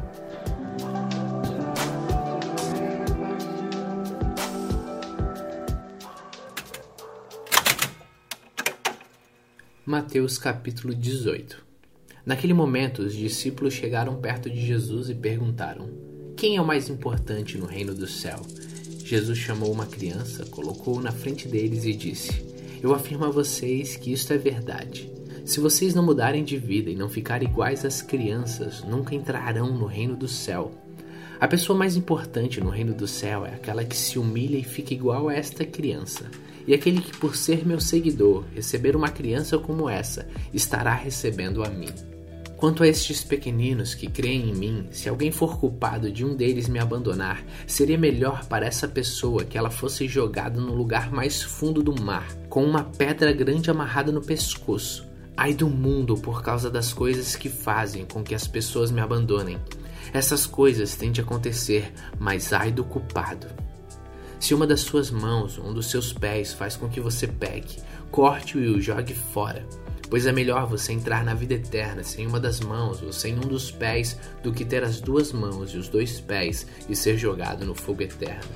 [9.85, 11.61] Mateus capítulo 18
[12.25, 15.91] Naquele momento, os discípulos chegaram perto de Jesus e perguntaram:
[16.37, 18.41] Quem é o mais importante no reino do céu?
[19.05, 22.47] Jesus chamou uma criança, colocou-o na frente deles e disse:
[22.81, 25.11] Eu afirmo a vocês que isto é verdade.
[25.45, 29.87] Se vocês não mudarem de vida e não ficarem iguais às crianças, nunca entrarão no
[29.87, 30.71] reino do céu.
[31.41, 34.95] A pessoa mais importante no reino do céu é aquela que se humilha e fica
[34.95, 36.31] igual a esta criança.
[36.67, 41.69] E aquele que, por ser meu seguidor, receber uma criança como essa, estará recebendo a
[41.69, 41.89] mim.
[42.63, 46.69] Quanto a estes pequeninos que creem em mim, se alguém for culpado de um deles
[46.69, 51.83] me abandonar, seria melhor para essa pessoa que ela fosse jogada no lugar mais fundo
[51.83, 55.05] do mar, com uma pedra grande amarrada no pescoço.
[55.37, 59.59] Ai do mundo por causa das coisas que fazem com que as pessoas me abandonem.
[60.13, 63.49] Essas coisas têm de acontecer, mas ai do culpado.
[64.43, 68.61] Se uma das suas mãos, um dos seus pés faz com que você peque, corte-o
[68.61, 69.65] e o jogue fora.
[70.11, 73.43] Pois é melhor você entrar na vida eterna sem uma das mãos ou sem um
[73.43, 77.65] dos pés do que ter as duas mãos e os dois pés e ser jogado
[77.65, 78.51] no fogo eterno.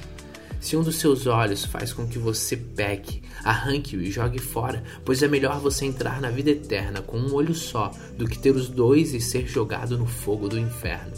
[0.60, 5.22] Se um dos seus olhos faz com que você peque, arranque-o e jogue fora, pois
[5.22, 8.68] é melhor você entrar na vida eterna com um olho só do que ter os
[8.68, 11.12] dois e ser jogado no fogo do inferno.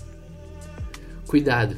[1.26, 1.74] Cuidado,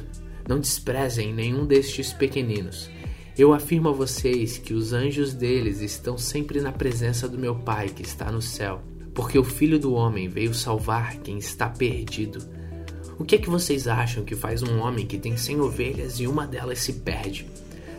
[0.47, 2.89] não desprezem nenhum destes pequeninos
[3.37, 7.87] eu afirmo a vocês que os anjos deles estão sempre na presença do meu Pai
[7.87, 8.81] que está no céu,
[9.13, 12.39] porque o Filho do Homem veio salvar quem está perdido.
[13.17, 16.27] O que é que vocês acham que faz um homem que tem cem ovelhas e
[16.27, 17.47] uma delas se perde?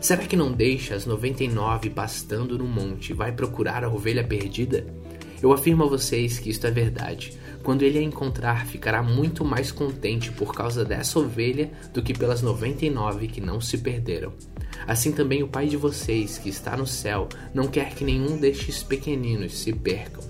[0.01, 3.89] Será que não deixa as noventa e nove pastando no monte e vai procurar a
[3.89, 4.87] ovelha perdida?
[5.43, 7.33] Eu afirmo a vocês que isto é verdade.
[7.63, 12.43] Quando ele a encontrar, ficará muito mais contente por causa dessa ovelha do que pelas
[12.43, 14.33] noventa e nove que não se perderam.
[14.87, 18.83] Assim também o Pai de vocês, que está no céu, não quer que nenhum destes
[18.83, 20.25] pequeninos se percam.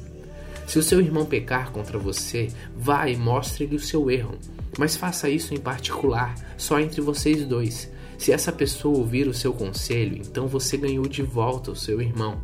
[0.66, 4.36] Se o seu irmão pecar contra você, vá e mostre-lhe o seu erro,
[4.78, 7.90] mas faça isso em particular, só entre vocês dois.
[8.18, 12.40] Se essa pessoa ouvir o seu conselho, então você ganhou de volta o seu irmão.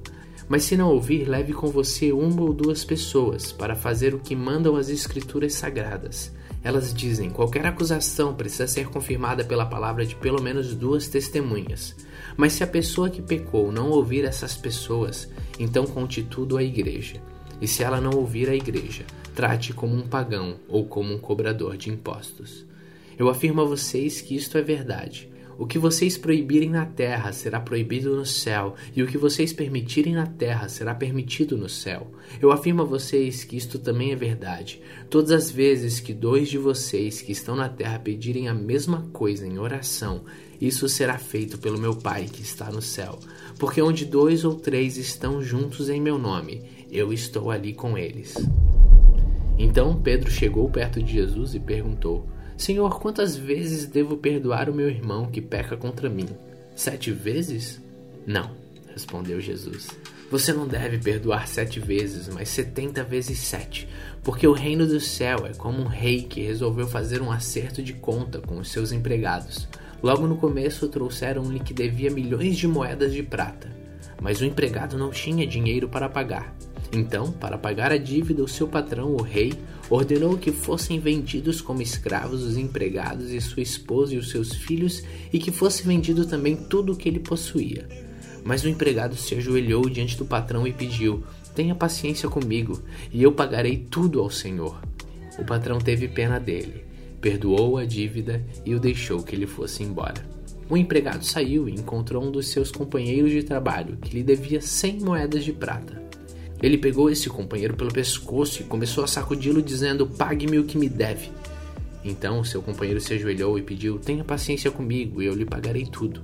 [0.48, 4.34] Mas se não ouvir, leve com você uma ou duas pessoas para fazer o que
[4.34, 6.32] mandam as Escrituras Sagradas.
[6.64, 11.94] Elas dizem: qualquer acusação precisa ser confirmada pela palavra de pelo menos duas testemunhas.
[12.36, 17.20] Mas se a pessoa que pecou não ouvir essas pessoas, então conte tudo à igreja.
[17.60, 19.04] E se ela não ouvir a igreja,
[19.34, 22.64] trate como um pagão ou como um cobrador de impostos.
[23.18, 25.28] Eu afirmo a vocês que isto é verdade.
[25.59, 30.14] O que vocês proibirem na terra será proibido no céu, e o que vocês permitirem
[30.14, 32.12] na terra será permitido no céu.
[32.40, 34.80] Eu afirmo a vocês que isto também é verdade.
[35.10, 39.44] Todas as vezes que dois de vocês que estão na terra pedirem a mesma coisa
[39.44, 40.22] em oração,
[40.60, 43.18] isso será feito pelo meu Pai que está no céu.
[43.59, 48.36] Porque onde dois ou três estão juntos em meu nome, eu estou ali com eles.
[49.59, 52.28] Então Pedro chegou perto de Jesus e perguntou:
[52.59, 56.26] Senhor, quantas vezes devo perdoar o meu irmão que peca contra mim?
[56.74, 57.80] Sete vezes?
[58.26, 58.51] Não,
[58.93, 59.86] respondeu Jesus.
[60.28, 63.89] Você não deve perdoar sete vezes, mas setenta vezes sete,
[64.24, 67.93] porque o reino do céu é como um rei que resolveu fazer um acerto de
[67.93, 69.68] conta com os seus empregados.
[70.02, 73.70] Logo no começo trouxeram-lhe que devia milhões de moedas de prata,
[74.20, 76.55] mas o empregado não tinha dinheiro para pagar.
[76.93, 79.55] Então, para pagar a dívida, o seu patrão, o rei,
[79.90, 85.02] ordenou que fossem vendidos como escravos os empregados e sua esposa e os seus filhos,
[85.32, 87.89] e que fosse vendido também tudo o que ele possuía.
[88.44, 91.23] Mas o empregado se ajoelhou diante do patrão e pediu:
[91.55, 92.82] Tenha paciência comigo,
[93.12, 94.81] e eu pagarei tudo ao Senhor.
[95.39, 96.85] O patrão teve pena dele,
[97.20, 100.27] perdoou a dívida e o deixou que ele fosse embora.
[100.70, 105.01] O empregado saiu e encontrou um dos seus companheiros de trabalho que lhe devia cem
[105.01, 106.07] moedas de prata.
[106.62, 110.89] Ele pegou esse companheiro pelo pescoço e começou a sacudi-lo, dizendo: Pague-me o que me
[110.89, 111.30] deve.
[112.05, 116.22] Então seu companheiro se ajoelhou e pediu: Tenha paciência comigo e eu lhe pagarei tudo.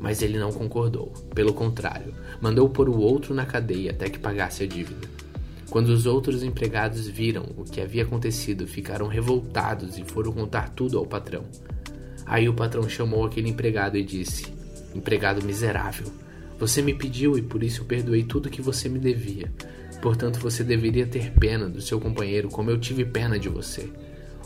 [0.00, 1.12] Mas ele não concordou.
[1.34, 5.08] Pelo contrário, mandou pôr o outro na cadeia até que pagasse a dívida.
[5.70, 10.98] Quando os outros empregados viram o que havia acontecido, ficaram revoltados e foram contar tudo
[10.98, 11.44] ao patrão.
[12.26, 14.46] Aí o patrão chamou aquele empregado e disse:
[14.94, 16.06] Empregado miserável,
[16.66, 19.52] você me pediu e por isso eu perdoei tudo que você me devia.
[20.00, 23.90] Portanto, você deveria ter pena do seu companheiro, como eu tive pena de você.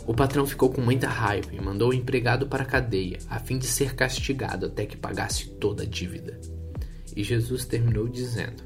[0.05, 3.57] O patrão ficou com muita raiva e mandou o empregado para a cadeia, a fim
[3.57, 6.41] de ser castigado até que pagasse toda a dívida.
[7.15, 8.65] E Jesus terminou dizendo: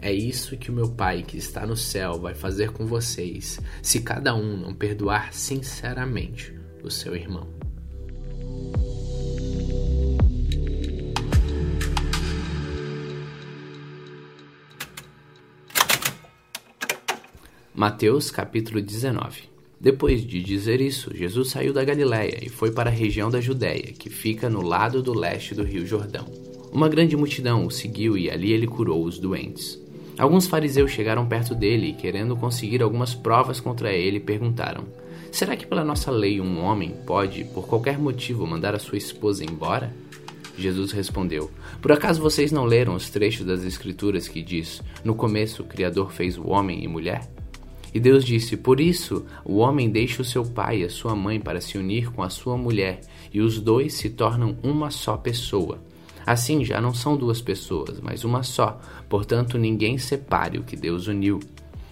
[0.00, 4.00] É isso que o meu Pai que está no céu vai fazer com vocês, se
[4.00, 7.51] cada um não perdoar sinceramente o seu irmão.
[17.74, 19.44] Mateus capítulo 19
[19.80, 23.94] Depois de dizer isso, Jesus saiu da Galiléia e foi para a região da Judéia,
[23.98, 26.26] que fica no lado do leste do rio Jordão.
[26.70, 29.80] Uma grande multidão o seguiu e ali ele curou os doentes.
[30.18, 34.84] Alguns fariseus chegaram perto dele e, querendo conseguir algumas provas contra ele, perguntaram:
[35.30, 39.46] Será que pela nossa lei um homem pode, por qualquer motivo, mandar a sua esposa
[39.46, 39.90] embora?
[40.58, 41.50] Jesus respondeu:
[41.80, 46.12] Por acaso vocês não leram os trechos das Escrituras que diz: No começo o Criador
[46.12, 47.26] fez o homem e mulher?
[47.94, 51.38] E Deus disse: Por isso o homem deixa o seu pai e a sua mãe
[51.38, 53.00] para se unir com a sua mulher,
[53.32, 55.78] e os dois se tornam uma só pessoa.
[56.24, 58.80] Assim já não são duas pessoas, mas uma só.
[59.08, 61.40] Portanto, ninguém separe o que Deus uniu.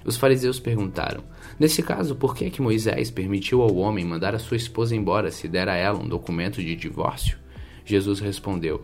[0.05, 1.23] Os fariseus perguntaram:
[1.59, 5.31] Nesse caso, por que é que Moisés permitiu ao homem mandar a sua esposa embora
[5.31, 7.39] se der a ela um documento de divórcio?
[7.85, 8.81] Jesus respondeu: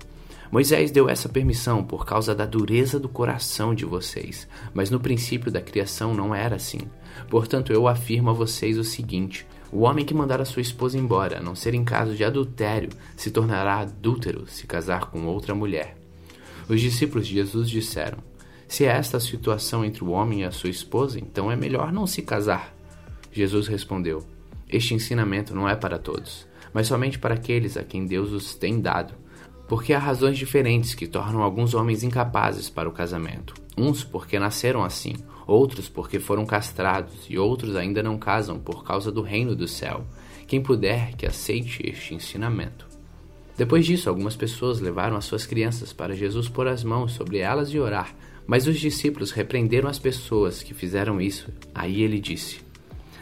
[0.50, 5.50] Moisés deu essa permissão por causa da dureza do coração de vocês, mas no princípio
[5.50, 6.80] da criação não era assim.
[7.28, 11.38] Portanto, eu afirmo a vocês o seguinte: o homem que mandar a sua esposa embora,
[11.38, 15.96] a não ser em caso de adultério, se tornará adúltero se casar com outra mulher.
[16.68, 18.18] Os discípulos de Jesus disseram:
[18.68, 21.92] Se é esta a situação entre o homem e a sua esposa, então é melhor
[21.92, 22.74] não se casar.
[23.32, 24.24] Jesus respondeu:
[24.68, 28.80] Este ensinamento não é para todos, mas somente para aqueles a quem Deus os tem
[28.80, 29.14] dado
[29.68, 33.54] porque há razões diferentes que tornam alguns homens incapazes para o casamento.
[33.76, 35.14] Uns porque nasceram assim,
[35.46, 40.04] outros porque foram castrados, e outros ainda não casam por causa do reino do céu.
[40.46, 42.86] Quem puder, que aceite este ensinamento.
[43.56, 47.70] Depois disso, algumas pessoas levaram as suas crianças para Jesus pôr as mãos sobre elas
[47.70, 48.14] e orar,
[48.46, 51.48] mas os discípulos repreenderam as pessoas que fizeram isso.
[51.74, 52.60] Aí ele disse: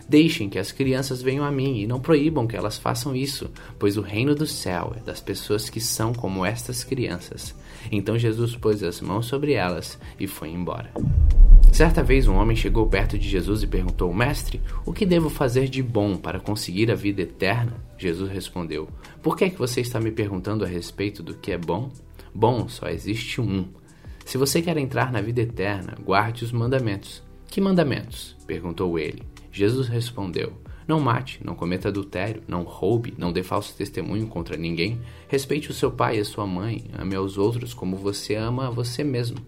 [0.08, 3.96] Deixem que as crianças venham a mim e não proíbam que elas façam isso, pois
[3.96, 7.54] o reino do céu é das pessoas que são como estas crianças.
[7.90, 10.90] Então Jesus pôs as mãos sobre elas e foi embora.
[11.74, 15.68] Certa vez um homem chegou perto de Jesus e perguntou: Mestre, o que devo fazer
[15.68, 17.74] de bom para conseguir a vida eterna?
[17.98, 18.88] Jesus respondeu:
[19.20, 21.90] Por que é que você está me perguntando a respeito do que é bom?
[22.32, 23.66] Bom só existe um.
[24.24, 27.24] Se você quer entrar na vida eterna, guarde os mandamentos.
[27.48, 28.36] Que mandamentos?
[28.46, 29.24] perguntou ele.
[29.50, 30.52] Jesus respondeu:
[30.86, 35.74] Não mate, não cometa adultério, não roube, não dê falso testemunho contra ninguém, respeite o
[35.74, 39.38] seu pai e a sua mãe, ame aos outros como você ama a você mesmo.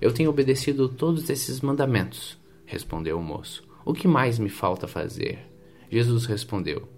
[0.00, 3.62] Eu tenho obedecido todos esses mandamentos, respondeu o moço.
[3.84, 5.40] O que mais me falta fazer?
[5.90, 6.88] Jesus respondeu: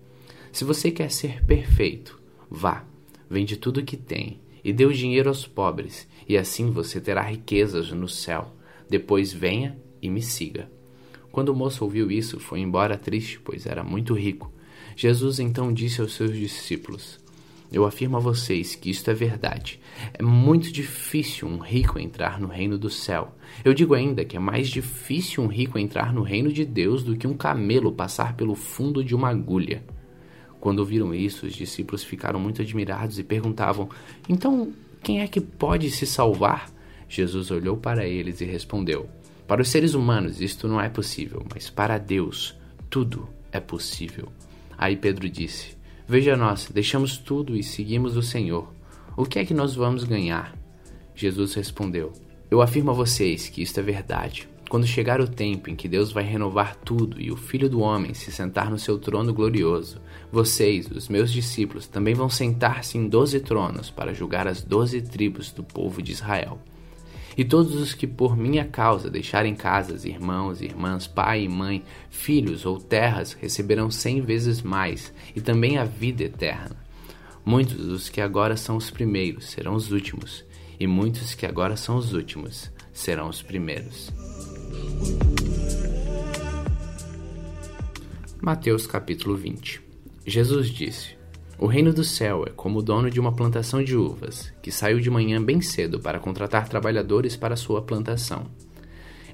[0.52, 2.84] Se você quer ser perfeito, vá,
[3.28, 7.22] vende tudo o que tem e dê o dinheiro aos pobres, e assim você terá
[7.22, 8.54] riquezas no céu.
[8.88, 10.70] Depois venha e me siga.
[11.32, 14.52] Quando o moço ouviu isso, foi embora triste, pois era muito rico.
[14.94, 17.18] Jesus então disse aos seus discípulos:
[17.72, 19.80] Eu afirmo a vocês que isto é verdade.
[20.12, 23.34] É muito difícil um rico entrar no reino do céu.
[23.64, 27.16] Eu digo ainda que é mais difícil um rico entrar no reino de Deus do
[27.16, 29.82] que um camelo passar pelo fundo de uma agulha.
[30.60, 33.88] Quando ouviram isso, os discípulos ficaram muito admirados e perguntavam:
[34.28, 34.72] Então,
[35.02, 36.70] quem é que pode se salvar?
[37.08, 39.08] Jesus olhou para eles e respondeu:
[39.52, 42.56] para os seres humanos isto não é possível, mas para Deus
[42.88, 44.28] tudo é possível.
[44.78, 45.76] Aí Pedro disse:
[46.06, 48.72] Veja nós, deixamos tudo e seguimos o Senhor.
[49.16, 50.56] O que é que nós vamos ganhar?
[51.14, 52.12] Jesus respondeu:
[52.50, 54.48] Eu afirmo a vocês que isto é verdade.
[54.68, 58.14] Quando chegar o tempo em que Deus vai renovar tudo e o Filho do Homem
[58.14, 60.00] se sentar no seu trono glorioso,
[60.30, 65.52] vocês, os meus discípulos, também vão sentar-se em doze tronos para julgar as doze tribos
[65.52, 66.58] do povo de Israel.
[67.36, 72.66] E todos os que por minha causa deixarem casas, irmãos, irmãs, pai e mãe, filhos
[72.66, 76.76] ou terras, receberão cem vezes mais, e também a vida eterna.
[77.44, 80.44] Muitos dos que agora são os primeiros serão os últimos,
[80.78, 84.10] e muitos que agora são os últimos serão os primeiros.
[88.40, 89.80] Mateus capítulo 20
[90.26, 91.21] Jesus disse:
[91.58, 94.98] o reino do céu é como o dono de uma plantação de uvas, que saiu
[94.98, 98.46] de manhã bem cedo para contratar trabalhadores para sua plantação.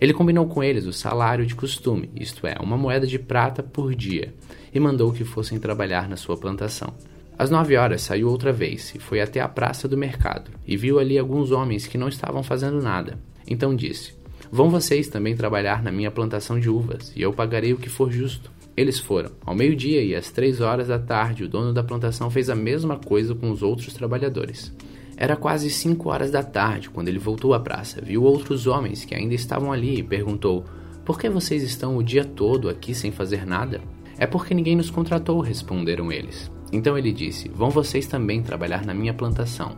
[0.00, 3.94] Ele combinou com eles o salário de costume, isto é, uma moeda de prata por
[3.94, 4.34] dia,
[4.72, 6.94] e mandou que fossem trabalhar na sua plantação.
[7.38, 10.98] Às nove horas saiu outra vez e foi até a praça do mercado, e viu
[10.98, 13.18] ali alguns homens que não estavam fazendo nada.
[13.46, 14.12] Então disse:
[14.50, 18.10] Vão vocês também trabalhar na minha plantação de uvas, e eu pagarei o que for
[18.10, 18.50] justo.
[18.78, 19.32] Eles foram.
[19.44, 22.96] Ao meio-dia e às três horas da tarde, o dono da plantação fez a mesma
[22.96, 24.72] coisa com os outros trabalhadores.
[25.16, 28.00] Era quase cinco horas da tarde quando ele voltou à praça.
[28.00, 30.64] Viu outros homens que ainda estavam ali e perguntou:
[31.04, 33.80] Por que vocês estão o dia todo aqui sem fazer nada?
[34.16, 36.48] É porque ninguém nos contratou, responderam eles.
[36.72, 39.76] Então ele disse: Vão vocês também trabalhar na minha plantação.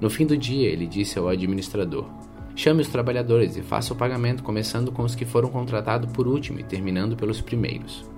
[0.00, 2.08] No fim do dia, ele disse ao administrador:
[2.54, 6.60] Chame os trabalhadores e faça o pagamento, começando com os que foram contratados por último
[6.60, 8.14] e terminando pelos primeiros.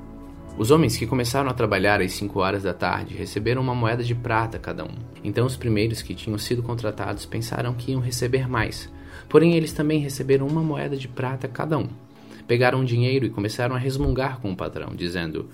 [0.57, 4.15] Os homens que começaram a trabalhar às 5 horas da tarde receberam uma moeda de
[4.15, 4.95] prata cada um.
[5.23, 8.91] Então os primeiros que tinham sido contratados pensaram que iam receber mais.
[9.29, 11.89] Porém, eles também receberam uma moeda de prata cada um.
[12.47, 15.49] Pegaram o dinheiro e começaram a resmungar com o patrão, dizendo: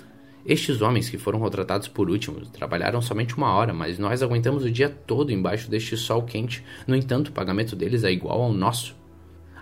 [0.47, 4.71] Estes homens que foram contratados por último trabalharam somente uma hora, mas nós aguentamos o
[4.71, 6.65] dia todo embaixo deste sol quente.
[6.87, 8.95] No entanto, o pagamento deles é igual ao nosso.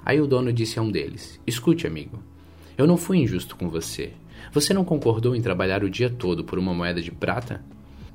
[0.05, 2.23] Aí o dono disse a um deles: Escute, amigo,
[2.77, 4.13] eu não fui injusto com você.
[4.53, 7.63] Você não concordou em trabalhar o dia todo por uma moeda de prata?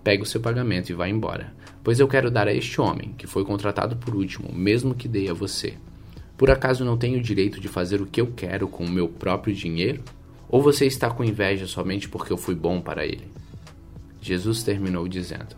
[0.03, 3.27] Pegue o seu pagamento e vá embora, pois eu quero dar a este homem, que
[3.27, 5.75] foi contratado por último, mesmo que dei a você.
[6.37, 9.07] Por acaso não tenho o direito de fazer o que eu quero com o meu
[9.07, 10.03] próprio dinheiro?
[10.49, 13.27] Ou você está com inveja somente porque eu fui bom para ele?
[14.21, 15.55] Jesus terminou dizendo: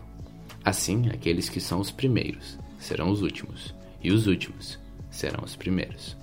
[0.64, 4.78] Assim, aqueles que são os primeiros serão os últimos, e os últimos
[5.10, 6.19] serão os primeiros.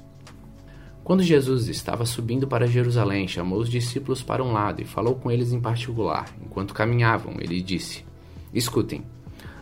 [1.07, 5.31] Quando Jesus estava subindo para Jerusalém, chamou os discípulos para um lado e falou com
[5.31, 6.25] eles em particular.
[6.45, 8.03] Enquanto caminhavam, ele disse:
[8.53, 9.05] Escutem,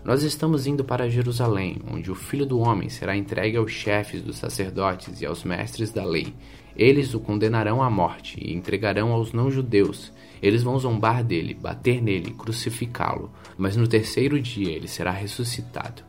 [0.04, 4.38] nós estamos indo para Jerusalém, onde o filho do homem será entregue aos chefes dos
[4.38, 6.34] sacerdotes e aos mestres da lei.
[6.76, 10.12] Eles o condenarão à morte e entregarão aos não-judeus.
[10.42, 16.02] Eles vão zombar dele, bater nele, crucificá-lo, mas no terceiro dia ele será ressuscitado.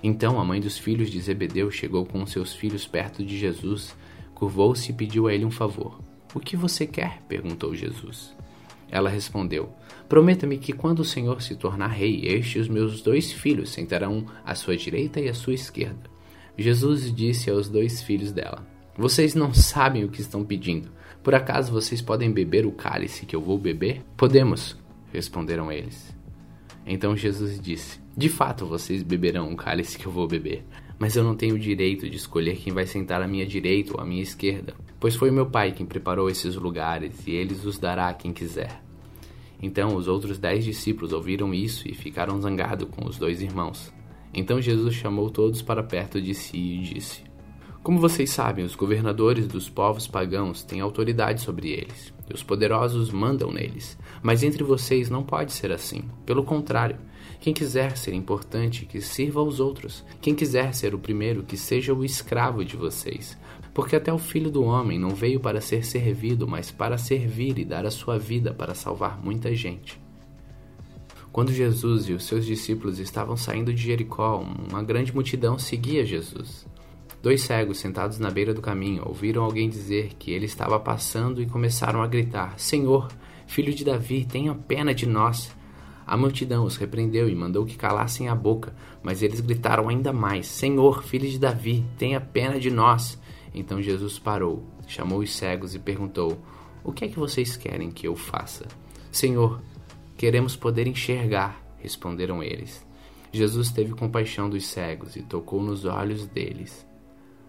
[0.00, 3.96] Então a mãe dos filhos de Zebedeu chegou com seus filhos perto de Jesus
[4.40, 6.00] Curvou-se e pediu a ele um favor.
[6.34, 7.20] O que você quer?
[7.28, 8.34] perguntou Jesus.
[8.90, 9.68] Ela respondeu:
[10.08, 14.24] Prometa-me que quando o Senhor se tornar rei, este e os meus dois filhos sentarão
[14.42, 16.08] à sua direita e à sua esquerda.
[16.56, 20.90] Jesus disse aos dois filhos dela: Vocês não sabem o que estão pedindo.
[21.22, 24.02] Por acaso vocês podem beber o cálice que eu vou beber?
[24.16, 24.74] Podemos,
[25.12, 26.16] responderam eles.
[26.86, 30.64] Então Jesus disse: De fato vocês beberão o cálice que eu vou beber
[31.00, 34.00] mas eu não tenho o direito de escolher quem vai sentar à minha direita ou
[34.02, 38.10] à minha esquerda, pois foi meu pai quem preparou esses lugares e ele os dará
[38.10, 38.82] a quem quiser.
[39.62, 43.90] Então os outros dez discípulos ouviram isso e ficaram zangados com os dois irmãos.
[44.34, 47.22] Então Jesus chamou todos para perto de si e disse:
[47.82, 53.10] Como vocês sabem, os governadores dos povos pagãos têm autoridade sobre eles, e os poderosos
[53.10, 53.98] mandam neles.
[54.22, 56.02] Mas entre vocês não pode ser assim.
[56.26, 56.98] Pelo contrário,
[57.40, 60.04] quem quiser ser importante, que sirva aos outros.
[60.20, 63.36] Quem quiser ser o primeiro, que seja o escravo de vocês.
[63.72, 67.64] Porque até o filho do homem não veio para ser servido, mas para servir e
[67.64, 69.98] dar a sua vida para salvar muita gente.
[71.32, 76.66] Quando Jesus e os seus discípulos estavam saindo de Jericó, uma grande multidão seguia Jesus.
[77.22, 81.46] Dois cegos sentados na beira do caminho ouviram alguém dizer que ele estava passando e
[81.46, 83.08] começaram a gritar: Senhor,
[83.46, 85.54] filho de Davi, tenha pena de nós.
[86.10, 90.48] A multidão os repreendeu e mandou que calassem a boca, mas eles gritaram ainda mais:
[90.48, 93.16] Senhor, filho de Davi, tenha pena de nós.
[93.54, 96.36] Então Jesus parou, chamou os cegos e perguntou:
[96.82, 98.66] O que é que vocês querem que eu faça?
[99.12, 99.62] Senhor,
[100.16, 102.84] queremos poder enxergar, responderam eles.
[103.32, 106.84] Jesus teve compaixão dos cegos e tocou nos olhos deles.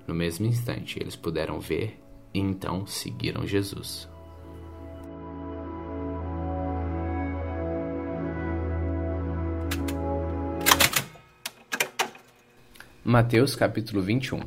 [0.06, 2.00] No mesmo instante, eles puderam ver
[2.32, 4.11] e então seguiram Jesus.
[13.04, 14.42] Mateus capítulo 21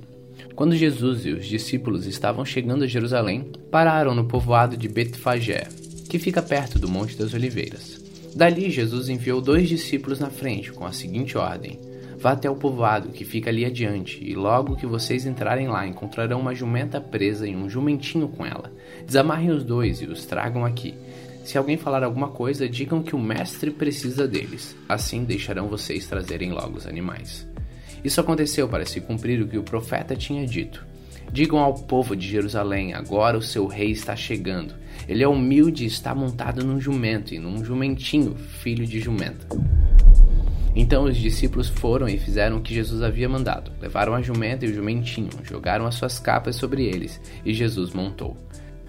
[0.54, 5.66] Quando Jesus e os discípulos estavam chegando a Jerusalém, pararam no povoado de Betfagé,
[6.08, 8.00] que fica perto do Monte das Oliveiras.
[8.32, 11.80] Dali, Jesus enviou dois discípulos na frente, com a seguinte ordem:
[12.16, 16.38] Vá até o povoado que fica ali adiante, e logo que vocês entrarem lá, encontrarão
[16.38, 18.72] uma jumenta presa e um jumentinho com ela.
[19.04, 20.94] Desamarrem os dois e os tragam aqui.
[21.42, 24.76] Se alguém falar alguma coisa, digam que o mestre precisa deles.
[24.88, 27.52] Assim deixarão vocês trazerem logo os animais.
[28.04, 30.86] Isso aconteceu para se cumprir o que o profeta tinha dito.
[31.32, 34.74] Digam ao povo de Jerusalém: agora o seu rei está chegando.
[35.08, 39.46] Ele é humilde e está montado num jumento e num jumentinho, filho de jumenta.
[40.76, 43.72] Então os discípulos foram e fizeram o que Jesus havia mandado.
[43.80, 48.36] Levaram a jumenta e o jumentinho, jogaram as suas capas sobre eles, e Jesus montou.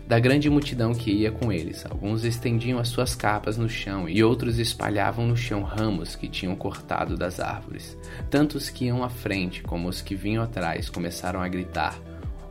[0.07, 4.23] Da grande multidão que ia com eles, alguns estendiam as suas capas no chão e
[4.23, 7.97] outros espalhavam no chão ramos que tinham cortado das árvores.
[8.29, 11.99] Tanto os que iam à frente como os que vinham atrás começaram a gritar: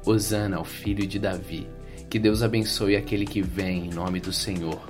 [0.05, 1.69] Hosana ao filho de Davi!
[2.11, 4.83] Que Deus abençoe aquele que vem em nome do Senhor.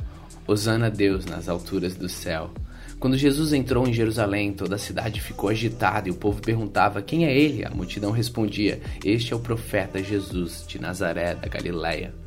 [0.47, 2.51] Hosana a Deus nas alturas do céu.
[2.99, 7.27] Quando Jesus entrou em Jerusalém, toda a cidade ficou agitada e o povo perguntava: Quem
[7.27, 7.63] é ele?
[7.63, 12.24] A multidão respondia: Este é o profeta Jesus de Nazaré da Galiléia.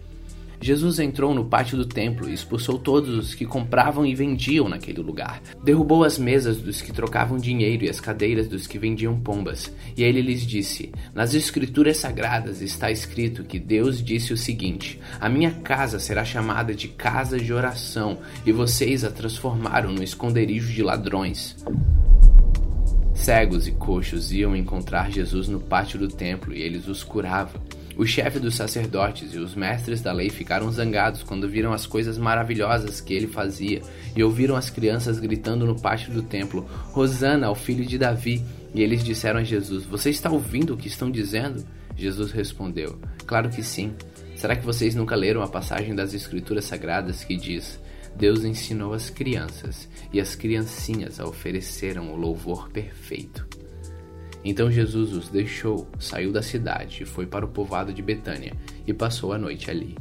[0.59, 5.01] Jesus entrou no pátio do templo e expulsou todos os que compravam e vendiam naquele
[5.01, 5.41] lugar.
[5.63, 9.71] Derrubou as mesas dos que trocavam dinheiro e as cadeiras dos que vendiam pombas.
[9.95, 15.29] E ele lhes disse: Nas Escrituras Sagradas está escrito que Deus disse o seguinte: A
[15.29, 20.83] minha casa será chamada de casa de oração, e vocês a transformaram no esconderijo de
[20.83, 21.55] ladrões.
[23.13, 27.59] Cegos e coxos iam encontrar Jesus no pátio do templo e eles os curavam.
[27.97, 32.15] O chefe dos sacerdotes e os mestres da lei ficaram zangados quando viram as coisas
[32.15, 33.81] maravilhosas que ele fazia
[34.15, 36.61] e ouviram as crianças gritando no pátio do templo:
[36.91, 38.45] Rosana ao filho de Davi.
[38.75, 41.65] E eles disseram a Jesus: Você está ouvindo o que estão dizendo?
[41.95, 43.95] Jesus respondeu: Claro que sim.
[44.35, 47.79] Será que vocês nunca leram a passagem das Escrituras Sagradas que diz:
[48.15, 53.56] Deus ensinou as crianças e as criancinhas a ofereceram o louvor perfeito?
[54.49, 58.53] Então Jesus os deixou, saiu da cidade e foi para o povoado de Betânia
[58.87, 59.97] e passou a noite ali.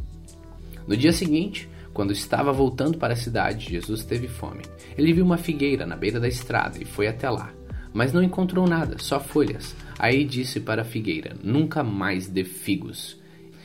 [0.87, 4.63] No dia seguinte, quando estava voltando para a cidade, Jesus teve fome.
[4.97, 7.53] Ele viu uma figueira na beira da estrada e foi até lá,
[7.93, 9.75] mas não encontrou nada, só folhas.
[9.99, 13.21] Aí disse para a figueira: Nunca mais dê figos.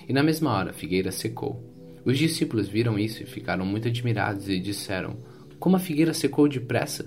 [0.09, 1.63] E na mesma hora a figueira secou.
[2.03, 5.17] Os discípulos viram isso e ficaram muito admirados e disseram:
[5.59, 7.05] Como a figueira secou depressa?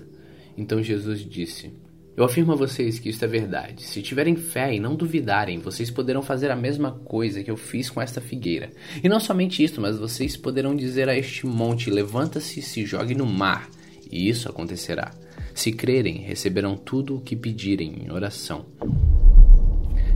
[0.57, 1.73] Então Jesus disse:
[2.17, 3.83] eu afirmo a vocês que isto é verdade.
[3.83, 7.89] Se tiverem fé e não duvidarem, vocês poderão fazer a mesma coisa que eu fiz
[7.89, 8.71] com esta figueira.
[9.03, 13.13] E não somente isto, mas vocês poderão dizer a este monte: levanta-se e se jogue
[13.13, 13.69] no mar.
[14.09, 15.11] E isso acontecerá.
[15.53, 18.65] Se crerem, receberão tudo o que pedirem em oração.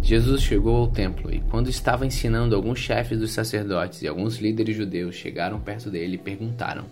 [0.01, 4.75] Jesus chegou ao templo e, quando estava ensinando, alguns chefes dos sacerdotes e alguns líderes
[4.75, 6.85] judeus chegaram perto dele e perguntaram: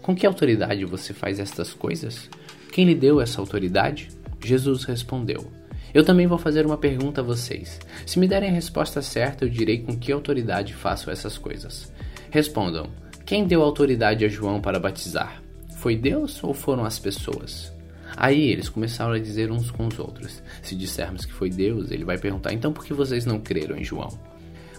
[0.00, 2.28] Com que autoridade você faz estas coisas?
[2.72, 4.08] Quem lhe deu essa autoridade?
[4.42, 5.50] Jesus respondeu:
[5.94, 7.80] Eu também vou fazer uma pergunta a vocês.
[8.06, 11.92] Se me derem a resposta certa, eu direi com que autoridade faço essas coisas.
[12.30, 12.90] Respondam:
[13.24, 15.42] Quem deu autoridade a João para batizar?
[15.76, 17.72] Foi Deus ou foram as pessoas?
[18.16, 20.42] Aí eles começaram a dizer uns com os outros.
[20.62, 23.84] Se dissermos que foi Deus, ele vai perguntar: então por que vocês não creram em
[23.84, 24.08] João?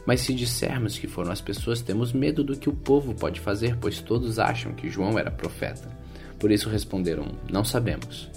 [0.06, 3.78] Mas se dissermos que foram as pessoas, temos medo do que o povo pode fazer,
[3.78, 5.90] pois todos acham que João era profeta.
[6.38, 8.30] Por isso responderam: Não sabemos.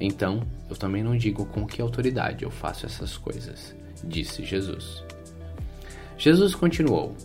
[0.00, 5.02] Então, eu também não digo com que autoridade eu faço essas coisas, disse Jesus.
[6.18, 7.16] Jesus continuou: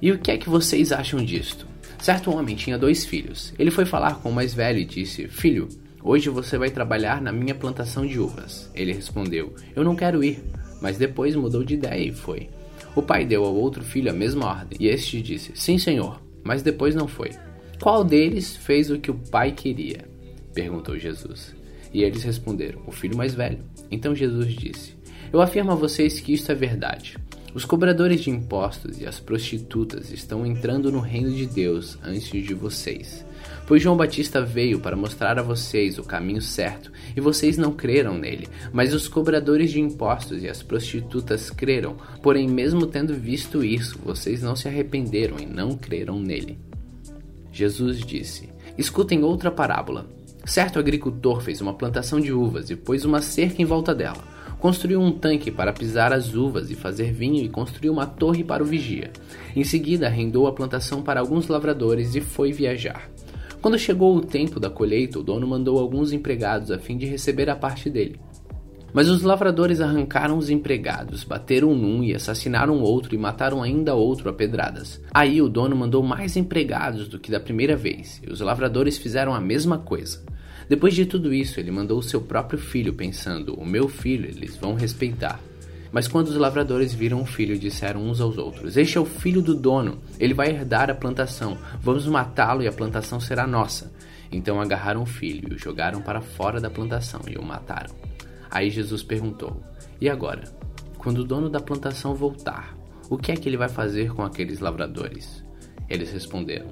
[0.00, 1.66] E o que é que vocês acham disto?
[2.00, 3.52] Certo homem tinha dois filhos.
[3.58, 5.68] Ele foi falar com o mais velho e disse: Filho,
[6.02, 8.70] hoje você vai trabalhar na minha plantação de uvas.
[8.74, 10.42] Ele respondeu: Eu não quero ir.
[10.80, 12.48] Mas depois mudou de ideia e foi.
[12.96, 16.20] O pai deu ao outro filho a mesma ordem, e este disse: Sim, senhor.
[16.42, 17.30] Mas depois não foi.
[17.80, 20.08] Qual deles fez o que o pai queria?
[20.54, 21.54] perguntou Jesus.
[21.92, 23.58] E eles responderam: O filho mais velho.
[23.90, 24.96] Então Jesus disse:
[25.32, 27.16] Eu afirmo a vocês que isto é verdade.
[27.52, 32.54] Os cobradores de impostos e as prostitutas estão entrando no reino de Deus antes de
[32.54, 33.24] vocês.
[33.66, 38.16] Pois João Batista veio para mostrar a vocês o caminho certo e vocês não creram
[38.16, 38.48] nele.
[38.72, 44.42] Mas os cobradores de impostos e as prostitutas creram, porém, mesmo tendo visto isso, vocês
[44.42, 46.56] não se arrependeram e não creram nele.
[47.52, 48.48] Jesus disse:
[48.78, 50.06] Escutem outra parábola.
[50.44, 54.24] Certo agricultor fez uma plantação de uvas e pôs uma cerca em volta dela.
[54.58, 58.62] Construiu um tanque para pisar as uvas e fazer vinho e construiu uma torre para
[58.62, 59.10] o vigia.
[59.54, 63.10] Em seguida, arrendou a plantação para alguns lavradores e foi viajar.
[63.60, 67.48] Quando chegou o tempo da colheita, o dono mandou alguns empregados a fim de receber
[67.50, 68.18] a parte dele.
[68.92, 74.28] Mas os lavradores arrancaram os empregados, bateram num e assassinaram outro e mataram ainda outro
[74.28, 75.00] a pedradas.
[75.12, 79.34] Aí o dono mandou mais empregados do que da primeira vez, e os lavradores fizeram
[79.34, 80.22] a mesma coisa.
[80.68, 84.56] Depois de tudo isso, ele mandou o seu próprio filho, pensando: O meu filho eles
[84.56, 85.40] vão respeitar.
[85.92, 89.42] Mas quando os lavradores viram o filho, disseram uns aos outros: Este é o filho
[89.42, 91.58] do dono, ele vai herdar a plantação.
[91.80, 93.92] Vamos matá-lo e a plantação será nossa.
[94.30, 98.09] Então agarraram o filho e o jogaram para fora da plantação e o mataram.
[98.50, 99.62] Aí Jesus perguntou:
[100.00, 100.44] E agora?
[100.98, 102.76] Quando o dono da plantação voltar,
[103.08, 105.44] o que é que ele vai fazer com aqueles lavradores?
[105.88, 106.66] Eles responderam: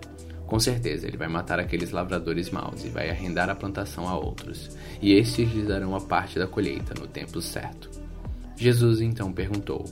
[0.47, 4.77] Com certeza ele vai matar aqueles lavradores maus e vai arrendar a plantação a outros,
[5.01, 7.89] e estes lhes darão a parte da colheita no tempo certo.
[8.57, 9.85] Jesus então perguntou: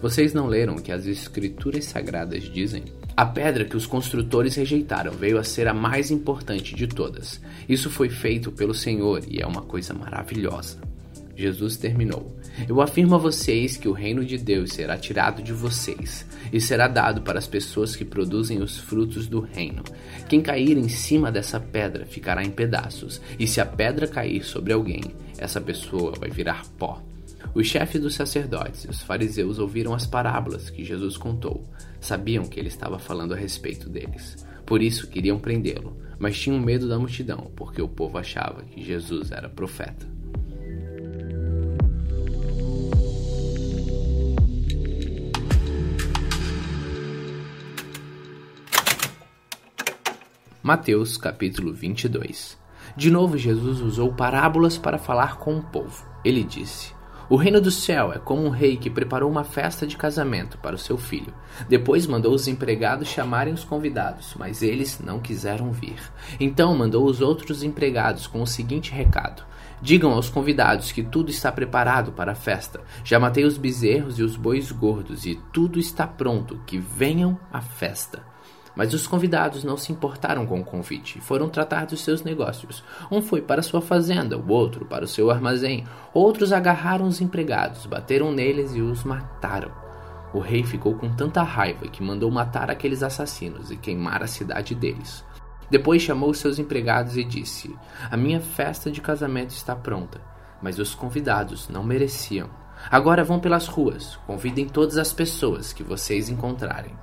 [0.00, 2.84] Vocês não leram que as Escrituras Sagradas dizem?
[3.16, 7.40] A pedra que os construtores rejeitaram veio a ser a mais importante de todas.
[7.68, 10.89] Isso foi feito pelo Senhor e é uma coisa maravilhosa.
[11.34, 12.36] Jesus terminou:
[12.68, 16.88] Eu afirmo a vocês que o reino de Deus será tirado de vocês e será
[16.88, 19.82] dado para as pessoas que produzem os frutos do reino.
[20.28, 24.72] Quem cair em cima dessa pedra ficará em pedaços, e se a pedra cair sobre
[24.72, 25.02] alguém,
[25.38, 27.02] essa pessoa vai virar pó.
[27.54, 31.68] Os chefes dos sacerdotes e os fariseus ouviram as parábolas que Jesus contou.
[32.00, 34.46] Sabiam que ele estava falando a respeito deles.
[34.64, 39.32] Por isso queriam prendê-lo, mas tinham medo da multidão, porque o povo achava que Jesus
[39.32, 40.06] era profeta.
[50.62, 52.58] Mateus capítulo 22
[52.94, 56.04] De novo Jesus usou parábolas para falar com o povo.
[56.22, 56.92] Ele disse:
[57.30, 60.76] O reino do céu é como um rei que preparou uma festa de casamento para
[60.76, 61.32] o seu filho.
[61.66, 65.98] Depois mandou os empregados chamarem os convidados, mas eles não quiseram vir.
[66.38, 69.42] Então mandou os outros empregados com o seguinte recado:
[69.80, 72.82] Digam aos convidados que tudo está preparado para a festa.
[73.02, 77.62] Já matei os bezerros e os bois gordos, e tudo está pronto, que venham à
[77.62, 78.28] festa.
[78.74, 82.82] Mas os convidados não se importaram com o convite e foram tratar dos seus negócios.
[83.10, 85.84] Um foi para sua fazenda, o outro para o seu armazém.
[86.14, 89.70] Outros agarraram os empregados, bateram neles e os mataram.
[90.32, 94.74] O rei ficou com tanta raiva que mandou matar aqueles assassinos e queimar a cidade
[94.74, 95.24] deles.
[95.68, 97.74] Depois chamou seus empregados e disse:
[98.10, 100.20] A minha festa de casamento está pronta,
[100.62, 102.48] mas os convidados não mereciam.
[102.90, 106.94] Agora vão pelas ruas, convidem todas as pessoas que vocês encontrarem.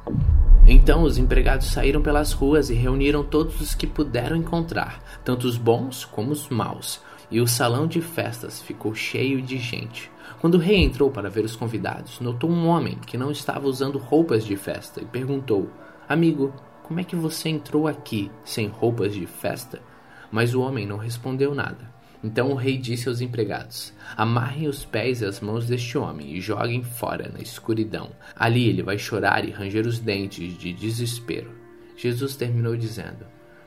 [0.70, 5.56] Então os empregados saíram pelas ruas e reuniram todos os que puderam encontrar, tanto os
[5.56, 7.00] bons como os maus,
[7.32, 10.12] e o salão de festas ficou cheio de gente.
[10.42, 13.98] Quando o rei entrou para ver os convidados, notou um homem que não estava usando
[13.98, 15.70] roupas de festa e perguntou:
[16.08, 16.54] Amigo,
[16.84, 19.82] como é que você entrou aqui sem roupas de festa?
[20.30, 21.97] Mas o homem não respondeu nada.
[22.24, 26.42] Então o rei disse aos empregados: Amarrem os pés e as mãos deste homem e
[26.42, 28.12] joguem fora na escuridão.
[28.36, 31.52] Ali ele vai chorar e ranger os dentes de desespero.
[31.96, 33.26] Jesus terminou dizendo: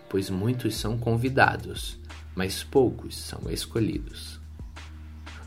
[0.08, 1.98] Pois muitos são convidados,
[2.34, 4.39] mas poucos são escolhidos.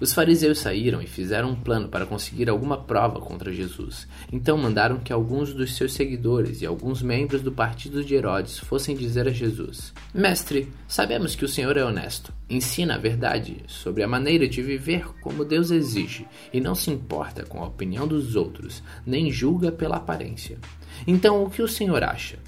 [0.04, 4.06] Os fariseus saíram e fizeram um plano para conseguir alguma prova contra Jesus.
[4.34, 8.98] Então mandaram que alguns dos seus seguidores e alguns membros do partido de Herodes fossem
[8.98, 12.34] dizer a Jesus: Mestre, sabemos que o Senhor é honesto.
[12.50, 17.46] Ensina a verdade sobre a maneira de viver como Deus exige e não se importa
[17.46, 20.60] com a opinião dos outros, nem julga pela aparência.
[21.08, 22.40] Então, o que o Senhor acha?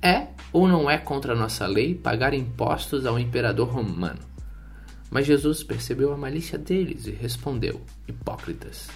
[0.00, 4.31] É ou não é contra a nossa lei pagar impostos ao imperador romano?
[5.12, 8.88] Mas Jesus percebeu a malícia deles e respondeu: Hipócritas,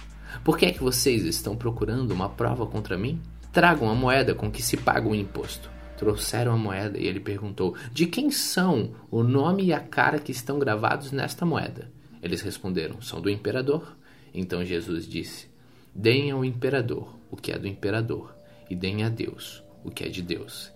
[0.43, 3.21] por que é que vocês estão procurando uma prova contra mim?
[3.53, 5.69] Tragam a moeda com que se paga o imposto.
[5.95, 10.31] Trouxeram a moeda e ele perguntou: De quem são o nome e a cara que
[10.31, 11.91] estão gravados nesta moeda?
[12.19, 13.95] Eles responderam: São do imperador.
[14.33, 15.47] Então Jesus disse:
[15.93, 18.35] Deem ao imperador o que é do imperador,
[18.67, 20.71] e deem a Deus o que é de Deus.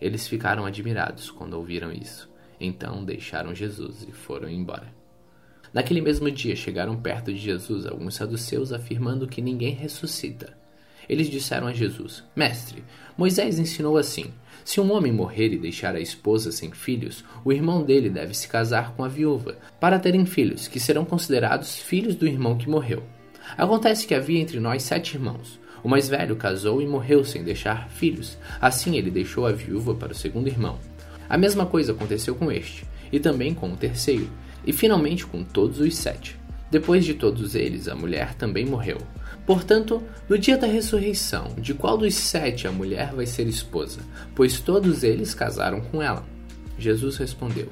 [0.00, 2.29] Eles ficaram admirados quando ouviram isso.
[2.60, 4.92] Então deixaram Jesus e foram embora.
[5.72, 10.58] Naquele mesmo dia chegaram perto de Jesus alguns saduceus afirmando que ninguém ressuscita.
[11.08, 12.84] Eles disseram a Jesus: Mestre,
[13.16, 14.32] Moisés ensinou assim:
[14.64, 18.46] se um homem morrer e deixar a esposa sem filhos, o irmão dele deve se
[18.46, 23.02] casar com a viúva, para terem filhos, que serão considerados filhos do irmão que morreu.
[23.56, 25.58] Acontece que havia entre nós sete irmãos.
[25.82, 28.36] O mais velho casou e morreu sem deixar filhos.
[28.60, 30.78] Assim ele deixou a viúva para o segundo irmão.
[31.30, 34.28] A mesma coisa aconteceu com este, e também com o terceiro,
[34.66, 36.36] e finalmente com todos os sete.
[36.68, 38.98] Depois de todos eles, a mulher também morreu.
[39.46, 44.00] Portanto, no dia da ressurreição, de qual dos sete a mulher vai ser esposa?
[44.34, 46.26] Pois todos eles casaram com ela.
[46.76, 47.68] Jesus respondeu: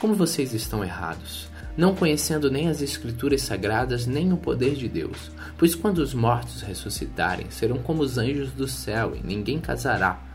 [0.00, 5.32] Como vocês estão errados, não conhecendo nem as Escrituras sagradas nem o poder de Deus.
[5.58, 10.29] Pois quando os mortos ressuscitarem, serão como os anjos do céu, e ninguém casará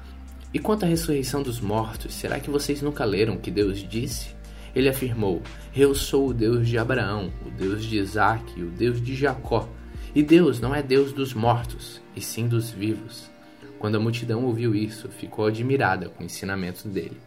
[0.55, 4.29] e quanto à ressurreição dos mortos, será que vocês nunca leram o que Deus disse?
[4.73, 5.41] Ele afirmou:
[5.75, 9.67] Eu sou o Deus de Abraão, o Deus de Isaac o Deus de Jacó.
[10.15, 13.29] E Deus não é Deus dos mortos, e sim dos vivos.
[13.77, 17.19] Quando a multidão ouviu isso, ficou admirada com o ensinamento dele.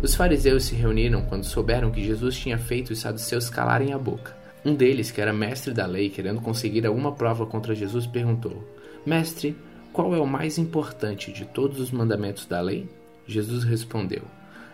[0.00, 4.34] Os fariseus se reuniram quando souberam que Jesus tinha feito os saduceus calarem a boca.
[4.64, 8.66] Um deles, que era mestre da lei, querendo conseguir alguma prova contra Jesus, perguntou:
[9.04, 9.54] Mestre,
[9.94, 12.88] qual é o mais importante de todos os mandamentos da lei?
[13.28, 14.22] Jesus respondeu: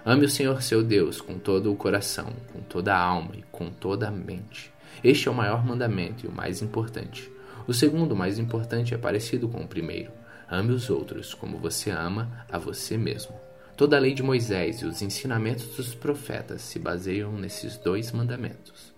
[0.03, 3.71] Ame o Senhor seu Deus com todo o coração, com toda a alma e com
[3.71, 4.73] toda a mente.
[5.05, 7.31] Este é o maior mandamento e o mais importante.
[7.69, 10.11] O segundo, mais importante, é parecido com o primeiro:
[10.51, 13.35] ame os outros como você ama a você mesmo.
[13.77, 18.95] Toda a lei de Moisés e os ensinamentos dos profetas se baseiam nesses dois mandamentos.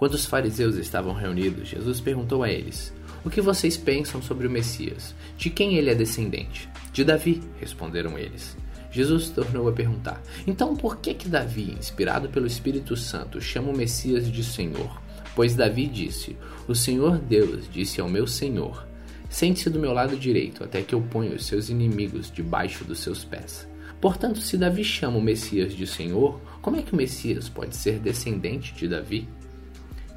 [0.00, 2.90] Quando os fariseus estavam reunidos, Jesus perguntou a eles:
[3.22, 5.14] O que vocês pensam sobre o Messias?
[5.36, 6.70] De quem ele é descendente?
[6.90, 8.56] De Davi, responderam eles.
[8.90, 13.76] Jesus tornou a perguntar: Então por que que Davi, inspirado pelo Espírito Santo, chama o
[13.76, 15.02] Messias de Senhor?
[15.36, 16.34] Pois Davi disse:
[16.66, 18.88] O Senhor Deus disse ao meu Senhor:
[19.28, 23.22] Sente-se do meu lado direito, até que eu ponha os seus inimigos debaixo dos seus
[23.22, 23.68] pés.
[24.00, 27.98] Portanto, se Davi chama o Messias de Senhor, como é que o Messias pode ser
[27.98, 29.28] descendente de Davi?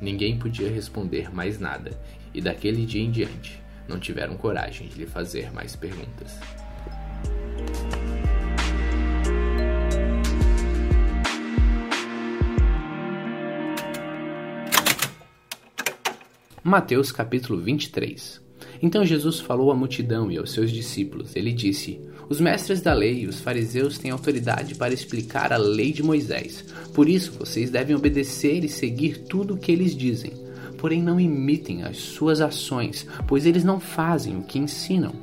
[0.03, 1.97] Ninguém podia responder mais nada,
[2.33, 3.57] e daquele dia em diante
[3.87, 6.37] não tiveram coragem de lhe fazer mais perguntas.
[16.61, 18.41] Mateus capítulo 23
[18.81, 21.33] Então Jesus falou à multidão e aos seus discípulos.
[21.33, 25.91] Ele disse: Os mestres da lei e os fariseus têm autoridade para explicar a lei
[25.91, 26.63] de Moisés.
[26.93, 30.33] Por isso vocês devem obedecer e seguir tudo o que eles dizem.
[30.77, 35.13] Porém, não imitem as suas ações, pois eles não fazem o que ensinam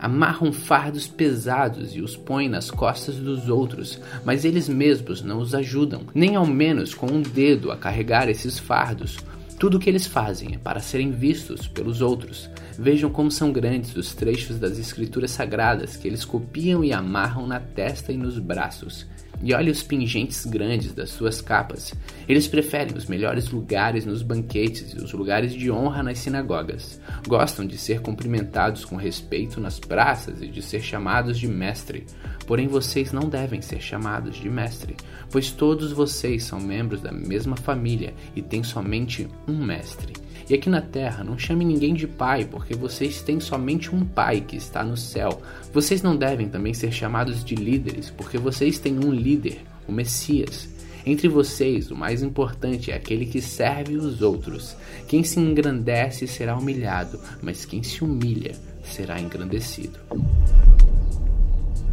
[0.00, 5.54] amarram fardos pesados e os põem nas costas dos outros, mas eles mesmos não os
[5.54, 9.18] ajudam, nem ao menos com um dedo a carregar esses fardos.
[9.60, 12.48] Tudo o que eles fazem é para serem vistos pelos outros.
[12.78, 17.60] Vejam como são grandes os trechos das escrituras sagradas que eles copiam e amarram na
[17.60, 19.06] testa e nos braços.
[19.42, 21.94] E olhe os pingentes grandes das suas capas.
[22.28, 27.00] Eles preferem os melhores lugares nos banquetes e os lugares de honra nas sinagogas.
[27.26, 32.06] Gostam de ser cumprimentados com respeito nas praças e de ser chamados de mestre.
[32.46, 34.96] Porém, vocês não devem ser chamados de mestre,
[35.30, 40.12] pois todos vocês são membros da mesma família e têm somente um mestre.
[40.50, 44.40] E aqui na terra, não chame ninguém de pai, porque vocês têm somente um pai
[44.40, 45.40] que está no céu.
[45.72, 50.68] Vocês não devem também ser chamados de líderes, porque vocês têm um líder, o Messias.
[51.06, 54.76] Entre vocês, o mais importante é aquele que serve os outros.
[55.06, 60.00] Quem se engrandece será humilhado, mas quem se humilha será engrandecido.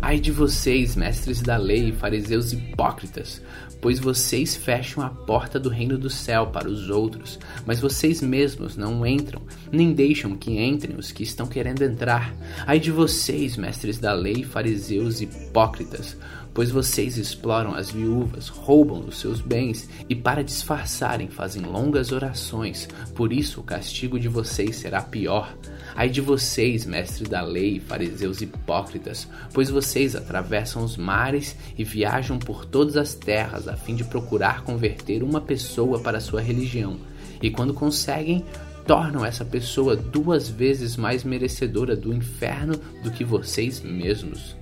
[0.01, 3.39] Ai de vocês, mestres da lei, fariseus hipócritas,
[3.81, 8.75] pois vocês fecham a porta do reino do céu para os outros, mas vocês mesmos
[8.75, 9.41] não entram,
[9.71, 12.33] nem deixam que entrem os que estão querendo entrar.
[12.65, 16.17] Ai de vocês, mestres da lei, fariseus hipócritas,
[16.53, 22.87] pois vocês exploram as viúvas, roubam os seus bens e, para disfarçarem, fazem longas orações.
[23.13, 25.55] Por isso, o castigo de vocês será pior.
[25.97, 32.37] Ai de vocês, mestres da lei, fariseus hipócritas, pois vocês atravessam os mares e viajam
[32.37, 36.99] por todas as terras a fim de procurar converter uma pessoa para a sua religião.
[37.41, 38.45] E quando conseguem,
[38.85, 44.55] tornam essa pessoa duas vezes mais merecedora do inferno do que vocês mesmos.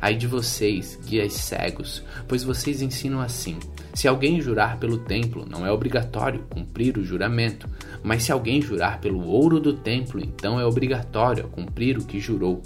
[0.00, 3.58] Ai de vocês, guias cegos, pois vocês ensinam assim:
[3.94, 7.68] se alguém jurar pelo templo, não é obrigatório cumprir o juramento,
[8.02, 12.62] mas se alguém jurar pelo ouro do templo, então é obrigatório cumprir o que jurou.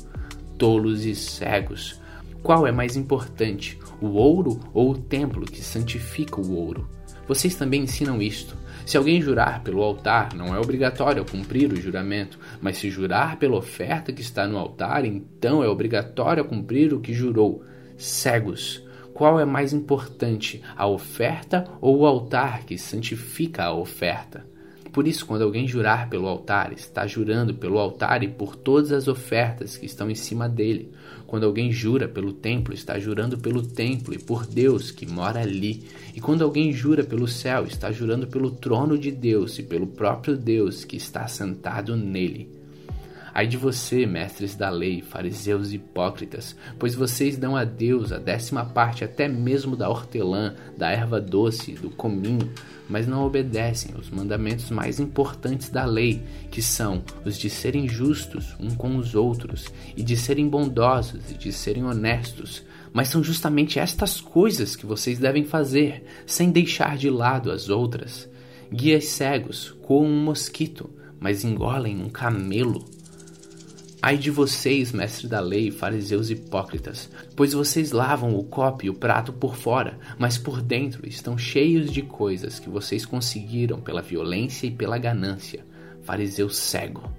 [0.56, 2.00] Tolos e cegos.
[2.42, 6.88] Qual é mais importante, o ouro ou o templo que santifica o ouro?
[7.26, 8.56] Vocês também ensinam isto.
[8.86, 13.56] Se alguém jurar pelo altar, não é obrigatório cumprir o juramento, mas se jurar pela
[13.56, 17.64] oferta que está no altar, então é obrigatório cumprir o que jurou.
[17.96, 18.85] Cegos.
[19.16, 24.44] Qual é mais importante, a oferta ou o altar que santifica a oferta?
[24.92, 29.08] Por isso, quando alguém jurar pelo altar, está jurando pelo altar e por todas as
[29.08, 30.92] ofertas que estão em cima dele.
[31.26, 35.84] Quando alguém jura pelo templo, está jurando pelo templo e por Deus que mora ali.
[36.14, 40.36] E quando alguém jura pelo céu, está jurando pelo trono de Deus e pelo próprio
[40.36, 42.55] Deus que está sentado nele.
[43.38, 48.64] Ai de você, mestres da lei, fariseus hipócritas, pois vocês dão a Deus a décima
[48.64, 52.50] parte até mesmo da hortelã, da erva doce, do cominho,
[52.88, 58.56] mas não obedecem aos mandamentos mais importantes da lei, que são os de serem justos
[58.58, 62.64] um com os outros, e de serem bondosos e de serem honestos.
[62.90, 68.26] Mas são justamente estas coisas que vocês devem fazer, sem deixar de lado as outras.
[68.72, 70.88] Guias cegos coam um mosquito,
[71.20, 72.95] mas engolem um camelo.
[74.06, 78.94] Ai de vocês, mestres da lei, fariseus hipócritas, pois vocês lavam o copo e o
[78.94, 84.68] prato por fora, mas por dentro estão cheios de coisas que vocês conseguiram pela violência
[84.68, 85.66] e pela ganância.
[86.04, 87.12] Fariseu cego.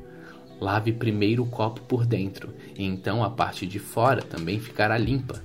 [0.61, 5.43] Lave primeiro o copo por dentro, e então a parte de fora também ficará limpa.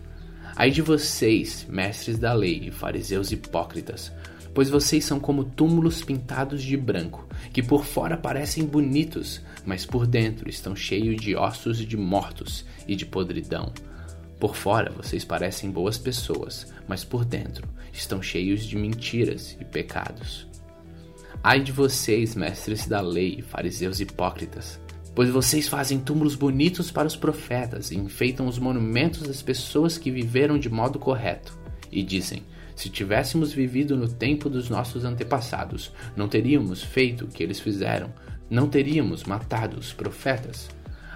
[0.54, 4.12] Ai de vocês, mestres da lei e fariseus hipócritas,
[4.54, 10.06] pois vocês são como túmulos pintados de branco, que por fora parecem bonitos, mas por
[10.06, 13.72] dentro estão cheios de ossos de mortos e de podridão.
[14.38, 20.46] Por fora vocês parecem boas pessoas, mas por dentro estão cheios de mentiras e pecados.
[21.42, 24.80] Ai de vocês, mestres da lei fariseus hipócritas,
[25.14, 30.10] Pois vocês fazem túmulos bonitos para os profetas e enfeitam os monumentos das pessoas que
[30.10, 31.58] viveram de modo correto.
[31.90, 32.42] E dizem:
[32.74, 38.10] se tivéssemos vivido no tempo dos nossos antepassados, não teríamos feito o que eles fizeram,
[38.52, 40.68] não teríamos matado os profetas.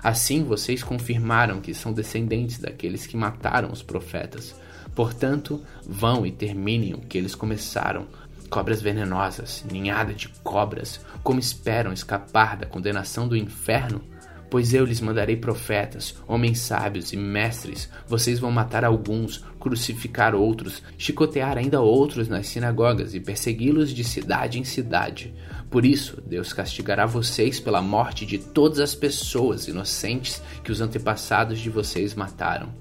[0.02, 4.54] Assim vocês confirmaram que são descendentes daqueles que mataram os profetas.
[4.94, 8.06] Portanto, vão e terminem o que eles começaram,
[8.48, 14.00] Cobras venenosas, ninhada de cobras, como esperam escapar da condenação do inferno?
[14.48, 17.90] Pois eu lhes mandarei profetas, homens sábios e mestres.
[18.06, 24.60] Vocês vão matar alguns, crucificar outros, chicotear ainda outros nas sinagogas e persegui-los de cidade
[24.60, 25.34] em cidade.
[25.70, 31.59] Por isso, Deus castigará vocês pela morte de todas as pessoas inocentes que os antepassados
[31.59, 32.72] de vocês mataram,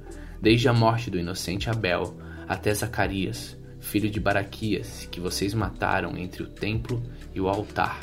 [0.41, 2.15] desde a morte do inocente Abel
[2.47, 7.01] até Zacarias filho de Baraquias, que vocês mataram entre o templo
[7.33, 8.01] e o altar.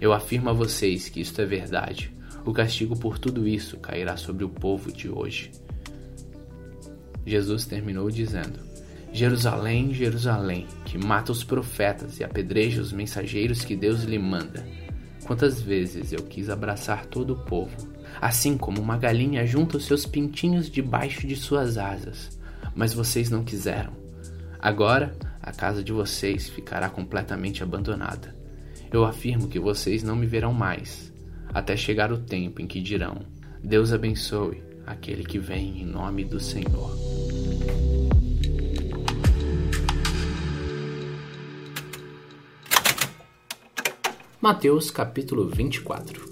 [0.00, 2.14] Eu afirmo a vocês que isto é verdade.
[2.44, 5.50] O castigo por tudo isso cairá sobre o povo de hoje.
[7.26, 8.60] Jesus terminou dizendo:
[9.12, 14.66] Jerusalém, Jerusalém, que mata os profetas e apedreja os mensageiros que Deus lhe manda.
[15.26, 17.76] Quantas vezes eu quis abraçar todo o povo,
[18.20, 22.38] assim como uma galinha junta os seus pintinhos debaixo de suas asas,
[22.74, 23.92] mas vocês não quiseram.
[24.58, 28.34] Agora, a casa de vocês ficará completamente abandonada.
[28.90, 31.12] Eu afirmo que vocês não me verão mais,
[31.52, 33.20] até chegar o tempo em que dirão:
[33.62, 36.96] Deus abençoe aquele que vem em nome do Senhor.
[44.42, 46.28] Mateus capítulo 24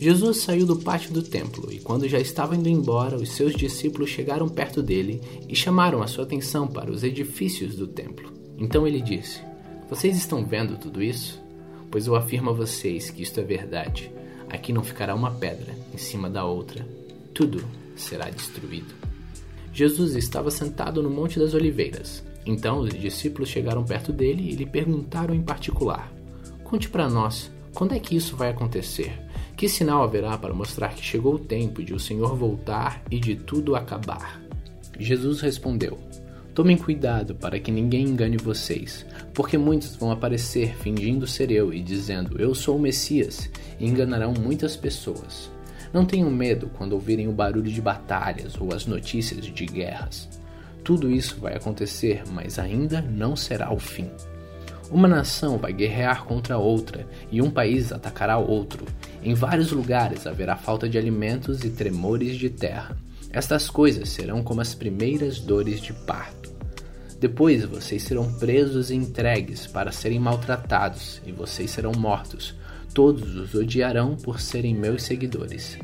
[0.00, 4.08] Jesus saiu do pátio do templo e, quando já estava indo embora, os seus discípulos
[4.08, 8.32] chegaram perto dele e chamaram a sua atenção para os edifícios do templo.
[8.56, 9.42] Então ele disse:
[9.90, 11.38] Vocês estão vendo tudo isso?
[11.90, 14.10] Pois eu afirmo a vocês que isto é verdade.
[14.48, 16.88] Aqui não ficará uma pedra em cima da outra.
[17.34, 17.62] Tudo
[17.94, 18.94] será destruído.
[19.70, 22.24] Jesus estava sentado no Monte das Oliveiras.
[22.46, 26.10] Então os discípulos chegaram perto dele e lhe perguntaram em particular:
[26.68, 29.18] Conte para nós, quando é que isso vai acontecer?
[29.56, 33.36] Que sinal haverá para mostrar que chegou o tempo de o Senhor voltar e de
[33.36, 34.38] tudo acabar?
[35.00, 35.98] Jesus respondeu:
[36.54, 41.80] Tomem cuidado para que ninguém engane vocês, porque muitos vão aparecer fingindo ser eu e
[41.80, 43.48] dizendo: Eu sou o Messias,
[43.80, 45.50] e enganarão muitas pessoas.
[45.90, 50.28] Não tenham medo quando ouvirem o barulho de batalhas ou as notícias de guerras.
[50.84, 54.10] Tudo isso vai acontecer, mas ainda não será o fim.
[54.90, 58.86] Uma nação vai guerrear contra outra e um país atacará outro.
[59.22, 62.96] Em vários lugares haverá falta de alimentos e tremores de terra.
[63.30, 66.50] Estas coisas serão como as primeiras dores de parto.
[67.20, 72.54] Depois vocês serão presos e entregues para serem maltratados, e vocês serão mortos.
[72.94, 75.78] Todos os odiarão por serem meus seguidores.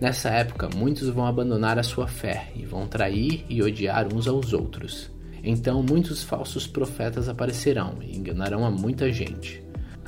[0.00, 4.54] Nessa época, muitos vão abandonar a sua fé e vão trair e odiar uns aos
[4.54, 5.10] outros.
[5.42, 9.62] Então muitos falsos profetas aparecerão e enganarão a muita gente.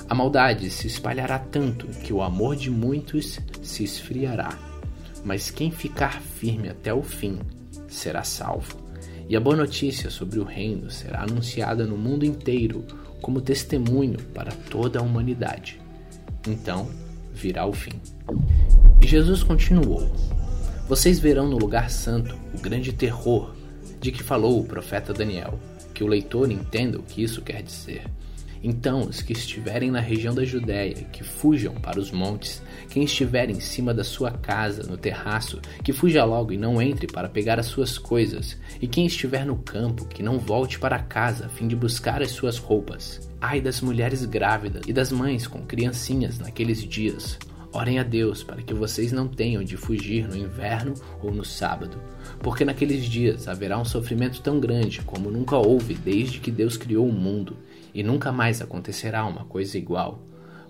[0.09, 4.59] A maldade se espalhará tanto que o amor de muitos se esfriará.
[5.25, 7.39] Mas quem ficar firme até o fim
[7.89, 8.77] será salvo.
[9.29, 12.85] E a boa notícia sobre o reino será anunciada no mundo inteiro
[13.23, 15.81] como testemunho para toda a humanidade.
[16.47, 16.91] Então
[17.33, 17.93] virá o fim.
[19.01, 20.13] E Jesus continuou:
[20.89, 23.55] Vocês verão no lugar santo o grande terror
[24.03, 25.59] de que falou o profeta Daniel,
[25.95, 28.03] que o leitor entenda o que isso quer dizer.
[28.65, 33.49] Então, os que estiverem na região da Judéia, que fujam para os montes, quem estiver
[33.49, 37.59] em cima da sua casa, no terraço, que fuja logo e não entre para pegar
[37.59, 41.67] as suas coisas, e quem estiver no campo, que não volte para casa a fim
[41.67, 43.29] de buscar as suas roupas.
[43.41, 47.39] Ai das mulheres grávidas e das mães com criancinhas naqueles dias.
[47.75, 50.93] Orem a Deus para que vocês não tenham de fugir no inverno
[51.23, 51.99] ou no sábado,
[52.41, 57.09] porque naqueles dias haverá um sofrimento tão grande como nunca houve desde que Deus criou
[57.09, 57.57] o mundo,
[57.95, 60.23] e nunca mais acontecerá uma coisa igual.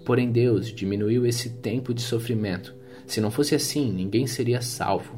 [0.04, 2.74] Porém, Deus diminuiu esse tempo de sofrimento.
[3.04, 5.16] Se não fosse assim, ninguém seria salvo.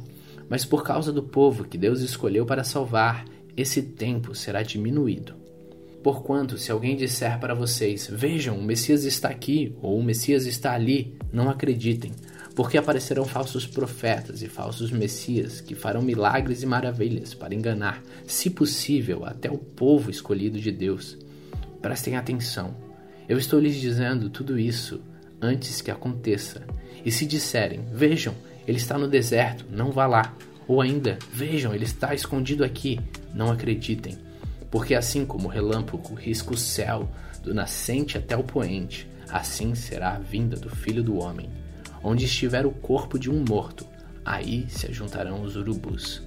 [0.48, 5.43] Mas por causa do povo que Deus escolheu para salvar, esse tempo será diminuído.
[6.04, 10.74] Porquanto, se alguém disser para vocês: Vejam, o Messias está aqui ou o Messias está
[10.74, 12.12] ali, não acreditem,
[12.54, 18.50] porque aparecerão falsos profetas e falsos messias que farão milagres e maravilhas para enganar, se
[18.50, 21.16] possível, até o povo escolhido de Deus.
[21.80, 22.76] Prestem atenção.
[23.26, 25.00] Eu estou lhes dizendo tudo isso
[25.40, 26.66] antes que aconteça.
[27.02, 28.34] E se disserem: Vejam,
[28.68, 30.36] ele está no deserto, não vá lá.
[30.68, 33.00] Ou ainda: Vejam, ele está escondido aqui,
[33.34, 34.23] não acreditem.
[34.74, 37.08] Porque assim como o relâmpago risca o céu
[37.44, 41.48] do nascente até o poente, assim será a vinda do Filho do Homem.
[42.02, 43.86] Onde estiver o corpo de um morto,
[44.24, 46.24] aí se ajuntarão os urubus.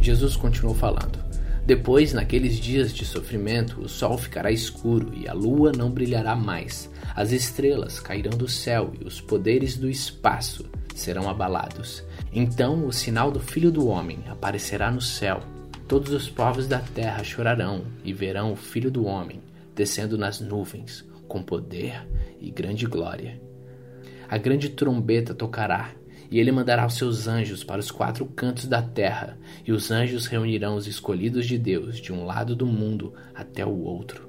[0.00, 1.22] Jesus continuou falando.
[1.66, 6.88] Depois, naqueles dias de sofrimento, o sol ficará escuro e a lua não brilhará mais.
[7.14, 10.64] As estrelas cairão do céu e os poderes do espaço
[10.94, 12.02] serão abalados.
[12.32, 15.42] Então o sinal do Filho do Homem aparecerá no céu.
[15.88, 19.40] Todos os povos da terra chorarão e verão o Filho do Homem
[19.74, 22.06] descendo nas nuvens, com poder
[22.40, 23.40] e grande glória
[24.32, 25.92] a grande trombeta tocará,
[26.30, 30.24] e ele mandará os seus anjos para os quatro cantos da terra, e os anjos
[30.24, 34.26] reunirão os escolhidos de Deus de um lado do mundo até o outro.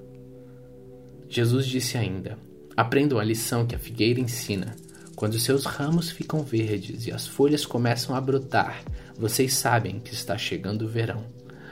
[1.29, 2.37] Jesus disse ainda:
[2.75, 4.75] Aprendam a lição que a figueira ensina.
[5.15, 8.83] Quando seus ramos ficam verdes e as folhas começam a brotar,
[9.17, 11.23] vocês sabem que está chegando o verão.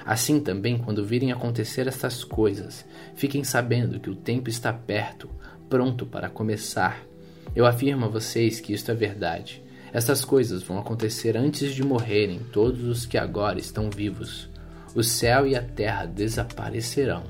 [0.06, 5.30] Assim também, quando virem acontecer estas coisas, fiquem sabendo que o tempo está perto,
[5.70, 7.04] pronto para começar.
[7.56, 9.64] Eu afirmo a vocês que isto é verdade.
[9.94, 14.50] Essas coisas vão acontecer antes de morrerem todos os que agora estão vivos.
[14.96, 17.24] O céu e a terra desaparecerão,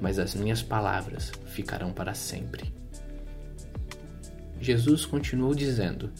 [0.00, 2.72] mas as minhas palavras ficarão para sempre.
[4.60, 6.10] Jesus continuou dizendo: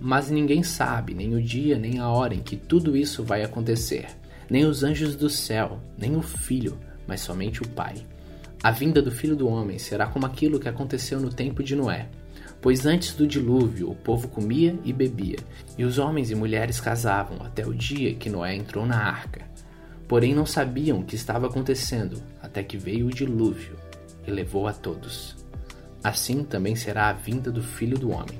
[0.00, 4.06] Mas ninguém sabe nem o dia nem a hora em que tudo isso vai acontecer,
[4.48, 7.96] nem os anjos do céu, nem o Filho, mas somente o Pai.
[8.62, 12.08] A vinda do Filho do Homem será como aquilo que aconteceu no tempo de Noé.
[12.60, 15.38] Pois antes do dilúvio o povo comia e bebia,
[15.76, 19.44] e os homens e mulheres casavam até o dia que Noé entrou na arca.
[20.08, 23.76] Porém não sabiam o que estava acontecendo, até que veio o dilúvio
[24.26, 25.36] e levou a todos.
[26.02, 28.38] Assim também será a vinda do filho do homem.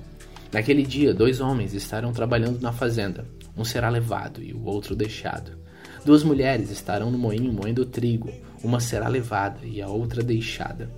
[0.52, 3.26] Naquele dia, dois homens estarão trabalhando na fazenda,
[3.56, 5.58] um será levado e o outro deixado.
[6.06, 8.30] Duas mulheres estarão no moinho moendo trigo,
[8.62, 10.88] uma será levada e a outra deixada.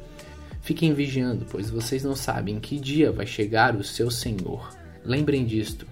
[0.60, 4.70] Fiquem vigiando, pois vocês não sabem em que dia vai chegar o seu senhor.
[5.02, 5.86] Lembrem disto.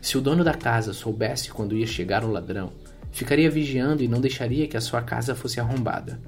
[0.00, 2.72] Se o dono da casa soubesse quando ia chegar o ladrão,
[3.10, 6.18] ficaria vigiando e não deixaria que a sua casa fosse arrombada.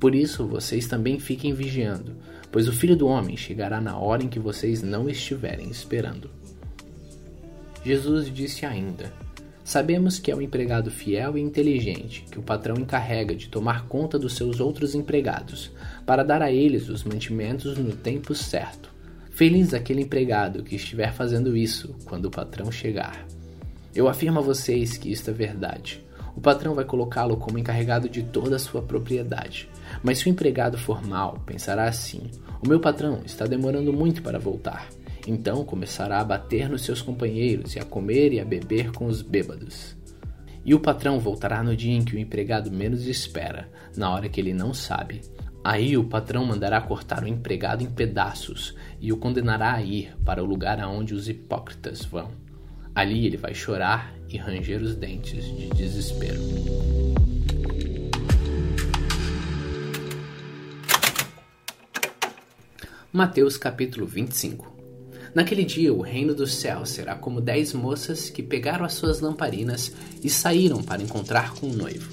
[0.00, 2.16] Por isso, vocês também fiquem vigiando,
[2.50, 6.30] pois o filho do homem chegará na hora em que vocês não estiverem esperando.
[7.84, 9.12] Jesus disse ainda:
[9.70, 14.18] Sabemos que é o empregado fiel e inteligente que o patrão encarrega de tomar conta
[14.18, 15.70] dos seus outros empregados,
[16.04, 18.92] para dar a eles os mantimentos no tempo certo.
[19.30, 23.24] Feliz aquele empregado que estiver fazendo isso quando o patrão chegar.
[23.94, 26.04] Eu afirmo a vocês que isto é verdade.
[26.34, 29.70] O patrão vai colocá-lo como encarregado de toda a sua propriedade.
[30.02, 32.22] Mas se o empregado for mal, pensará assim:
[32.60, 34.88] o meu patrão está demorando muito para voltar.
[35.30, 39.22] Então começará a bater nos seus companheiros e a comer e a beber com os
[39.22, 39.96] bêbados.
[40.64, 44.40] E o patrão voltará no dia em que o empregado menos espera, na hora que
[44.40, 45.20] ele não sabe.
[45.62, 50.42] Aí o patrão mandará cortar o empregado em pedaços e o condenará a ir para
[50.42, 52.32] o lugar aonde os hipócritas vão.
[52.92, 56.40] Ali ele vai chorar e ranger os dentes de desespero.
[63.12, 64.79] Mateus capítulo 25
[65.34, 69.92] Naquele dia, o reino dos céus será como dez moças que pegaram as suas lamparinas
[70.22, 72.10] e saíram para encontrar com o noivo.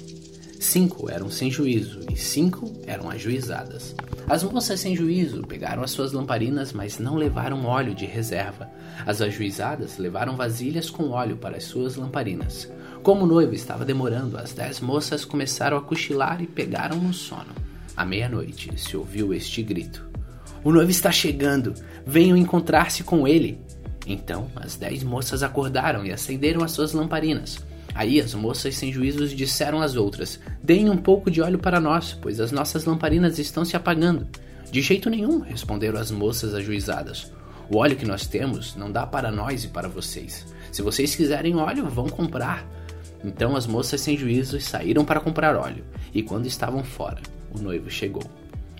[0.60, 3.94] Cinco eram sem juízo e cinco eram ajuizadas.
[4.28, 8.70] As moças sem juízo pegaram as suas lamparinas, mas não levaram óleo de reserva.
[9.06, 12.68] As ajuizadas levaram vasilhas com óleo para as suas lamparinas.
[13.02, 17.54] Como o noivo estava demorando, as dez moças começaram a cochilar e pegaram no sono.
[17.96, 20.07] À meia-noite se ouviu este grito:
[20.64, 21.74] o noivo está chegando.
[22.06, 23.60] Venham encontrar-se com ele.
[24.06, 27.58] Então as dez moças acordaram e acenderam as suas lamparinas.
[27.94, 32.16] Aí as moças sem juízos disseram às outras: Deem um pouco de óleo para nós,
[32.20, 34.26] pois as nossas lamparinas estão se apagando.
[34.70, 37.32] De jeito nenhum, responderam as moças ajuizadas.
[37.70, 40.46] O óleo que nós temos não dá para nós e para vocês.
[40.72, 42.66] Se vocês quiserem óleo, vão comprar.
[43.24, 47.20] Então as moças sem juízos saíram para comprar óleo, e quando estavam fora,
[47.52, 48.22] o noivo chegou.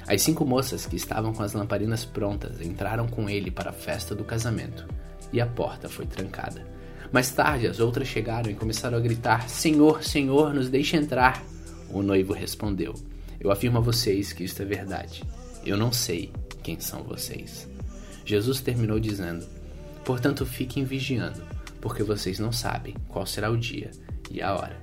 [0.09, 4.14] As cinco moças que estavam com as lamparinas prontas entraram com ele para a festa
[4.14, 4.89] do casamento,
[5.30, 6.66] e a porta foi trancada.
[7.12, 11.44] Mais tarde, as outras chegaram e começaram a gritar: Senhor, Senhor, nos deixe entrar.
[11.90, 12.94] O noivo respondeu:
[13.39, 15.22] Eu afirmo a vocês que isto é verdade.
[15.64, 16.32] Eu não sei
[16.62, 17.68] quem são vocês.
[18.24, 19.47] Jesus terminou dizendo:
[20.06, 21.43] Portanto, fiquem vigiando,
[21.82, 23.90] porque vocês não sabem qual será o dia
[24.30, 24.82] e a hora.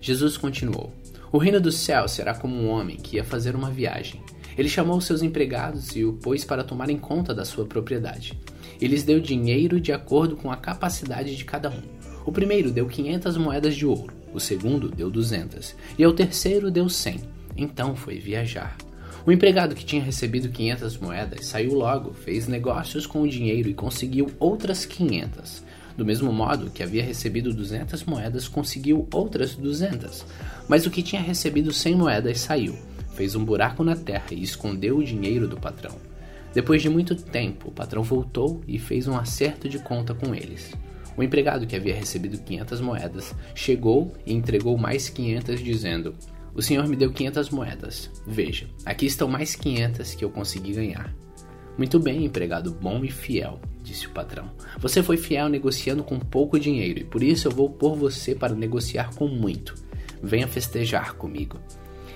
[0.00, 0.92] Jesus continuou:
[1.30, 4.22] O reino do céu será como um homem que ia fazer uma viagem.
[4.56, 8.38] Ele chamou seus empregados e o pôs para tomarem conta da sua propriedade.
[8.80, 11.82] E lhes deu dinheiro de acordo com a capacidade de cada um.
[12.24, 16.88] O primeiro deu 500 moedas de ouro, o segundo deu 200 e ao terceiro deu
[16.88, 17.20] 100.
[17.56, 18.76] Então foi viajar.
[19.26, 23.74] O empregado que tinha recebido 500 moedas saiu logo, fez negócios com o dinheiro e
[23.74, 25.62] conseguiu outras 500.
[25.98, 30.24] Do mesmo modo que havia recebido 200 moedas, conseguiu outras 200.
[30.68, 32.78] Mas o que tinha recebido 100 moedas saiu,
[33.16, 35.96] fez um buraco na terra e escondeu o dinheiro do patrão.
[36.54, 40.72] Depois de muito tempo, o patrão voltou e fez um acerto de conta com eles.
[41.16, 46.14] O empregado que havia recebido 500 moedas chegou e entregou mais 500, dizendo:
[46.54, 48.08] o senhor me deu 500 moedas.
[48.24, 51.12] Veja, aqui estão mais 500 que eu consegui ganhar.
[51.76, 54.50] Muito bem, empregado bom e fiel, disse o patrão.
[54.78, 58.54] Você foi fiel negociando com pouco dinheiro e por isso eu vou pôr você para
[58.54, 59.74] negociar com muito.
[60.22, 61.58] Venha festejar comigo.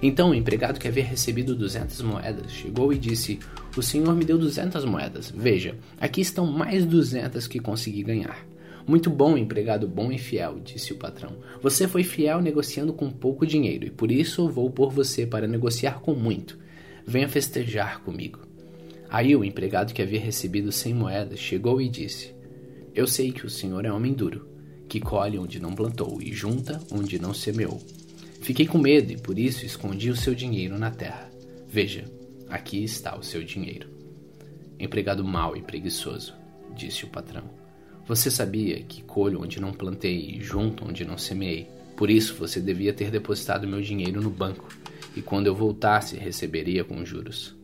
[0.03, 3.39] Então o empregado que havia recebido 200 moedas chegou e disse:
[3.77, 5.33] O senhor me deu 200 moedas.
[5.35, 8.45] Veja, aqui estão mais 200 que consegui ganhar.
[8.87, 11.37] Muito bom, empregado bom e fiel, disse o patrão.
[11.63, 16.01] Você foi fiel negociando com pouco dinheiro, e por isso vou pôr você para negociar
[16.01, 16.59] com muito.
[17.07, 18.52] Venha festejar comigo.
[19.13, 22.35] Aí o empregado que havia recebido cem moedas chegou e disse:
[22.95, 24.49] Eu sei que o senhor é homem duro,
[24.89, 27.79] que colhe onde não plantou e junta onde não semeou.
[28.41, 31.31] Fiquei com medo e por isso escondi o seu dinheiro na terra.
[31.69, 32.07] Veja,
[32.49, 33.87] aqui está o seu dinheiro.
[34.81, 36.33] Empregado mau e preguiçoso,
[36.75, 37.45] disse o patrão.
[38.07, 41.67] Você sabia que colho onde não plantei e junto onde não semeei.
[41.99, 44.67] Por isso você devia ter depositado meu dinheiro no banco,
[45.15, 47.61] e quando eu voltasse receberia com juros.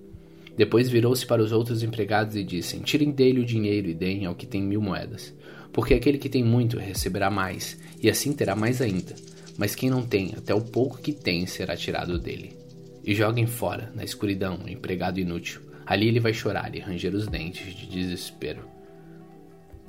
[0.58, 4.34] Depois virou-se para os outros empregados e disse: Tirem dele o dinheiro e deem ao
[4.34, 5.32] que tem mil moedas.
[5.72, 9.14] Porque aquele que tem muito receberá mais, e assim terá mais ainda.
[9.56, 12.56] Mas quem não tem, até o pouco que tem será tirado dele.
[13.04, 15.60] E joguem fora, na escuridão, o empregado inútil.
[15.86, 18.62] Ali ele vai chorar e ranger os dentes de desespero.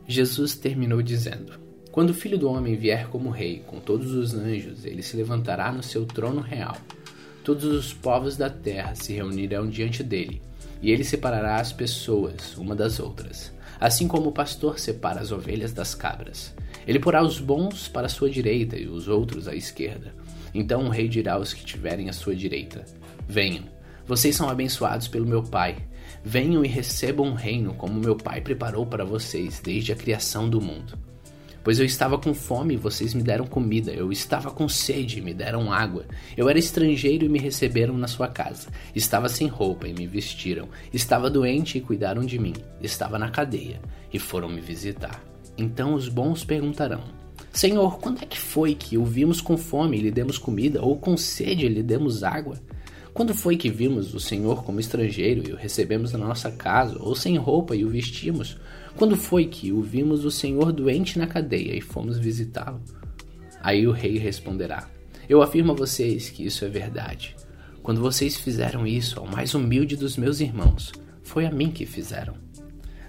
[0.07, 1.59] Jesus terminou dizendo:
[1.91, 5.71] Quando o filho do homem vier como rei, com todos os anjos, ele se levantará
[5.71, 6.77] no seu trono real.
[7.43, 10.39] Todos os povos da terra se reunirão diante dele,
[10.81, 15.73] e ele separará as pessoas uma das outras, assim como o pastor separa as ovelhas
[15.73, 16.53] das cabras.
[16.87, 20.13] Ele porá os bons para a sua direita e os outros à esquerda.
[20.53, 22.85] Então o rei dirá aos que tiverem à sua direita:
[23.27, 23.65] Venham,
[24.05, 25.77] vocês são abençoados pelo meu Pai
[26.23, 30.59] Venham e recebam um reino como meu Pai preparou para vocês desde a criação do
[30.59, 31.08] mundo.
[31.63, 35.21] Pois eu estava com fome e vocês me deram comida, eu estava com sede e
[35.21, 36.05] me deram água,
[36.37, 40.69] eu era estrangeiro e me receberam na sua casa, estava sem roupa e me vestiram,
[40.93, 43.81] estava doente e cuidaram de mim, estava na cadeia
[44.13, 45.21] e foram me visitar.
[45.57, 47.03] Então os bons perguntarão:
[47.51, 50.97] Senhor, quando é que foi que o vimos com fome e lhe demos comida, ou
[50.97, 52.57] com sede e lhe demos água?
[53.13, 57.15] Quando foi que vimos o Senhor como estrangeiro e o recebemos na nossa casa, ou
[57.15, 58.57] sem roupa e o vestimos?
[58.99, 62.81] Quando foi que o vimos o Senhor doente na cadeia e fomos visitá-lo?
[63.63, 64.89] Aí o rei responderá:
[65.29, 67.33] Eu afirmo a vocês que isso é verdade.
[67.81, 70.91] Quando vocês fizeram isso ao mais humilde dos meus irmãos,
[71.23, 72.35] foi a mim que fizeram.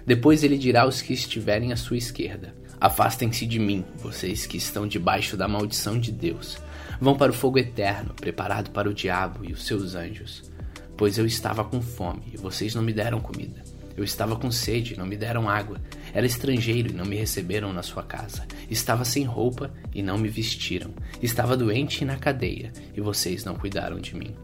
[0.07, 4.87] Depois ele dirá aos que estiverem à sua esquerda: Afastem-se de mim, vocês que estão
[4.87, 6.57] debaixo da maldição de Deus
[7.01, 10.49] Vão para o fogo eterno, preparado para o diabo e os seus anjos.
[10.95, 13.60] Pois eu estava com fome e vocês não me deram comida.
[13.95, 15.79] Eu estava com sede não me deram água.
[16.13, 18.45] Era estrangeiro e não me receberam na sua casa.
[18.69, 20.93] Estava sem roupa e não me vestiram.
[21.21, 24.35] Estava doente e na cadeia e vocês não cuidaram de mim.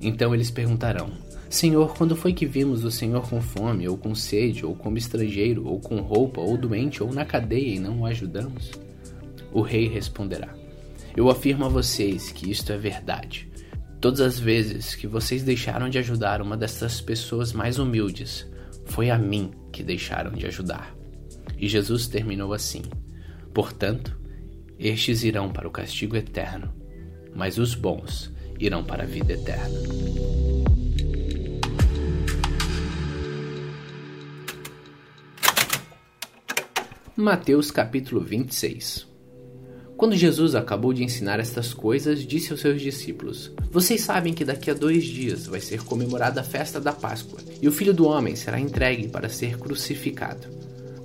[0.00, 1.10] Então eles perguntarão:
[1.48, 5.66] Senhor, quando foi que vimos o Senhor com fome, ou com sede, ou como estrangeiro,
[5.66, 8.70] ou com roupa, ou doente, ou na cadeia e não o ajudamos?
[9.52, 10.54] O rei responderá:
[11.16, 13.48] eu afirmo a vocês que isto é verdade.
[14.00, 18.46] Todas as vezes que vocês deixaram de ajudar uma dessas pessoas mais humildes,
[18.90, 20.94] foi a mim que deixaram de ajudar.
[21.56, 22.82] E Jesus terminou assim:
[23.54, 24.18] Portanto,
[24.78, 26.74] estes irão para o castigo eterno,
[27.34, 29.78] mas os bons irão para a vida eterna.
[37.16, 39.09] Mateus capítulo 26
[40.00, 44.70] quando Jesus acabou de ensinar estas coisas, disse aos seus discípulos: Vocês sabem que daqui
[44.70, 48.34] a dois dias vai ser comemorada a festa da Páscoa, e o filho do homem
[48.34, 50.48] será entregue para ser crucificado.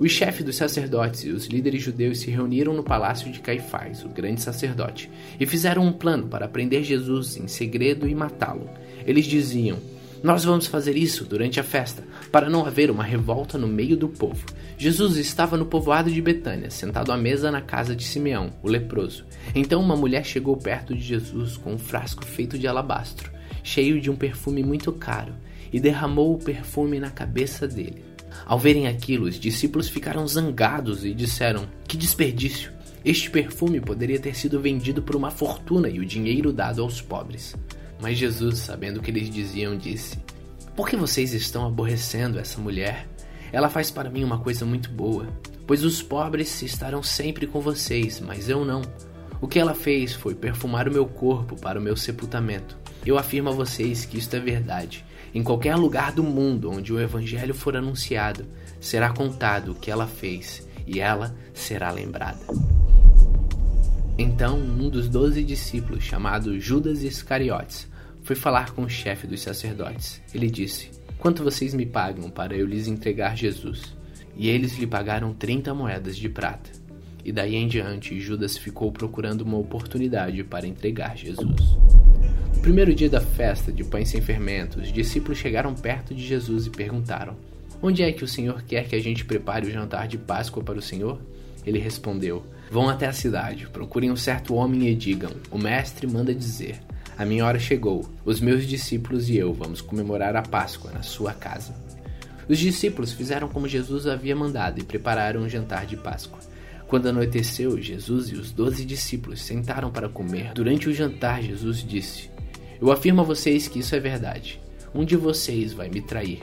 [0.00, 4.08] Os chefes dos sacerdotes e os líderes judeus se reuniram no palácio de Caifás, o
[4.08, 8.66] grande sacerdote, e fizeram um plano para prender Jesus em segredo e matá-lo.
[9.06, 9.76] Eles diziam:
[10.22, 12.02] Nós vamos fazer isso durante a festa,
[12.32, 14.44] para não haver uma revolta no meio do povo.
[14.78, 19.24] Jesus estava no povoado de Betânia, sentado à mesa na casa de Simeão, o leproso.
[19.54, 23.30] Então uma mulher chegou perto de Jesus com um frasco feito de alabastro,
[23.62, 25.34] cheio de um perfume muito caro,
[25.72, 28.04] e derramou o perfume na cabeça dele.
[28.44, 32.72] Ao verem aquilo, os discípulos ficaram zangados e disseram: Que desperdício!
[33.04, 37.54] Este perfume poderia ter sido vendido por uma fortuna e o dinheiro dado aos pobres.
[38.00, 40.18] Mas Jesus, sabendo o que eles diziam, disse:
[40.74, 43.08] Por que vocês estão aborrecendo essa mulher?
[43.52, 45.26] Ela faz para mim uma coisa muito boa,
[45.66, 48.82] pois os pobres estarão sempre com vocês, mas eu não.
[49.40, 52.76] O que ela fez foi perfumar o meu corpo para o meu sepultamento.
[53.04, 55.04] Eu afirmo a vocês que isto é verdade.
[55.34, 58.46] Em qualquer lugar do mundo onde o Evangelho for anunciado,
[58.80, 62.40] será contado o que ela fez e ela será lembrada.
[64.18, 67.86] Então, um dos doze discípulos, chamado Judas Iscariotes,
[68.22, 70.22] foi falar com o chefe dos sacerdotes.
[70.34, 73.94] Ele disse: Quanto vocês me pagam para eu lhes entregar Jesus?
[74.34, 76.70] E eles lhe pagaram trinta moedas de prata.
[77.22, 81.76] E daí em diante, Judas ficou procurando uma oportunidade para entregar Jesus.
[82.54, 86.66] No primeiro dia da festa de pães sem fermento, os discípulos chegaram perto de Jesus
[86.66, 87.36] e perguntaram:
[87.82, 90.78] Onde é que o Senhor quer que a gente prepare o jantar de Páscoa para
[90.78, 91.20] o Senhor?
[91.66, 96.34] Ele respondeu: Vão até a cidade, procurem um certo homem e digam: O mestre manda
[96.34, 96.80] dizer:
[97.16, 101.32] A minha hora chegou, os meus discípulos e eu vamos comemorar a Páscoa na sua
[101.32, 101.74] casa.
[102.48, 106.38] Os discípulos fizeram como Jesus havia mandado e prepararam um jantar de Páscoa.
[106.86, 110.52] Quando anoiteceu, Jesus e os doze discípulos sentaram para comer.
[110.52, 112.30] Durante o jantar, Jesus disse:
[112.80, 114.60] Eu afirmo a vocês que isso é verdade.
[114.94, 116.40] Um de vocês vai me trair.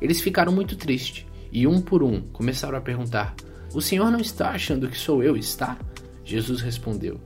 [0.00, 3.34] Eles ficaram muito tristes e, um por um, começaram a perguntar:
[3.74, 5.78] o senhor não está achando que sou eu, está?
[6.24, 7.20] Jesus respondeu: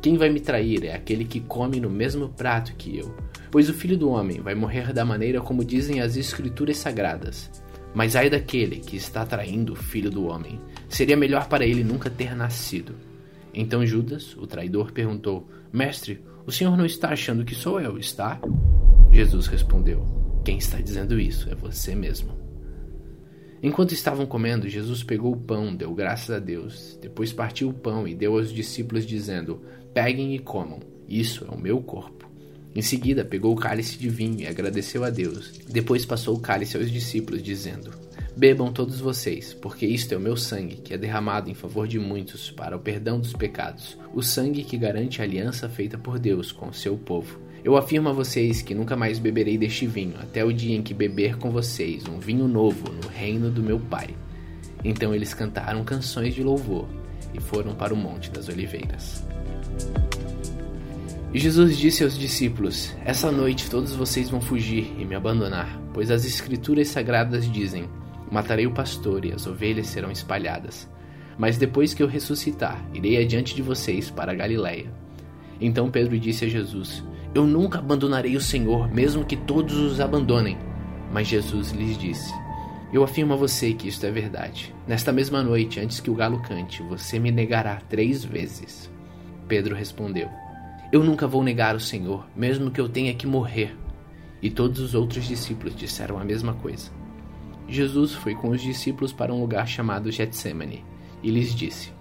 [0.00, 3.14] Quem vai me trair é aquele que come no mesmo prato que eu.
[3.50, 7.50] Pois o filho do homem vai morrer da maneira como dizem as Escrituras sagradas.
[7.94, 10.60] Mas ai daquele que está traindo o filho do homem.
[10.88, 12.94] Seria melhor para ele nunca ter nascido.
[13.52, 18.40] Então Judas, o traidor, perguntou: Mestre, o senhor não está achando que sou eu, está?
[19.10, 20.04] Jesus respondeu:
[20.44, 22.47] Quem está dizendo isso é você mesmo.
[23.62, 28.06] Enquanto estavam comendo, Jesus pegou o pão, deu graças a Deus, depois partiu o pão
[28.06, 29.60] e deu aos discípulos, dizendo:
[29.92, 30.78] Peguem e comam,
[31.08, 32.28] isso é o meu corpo.
[32.74, 35.58] Em seguida, pegou o cálice de vinho e agradeceu a Deus.
[35.68, 37.90] Depois passou o cálice aos discípulos, dizendo:
[38.36, 41.98] Bebam todos vocês, porque isto é o meu sangue, que é derramado em favor de
[41.98, 46.52] muitos para o perdão dos pecados, o sangue que garante a aliança feita por Deus
[46.52, 47.40] com o seu povo.
[47.68, 50.94] Eu afirmo a vocês que nunca mais beberei deste vinho, até o dia em que
[50.94, 54.08] beber com vocês um vinho novo no reino do meu Pai.
[54.82, 56.88] Então eles cantaram canções de louvor
[57.34, 59.22] e foram para o Monte das Oliveiras.
[61.30, 66.10] E Jesus disse aos discípulos: Essa noite todos vocês vão fugir e me abandonar, pois
[66.10, 67.84] as Escrituras sagradas dizem:
[68.32, 70.88] Matarei o pastor e as ovelhas serão espalhadas.
[71.36, 74.90] Mas depois que eu ressuscitar, irei adiante de vocês para a Galiléia.
[75.60, 77.04] Então Pedro disse a Jesus:
[77.38, 80.58] eu nunca abandonarei o Senhor, mesmo que todos os abandonem.
[81.12, 82.34] Mas Jesus lhes disse:
[82.92, 84.74] Eu afirmo a você que isto é verdade.
[84.86, 88.90] Nesta mesma noite, antes que o galo cante, você me negará três vezes.
[89.46, 90.28] Pedro respondeu:
[90.92, 93.76] Eu nunca vou negar o Senhor, mesmo que eu tenha que morrer.
[94.42, 96.90] E todos os outros discípulos disseram a mesma coisa.
[97.68, 100.84] Jesus foi com os discípulos para um lugar chamado Getsemane
[101.22, 101.92] e lhes disse: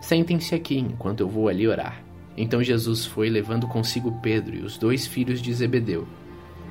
[0.00, 2.05] Sentem-se aqui enquanto eu vou ali orar.
[2.36, 6.06] Então Jesus foi levando consigo Pedro e os dois filhos de Zebedeu.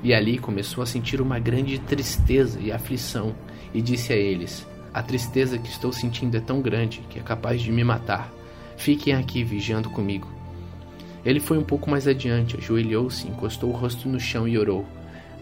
[0.03, 3.35] E ali começou a sentir uma grande tristeza e aflição,
[3.73, 7.61] e disse a eles: A tristeza que estou sentindo é tão grande que é capaz
[7.61, 8.31] de me matar.
[8.77, 10.27] Fiquem aqui vigiando comigo.
[11.25, 14.85] Ele foi um pouco mais adiante, ajoelhou-se, encostou o rosto no chão e orou: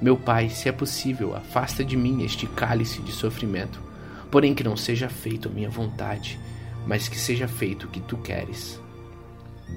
[0.02, 3.82] Meu pai, se é possível, afasta de mim este cálice de sofrimento.
[4.32, 6.40] Porém, que não seja feito a minha vontade,
[6.88, 8.83] mas que seja feito o que tu queres.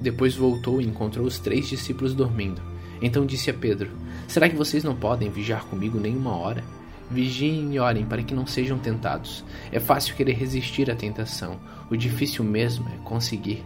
[0.01, 2.61] Depois voltou e encontrou os três discípulos dormindo.
[3.01, 3.91] Então disse a Pedro:
[4.27, 6.65] Será que vocês não podem vigiar comigo nem uma hora?
[7.11, 9.45] Vigiem e orem para que não sejam tentados.
[9.71, 11.59] É fácil querer resistir à tentação,
[11.89, 13.65] o difícil mesmo é conseguir.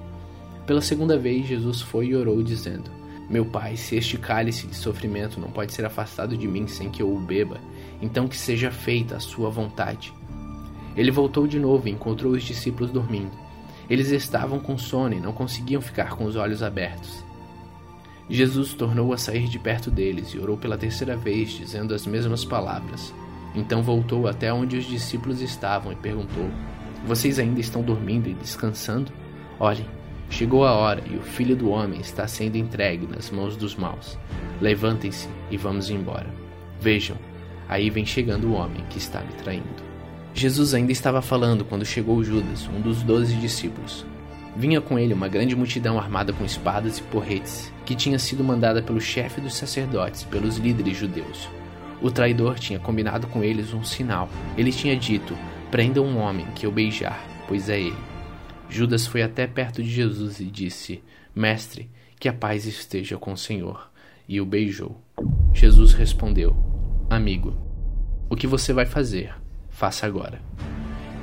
[0.67, 2.91] Pela segunda vez, Jesus foi e orou, dizendo:
[3.29, 7.03] Meu Pai, se este cálice de sofrimento não pode ser afastado de mim sem que
[7.03, 7.59] eu o beba,
[8.03, 10.13] então que seja feita a sua vontade.
[10.97, 13.33] Ele voltou de novo e encontrou os discípulos dormindo.
[13.91, 17.25] Eles estavam com sono e não conseguiam ficar com os olhos abertos.
[18.29, 22.45] Jesus tornou a sair de perto deles e orou pela terceira vez, dizendo as mesmas
[22.45, 23.13] palavras.
[23.53, 26.49] Então voltou até onde os discípulos estavam e perguntou:
[27.05, 29.11] Vocês ainda estão dormindo e descansando?
[29.59, 29.87] Olhem,
[30.31, 34.17] chegou a hora e o filho do homem está sendo entregue nas mãos dos maus.
[34.61, 36.33] Levantem-se e vamos embora.
[36.81, 37.17] Vejam,
[37.69, 39.90] aí vem chegando o homem que está me traindo.
[40.35, 44.07] Jesus ainda estava falando quando chegou Judas, um dos doze discípulos.
[44.57, 48.83] Vinha com ele uma grande multidão armada com espadas e porretes, que tinha sido mandada
[48.83, 51.49] pelo chefe dos sacerdotes, pelos líderes judeus.
[52.03, 54.29] O traidor tinha combinado com eles um sinal.
[54.57, 55.37] Ele tinha dito:
[55.71, 57.97] Prendam um homem que eu beijar, pois é ele.
[58.69, 61.03] Judas foi até perto de Jesus e disse:
[61.35, 63.91] Mestre, que a paz esteja com o Senhor.
[64.29, 65.01] E o beijou.
[65.53, 66.57] Jesus respondeu:
[67.09, 67.57] Amigo,
[68.29, 69.35] o que você vai fazer?
[69.81, 70.43] Faça agora.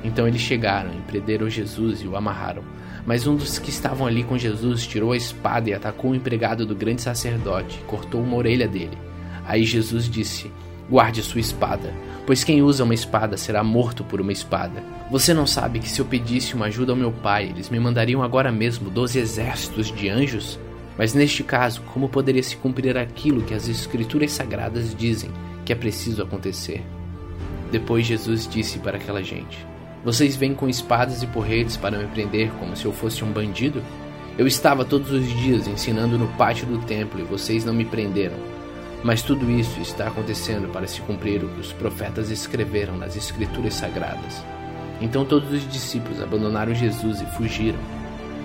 [0.02, 2.64] Então eles chegaram e prenderam Jesus e o amarraram.
[3.06, 6.66] Mas um dos que estavam ali com Jesus tirou a espada e atacou o empregado
[6.66, 8.98] do grande sacerdote, e cortou uma orelha dele.
[9.46, 10.50] Aí Jesus disse:
[10.90, 11.94] Guarde sua espada,
[12.26, 14.82] pois quem usa uma espada será morto por uma espada.
[15.08, 18.24] Você não sabe que se eu pedisse uma ajuda ao meu pai, eles me mandariam
[18.24, 20.58] agora mesmo doze exércitos de anjos?
[20.98, 25.30] Mas neste caso, como poderia se cumprir aquilo que as Escrituras Sagradas dizem
[25.64, 26.84] que é preciso acontecer?
[27.70, 29.66] Depois Jesus disse para aquela gente:
[30.04, 33.82] Vocês vêm com espadas e porretes para me prender como se eu fosse um bandido?
[34.38, 38.36] Eu estava todos os dias ensinando no pátio do templo e vocês não me prenderam.
[39.02, 43.74] Mas tudo isso está acontecendo para se cumprir o que os profetas escreveram nas Escrituras
[43.74, 44.44] Sagradas.
[45.00, 47.78] Então todos os discípulos abandonaram Jesus e fugiram.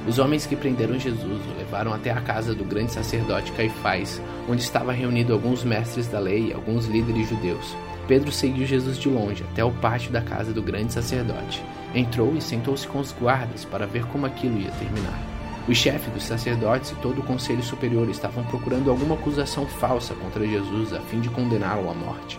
[0.08, 4.62] Os homens que prenderam Jesus o levaram até a casa do grande sacerdote Caifás, onde
[4.62, 7.76] estava reunido alguns mestres da lei e alguns líderes judeus.
[8.08, 11.64] Pedro seguiu Jesus de longe até o pátio da casa do grande sacerdote.
[11.96, 15.20] Entrou e sentou-se com os guardas para ver como aquilo ia terminar.
[15.68, 20.46] Os chefes dos sacerdotes e todo o conselho superior estavam procurando alguma acusação falsa contra
[20.46, 22.38] Jesus a fim de condená-lo à morte.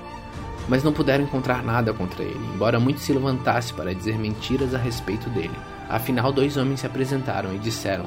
[0.69, 4.79] Mas não puderam encontrar nada contra ele, embora muito se levantasse para dizer mentiras a
[4.79, 5.55] respeito dele.
[5.89, 8.05] Afinal, dois homens se apresentaram e disseram: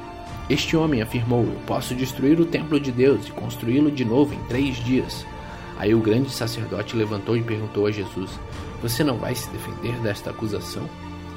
[0.49, 4.43] Este homem afirmou: Eu posso destruir o templo de Deus e construí-lo de novo em
[4.43, 5.25] três dias.
[5.77, 8.31] Aí o grande sacerdote levantou e perguntou a Jesus:
[8.81, 10.89] Você não vai se defender desta acusação?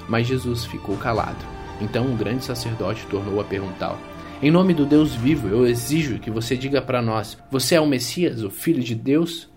[0.08, 1.44] Mas Jesus ficou calado.
[1.80, 3.98] Então o grande sacerdote tornou a perguntar:
[4.42, 7.86] Em nome do Deus vivo, eu exijo que você diga para nós: Você é o
[7.86, 9.48] Messias, o Filho de Deus?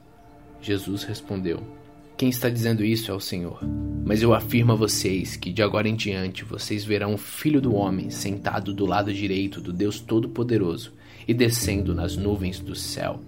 [0.61, 1.61] Jesus respondeu:
[2.17, 3.59] Quem está dizendo isso é o Senhor.
[4.05, 7.73] Mas eu afirmo a vocês que de agora em diante vocês verão o Filho do
[7.73, 10.91] Homem sentado do lado direito do Deus Todo-Poderoso
[11.25, 13.21] e descendo nas nuvens do céu.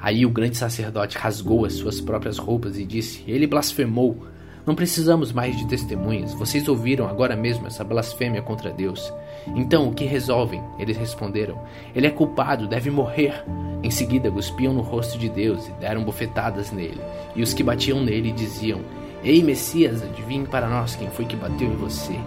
[0.00, 4.26] Aí o grande sacerdote rasgou as suas próprias roupas e disse: Ele blasfemou.
[4.66, 6.34] Não precisamos mais de testemunhas.
[6.34, 9.12] Vocês ouviram agora mesmo essa blasfêmia contra Deus.
[9.54, 10.60] Então, o que resolvem?
[10.78, 11.62] Eles responderam:
[11.94, 13.44] Ele é culpado, deve morrer.
[13.82, 17.00] Em seguida, cuspiam no rosto de Deus e deram bofetadas nele.
[17.36, 18.80] E os que batiam nele diziam:
[19.22, 22.18] Ei, Messias, adivinhe para nós quem foi que bateu em você.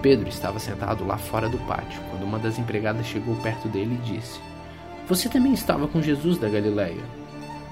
[0.00, 4.14] Pedro estava sentado lá fora do pátio, quando uma das empregadas chegou perto dele e
[4.14, 4.40] disse:
[5.10, 7.02] Você também estava com Jesus da Galileia.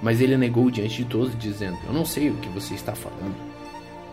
[0.03, 3.37] Mas ele negou diante de todos, dizendo: Eu não sei o que você está falando.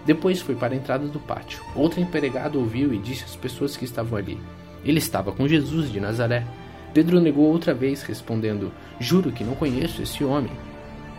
[0.05, 1.63] Depois foi para a entrada do pátio.
[1.73, 4.39] Outro empregado ouviu e disse às pessoas que estavam ali:
[4.83, 6.45] Ele estava com Jesus de Nazaré.
[6.93, 10.51] Pedro negou outra vez, respondendo: Juro que não conheço esse homem.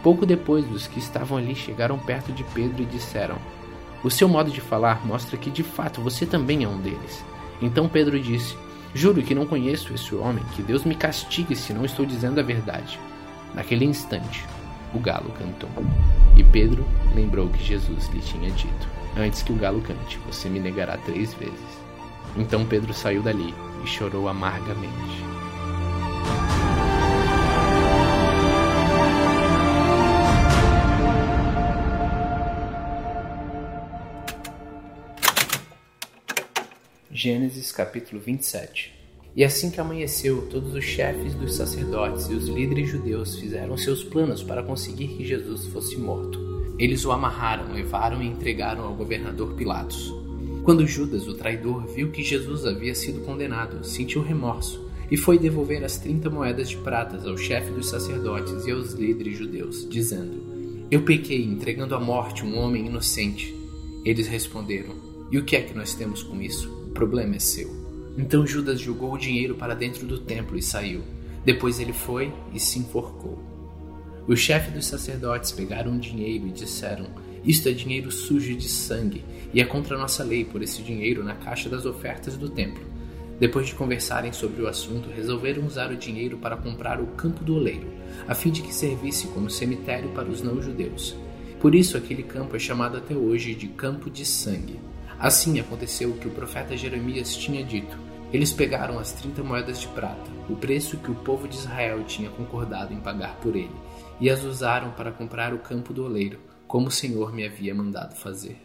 [0.01, 3.35] Pouco depois, os que estavam ali chegaram perto de Pedro e disseram:
[4.05, 7.25] O seu modo de falar mostra que de fato você também é um deles.
[7.61, 8.57] Então Pedro disse:
[8.97, 12.43] Juro que não conheço esse homem, que Deus me castigue se não estou dizendo a
[12.43, 12.99] verdade.
[13.53, 14.43] Naquele instante,
[14.95, 15.69] o galo cantou.
[16.35, 16.83] E Pedro
[17.15, 21.35] lembrou que Jesus lhe tinha dito: Antes que o galo cante, você me negará três
[21.35, 21.79] vezes.
[22.39, 23.55] Então Pedro saiu dali
[23.85, 25.36] e chorou amargamente.
[37.19, 38.93] Gênesis capítulo 27
[39.35, 44.05] e assim que amanheceu, todos os chefes dos sacerdotes e os líderes judeus fizeram seus
[44.05, 46.75] planos para conseguir que Jesus fosse morto.
[46.79, 50.13] Eles o amarraram, levaram e entregaram ao governador Pilatos.
[50.63, 55.83] Quando Judas, o traidor, viu que Jesus havia sido condenado, sentiu remorso e foi devolver
[55.85, 61.03] as trinta moedas de pratas ao chefe dos sacerdotes e aos líderes judeus, dizendo: Eu
[61.03, 63.55] pequei entregando à morte um homem inocente.
[64.05, 64.95] Eles responderam:
[65.33, 66.76] E o que é que nós temos com isso?
[66.97, 67.71] Problema é seu.
[68.17, 71.03] Então Judas jogou o dinheiro para dentro do templo e saiu.
[71.45, 73.39] Depois ele foi e se enforcou.
[74.27, 77.09] Os chefes dos sacerdotes pegaram o dinheiro e disseram:
[77.45, 81.35] Isto é dinheiro sujo de sangue, e é contra nossa lei por esse dinheiro na
[81.35, 82.83] caixa das ofertas do templo.
[83.39, 87.57] Depois de conversarem sobre o assunto, resolveram usar o dinheiro para comprar o campo do
[87.57, 87.89] oleiro,
[88.27, 91.15] a fim de que servisse como cemitério para os não-judeus.
[91.61, 94.81] Por isso, aquele campo é chamado até hoje de Campo de Sangue.
[95.19, 97.99] Assim aconteceu o que o profeta Jeremias tinha dito.
[98.33, 102.29] Eles pegaram as trinta moedas de prata, o preço que o povo de Israel tinha
[102.29, 103.75] concordado em pagar por ele,
[104.21, 108.17] e as usaram para comprar o campo do oleiro, como o Senhor me havia mandado
[108.17, 108.61] fazer.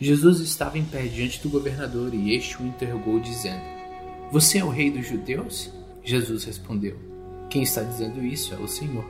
[0.00, 3.62] Jesus estava em pé diante do governador e este o interrogou, dizendo:
[4.32, 5.70] Você é o rei dos judeus?
[6.02, 6.96] Jesus respondeu:
[7.50, 9.04] Quem está dizendo isso é o Senhor.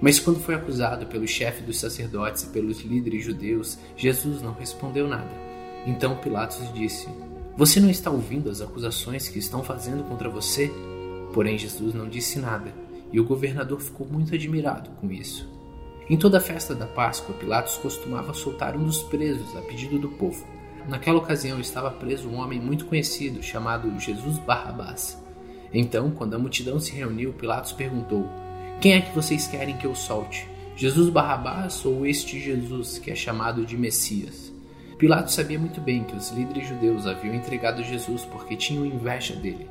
[0.00, 5.08] Mas quando foi acusado pelo chefe dos sacerdotes e pelos líderes judeus, Jesus não respondeu
[5.08, 5.47] nada.
[5.86, 7.08] Então Pilatos disse:
[7.56, 10.70] Você não está ouvindo as acusações que estão fazendo contra você?
[11.32, 12.72] Porém, Jesus não disse nada,
[13.12, 15.48] e o governador ficou muito admirado com isso.
[16.10, 20.08] Em toda a festa da Páscoa, Pilatos costumava soltar um dos presos a pedido do
[20.08, 20.44] povo.
[20.88, 25.22] Naquela ocasião estava preso um homem muito conhecido chamado Jesus Barrabás.
[25.72, 28.26] Então, quando a multidão se reuniu, Pilatos perguntou:
[28.80, 30.48] Quem é que vocês querem que eu solte?
[30.74, 34.50] Jesus Barrabás ou este Jesus que é chamado de Messias?
[34.98, 39.70] Pilatos sabia muito bem que os líderes judeus haviam entregado Jesus porque tinham inveja dele.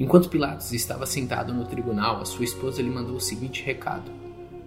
[0.00, 4.10] Enquanto Pilatos estava sentado no tribunal, a sua esposa lhe mandou o seguinte recado: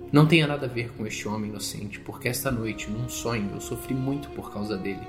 [0.09, 3.59] Não tenha nada a ver com este homem inocente, porque esta noite, num sonho, eu
[3.59, 5.05] sofri muito por causa dele.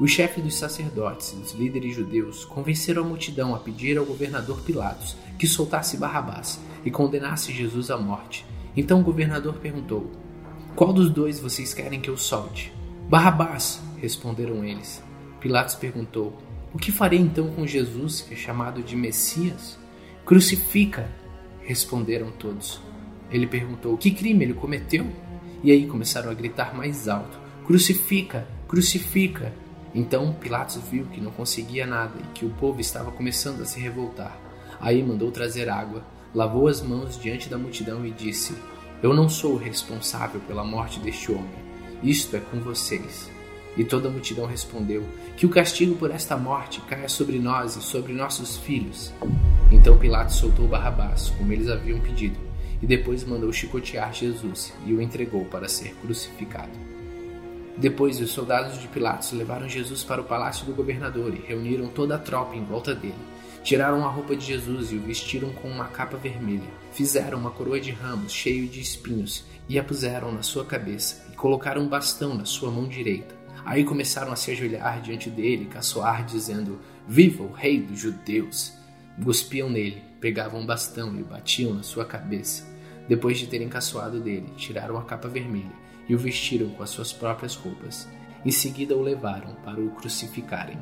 [0.00, 4.62] Os chefes dos sacerdotes e dos líderes judeus convenceram a multidão a pedir ao governador
[4.62, 8.46] Pilatos que soltasse Barrabás e condenasse Jesus à morte.
[8.74, 10.10] Então o governador perguntou:
[10.74, 12.72] Qual dos dois vocês querem que eu solte?
[13.10, 15.02] Barrabás, responderam eles.
[15.40, 16.36] Pilatos perguntou:
[16.74, 19.78] o que farei então com Jesus, que é chamado de Messias?
[20.24, 21.06] Crucifica!
[21.60, 22.80] Responderam todos.
[23.30, 25.06] Ele perguntou: Que crime ele cometeu?
[25.62, 28.48] E aí começaram a gritar mais alto: Crucifica!
[28.66, 29.52] Crucifica!
[29.94, 33.78] Então Pilatos viu que não conseguia nada e que o povo estava começando a se
[33.78, 34.34] revoltar.
[34.80, 36.02] Aí mandou trazer água,
[36.34, 38.56] lavou as mãos diante da multidão e disse:
[39.02, 41.62] Eu não sou o responsável pela morte deste homem.
[42.02, 43.31] Isto é com vocês.
[43.76, 45.04] E toda a multidão respondeu:
[45.36, 49.12] Que o castigo por esta morte caia sobre nós e sobre nossos filhos.
[49.70, 52.38] Então Pilatos soltou Barrabás, como eles haviam pedido,
[52.82, 56.92] e depois mandou chicotear Jesus e o entregou para ser crucificado.
[57.76, 62.16] Depois, os soldados de Pilatos levaram Jesus para o palácio do governador e reuniram toda
[62.16, 63.14] a tropa em volta dele.
[63.64, 66.68] Tiraram a roupa de Jesus e o vestiram com uma capa vermelha.
[66.92, 71.36] Fizeram uma coroa de ramos cheio de espinhos e a puseram na sua cabeça e
[71.36, 73.41] colocaram um bastão na sua mão direita.
[73.64, 78.72] Aí começaram a se ajoelhar diante dele, caçoar, dizendo: Viva o rei dos judeus!
[79.18, 82.66] Guspiam nele, pegavam um bastão e batiam na sua cabeça.
[83.08, 85.72] Depois de terem caçoado dele, tiraram a capa vermelha
[86.08, 88.08] e o vestiram com as suas próprias roupas.
[88.44, 90.78] Em seguida o levaram para o crucificarem.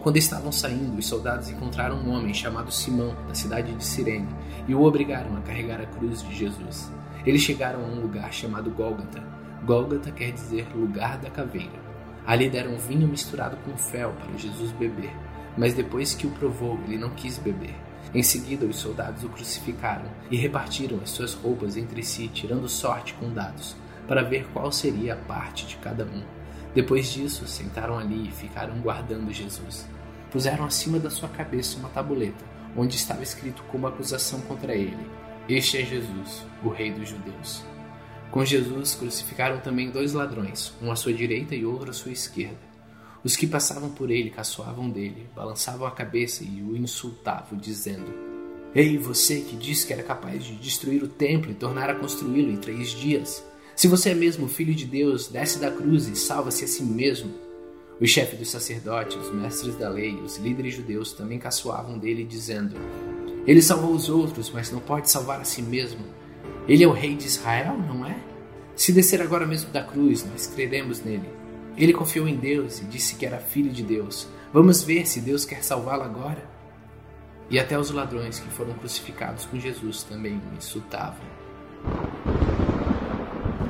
[0.00, 4.28] Quando estavam saindo, os soldados encontraram um homem chamado Simão, da cidade de Cirene,
[4.68, 6.92] e o obrigaram a carregar a cruz de Jesus.
[7.24, 9.22] Eles chegaram a um lugar chamado Gólgota.
[9.64, 11.85] Gólgota quer dizer lugar da caveira.
[12.26, 15.12] Ali deram vinho misturado com fel para Jesus beber,
[15.56, 17.74] mas depois que o provou, ele não quis beber.
[18.12, 23.14] Em seguida, os soldados o crucificaram e repartiram as suas roupas entre si, tirando sorte
[23.14, 23.76] com dados,
[24.08, 26.22] para ver qual seria a parte de cada um.
[26.74, 29.88] Depois disso, sentaram ali e ficaram guardando Jesus.
[30.30, 32.44] Puseram acima da sua cabeça uma tabuleta,
[32.76, 35.08] onde estava escrito como acusação contra ele:
[35.48, 37.64] Este é Jesus, o Rei dos Judeus.
[38.30, 42.58] Com Jesus crucificaram também dois ladrões, um à sua direita e outro à sua esquerda.
[43.24, 48.12] Os que passavam por ele caçoavam dele, balançavam a cabeça e o insultavam, dizendo:
[48.74, 52.52] Ei, você que diz que era capaz de destruir o templo e tornar a construí-lo
[52.52, 53.42] em três dias,
[53.74, 57.34] se você é mesmo filho de Deus, desce da cruz e salva-se a si mesmo.
[58.00, 62.76] Os chefes dos sacerdotes, os mestres da lei, os líderes judeus também caçoavam dele, dizendo:
[63.46, 66.04] Ele salvou os outros, mas não pode salvar a si mesmo.
[66.68, 68.16] Ele é o rei de Israel, não é?
[68.74, 71.28] Se descer agora mesmo da cruz, nós creremos nele.
[71.76, 74.26] Ele confiou em Deus e disse que era filho de Deus.
[74.52, 76.44] Vamos ver se Deus quer salvá-lo agora.
[77.48, 81.24] E até os ladrões que foram crucificados com Jesus também o insultavam.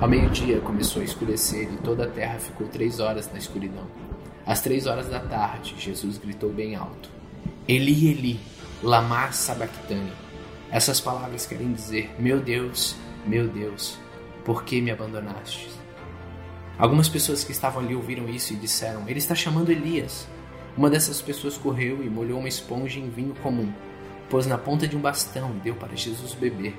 [0.01, 3.87] Ao meio-dia começou a escurecer e toda a terra ficou três horas na escuridão.
[4.47, 7.11] Às três horas da tarde, Jesus gritou bem alto:
[7.69, 8.41] Eli, Eli,
[8.83, 10.26] lama sabachthani
[10.71, 13.99] essas palavras querem dizer: Meu Deus, meu Deus,
[14.45, 15.71] por que me abandonaste?
[16.79, 20.29] Algumas pessoas que estavam ali ouviram isso e disseram: Ele está chamando Elias.
[20.77, 23.73] Uma dessas pessoas correu e molhou uma esponja em vinho comum,
[24.29, 26.77] pôs na ponta de um bastão e deu para Jesus beber.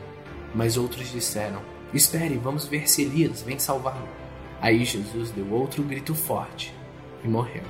[0.54, 1.62] Mas outros disseram:
[1.94, 4.08] Espere, vamos ver se Elias vem salvá-lo.
[4.62, 6.74] Aí Jesus deu outro grito forte
[7.24, 7.64] e morreu.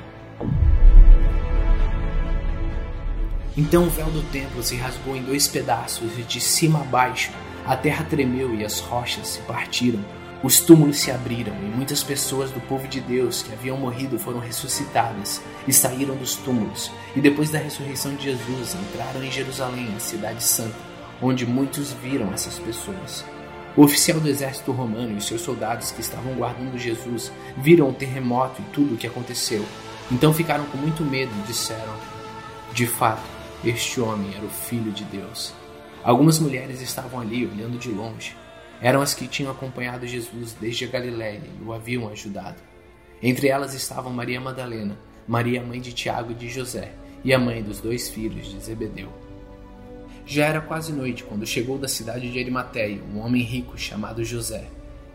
[3.58, 7.32] Então o véu do templo se rasgou em dois pedaços e de cima a baixo
[7.68, 10.00] a terra tremeu e as rochas se partiram.
[10.42, 14.40] Os túmulos se abriram e muitas pessoas do povo de Deus que haviam morrido foram
[14.40, 16.90] ressuscitadas e saíram dos túmulos.
[17.14, 20.78] E depois da ressurreição de Jesus entraram em Jerusalém, a cidade santa,
[21.22, 23.26] onde muitos viram essas pessoas.
[23.76, 28.62] O oficial do exército romano e seus soldados que estavam guardando Jesus viram o terremoto
[28.62, 29.66] e tudo o que aconteceu.
[30.10, 31.94] Então ficaram com muito medo e disseram:
[32.74, 35.54] De fato, este homem era o filho de Deus.
[36.04, 38.36] Algumas mulheres estavam ali olhando de longe.
[38.82, 42.62] Eram as que tinham acompanhado Jesus desde a Galiléia e o haviam ajudado.
[43.22, 44.98] Entre elas estavam Maria Madalena,
[45.28, 46.94] Maria mãe de Tiago e de José,
[47.24, 49.12] e a mãe dos dois filhos de Zebedeu.
[50.26, 54.68] Já era quase noite quando chegou da cidade de Arimateia um homem rico chamado José.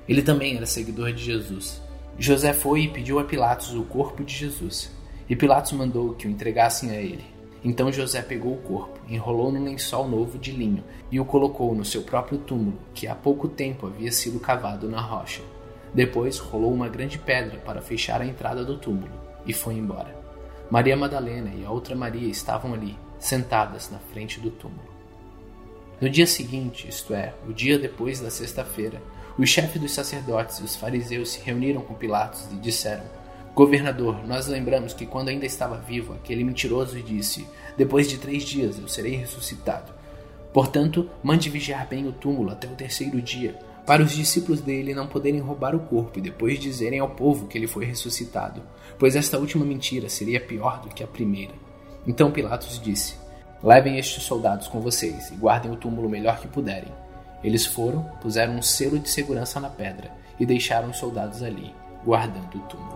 [0.08, 1.80] Ele também era seguidor de Jesus.
[2.18, 4.90] José foi e pediu a Pilatos o corpo de Jesus,
[5.28, 7.31] e Pilatos mandou que o entregassem a ele.
[7.64, 11.84] Então José pegou o corpo, enrolou num lençol novo de linho e o colocou no
[11.84, 15.42] seu próprio túmulo, que há pouco tempo havia sido cavado na rocha.
[15.94, 19.12] Depois rolou uma grande pedra para fechar a entrada do túmulo
[19.46, 20.16] e foi embora.
[20.70, 24.90] Maria Madalena e a outra Maria estavam ali, sentadas na frente do túmulo.
[26.00, 29.00] No dia seguinte, isto é, o dia depois da sexta-feira,
[29.38, 33.04] os chefes dos sacerdotes e os fariseus se reuniram com Pilatos e disseram:
[33.54, 37.46] Governador, nós lembramos que quando ainda estava vivo, aquele mentiroso disse:
[37.76, 39.92] Depois de três dias eu serei ressuscitado.
[40.54, 45.06] Portanto, mande vigiar bem o túmulo até o terceiro dia, para os discípulos dele não
[45.06, 48.62] poderem roubar o corpo e depois dizerem ao povo que ele foi ressuscitado,
[48.98, 51.52] pois esta última mentira seria pior do que a primeira.
[52.06, 53.16] Então Pilatos disse:
[53.62, 56.92] Levem estes soldados com vocês e guardem o túmulo melhor que puderem.
[57.44, 60.10] Eles foram, puseram um selo de segurança na pedra
[60.40, 62.91] e deixaram os soldados ali, guardando o túmulo.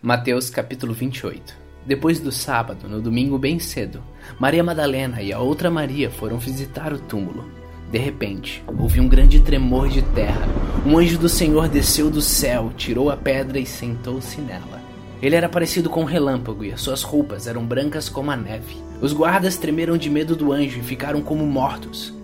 [0.00, 4.00] Mateus capítulo 28 Depois do sábado, no domingo bem cedo,
[4.38, 7.50] Maria Madalena e a outra Maria foram visitar o túmulo.
[7.90, 10.46] De repente, houve um grande tremor de terra.
[10.86, 14.80] Um anjo do Senhor desceu do céu, tirou a pedra e sentou-se nela.
[15.20, 18.76] Ele era parecido com um relâmpago e as suas roupas eram brancas como a neve.
[19.00, 22.14] Os guardas tremeram de medo do anjo e ficaram como mortos.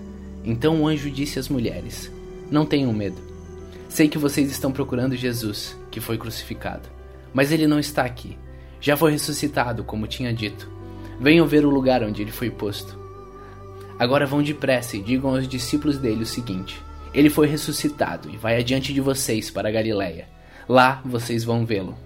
[0.45, 2.09] Então o anjo disse às mulheres:
[2.49, 3.21] Não tenham medo.
[3.89, 6.94] Sei que vocês estão procurando Jesus, que foi crucificado.
[7.35, 8.39] Mas ele não está aqui.
[8.81, 10.71] Já foi ressuscitado, como tinha dito.
[11.21, 12.99] Venham ver o lugar onde ele foi posto.
[13.99, 16.81] Agora vão depressa e digam aos discípulos dele o seguinte:
[17.13, 20.29] Ele foi ressuscitado e vai adiante de vocês para a Galiléia.
[20.69, 21.97] Lá vocês vão vê-lo.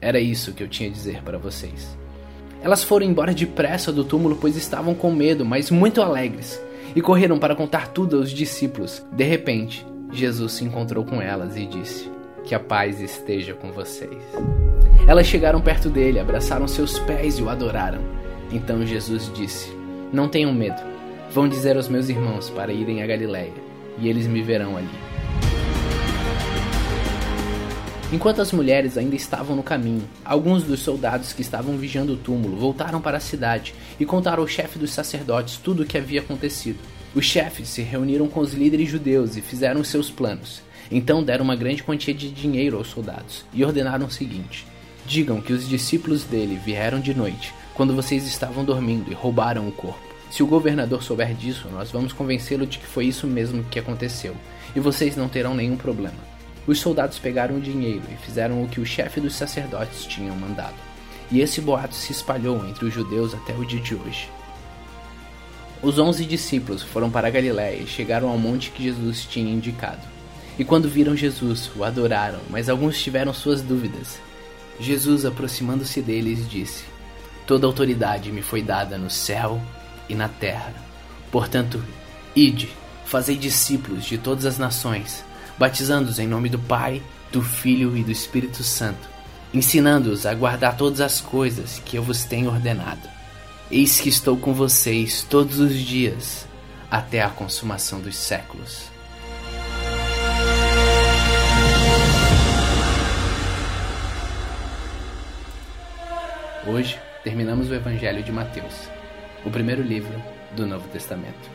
[0.00, 1.96] Era isso que eu tinha a dizer para vocês.
[2.62, 6.60] Elas foram embora depressa do túmulo, pois estavam com medo, mas muito alegres,
[6.96, 9.04] e correram para contar tudo aos discípulos.
[9.12, 12.13] De repente, Jesus se encontrou com elas e disse:
[12.44, 14.22] Que a paz esteja com vocês.
[15.08, 18.00] Elas chegaram perto dele, abraçaram seus pés e o adoraram.
[18.52, 19.70] Então Jesus disse:
[20.12, 20.80] Não tenham medo.
[21.30, 23.52] Vão dizer aos meus irmãos para irem a Galiléia,
[23.98, 24.88] e eles me verão ali.
[28.12, 32.56] Enquanto as mulheres ainda estavam no caminho, alguns dos soldados que estavam vigiando o túmulo
[32.56, 36.78] voltaram para a cidade e contaram ao chefe dos sacerdotes tudo o que havia acontecido.
[37.14, 40.62] Os chefes se reuniram com os líderes judeus e fizeram seus planos.
[40.96, 44.64] Então deram uma grande quantia de dinheiro aos soldados e ordenaram o seguinte:
[45.04, 49.72] Digam que os discípulos dele vieram de noite, quando vocês estavam dormindo, e roubaram o
[49.72, 50.14] corpo.
[50.30, 54.36] Se o governador souber disso, nós vamos convencê-lo de que foi isso mesmo que aconteceu,
[54.74, 56.14] e vocês não terão nenhum problema.
[56.64, 60.76] Os soldados pegaram o dinheiro e fizeram o que o chefe dos sacerdotes tinham mandado.
[61.28, 64.28] E esse boato se espalhou entre os judeus até o dia de hoje.
[65.82, 70.13] Os onze discípulos foram para Galiléia e chegaram ao monte que Jesus tinha indicado.
[70.58, 74.20] E quando viram Jesus, o adoraram, mas alguns tiveram suas dúvidas.
[74.78, 76.84] Jesus, aproximando-se deles, disse:
[77.46, 79.60] Toda autoridade me foi dada no céu
[80.08, 80.72] e na terra.
[81.30, 81.82] Portanto,
[82.34, 82.68] ide,
[83.04, 85.24] fazei discípulos de todas as nações,
[85.58, 87.02] batizando-os em nome do Pai,
[87.32, 89.08] do Filho e do Espírito Santo,
[89.52, 93.08] ensinando-os a guardar todas as coisas que eu vos tenho ordenado.
[93.70, 96.46] Eis que estou com vocês todos os dias,
[96.88, 98.93] até a consumação dos séculos.
[106.66, 108.88] Hoje terminamos o Evangelho de Mateus,
[109.44, 110.14] o primeiro livro
[110.56, 111.50] do Novo Testamento.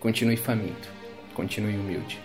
[0.00, 0.88] Continue faminto,
[1.34, 2.18] continue humilde.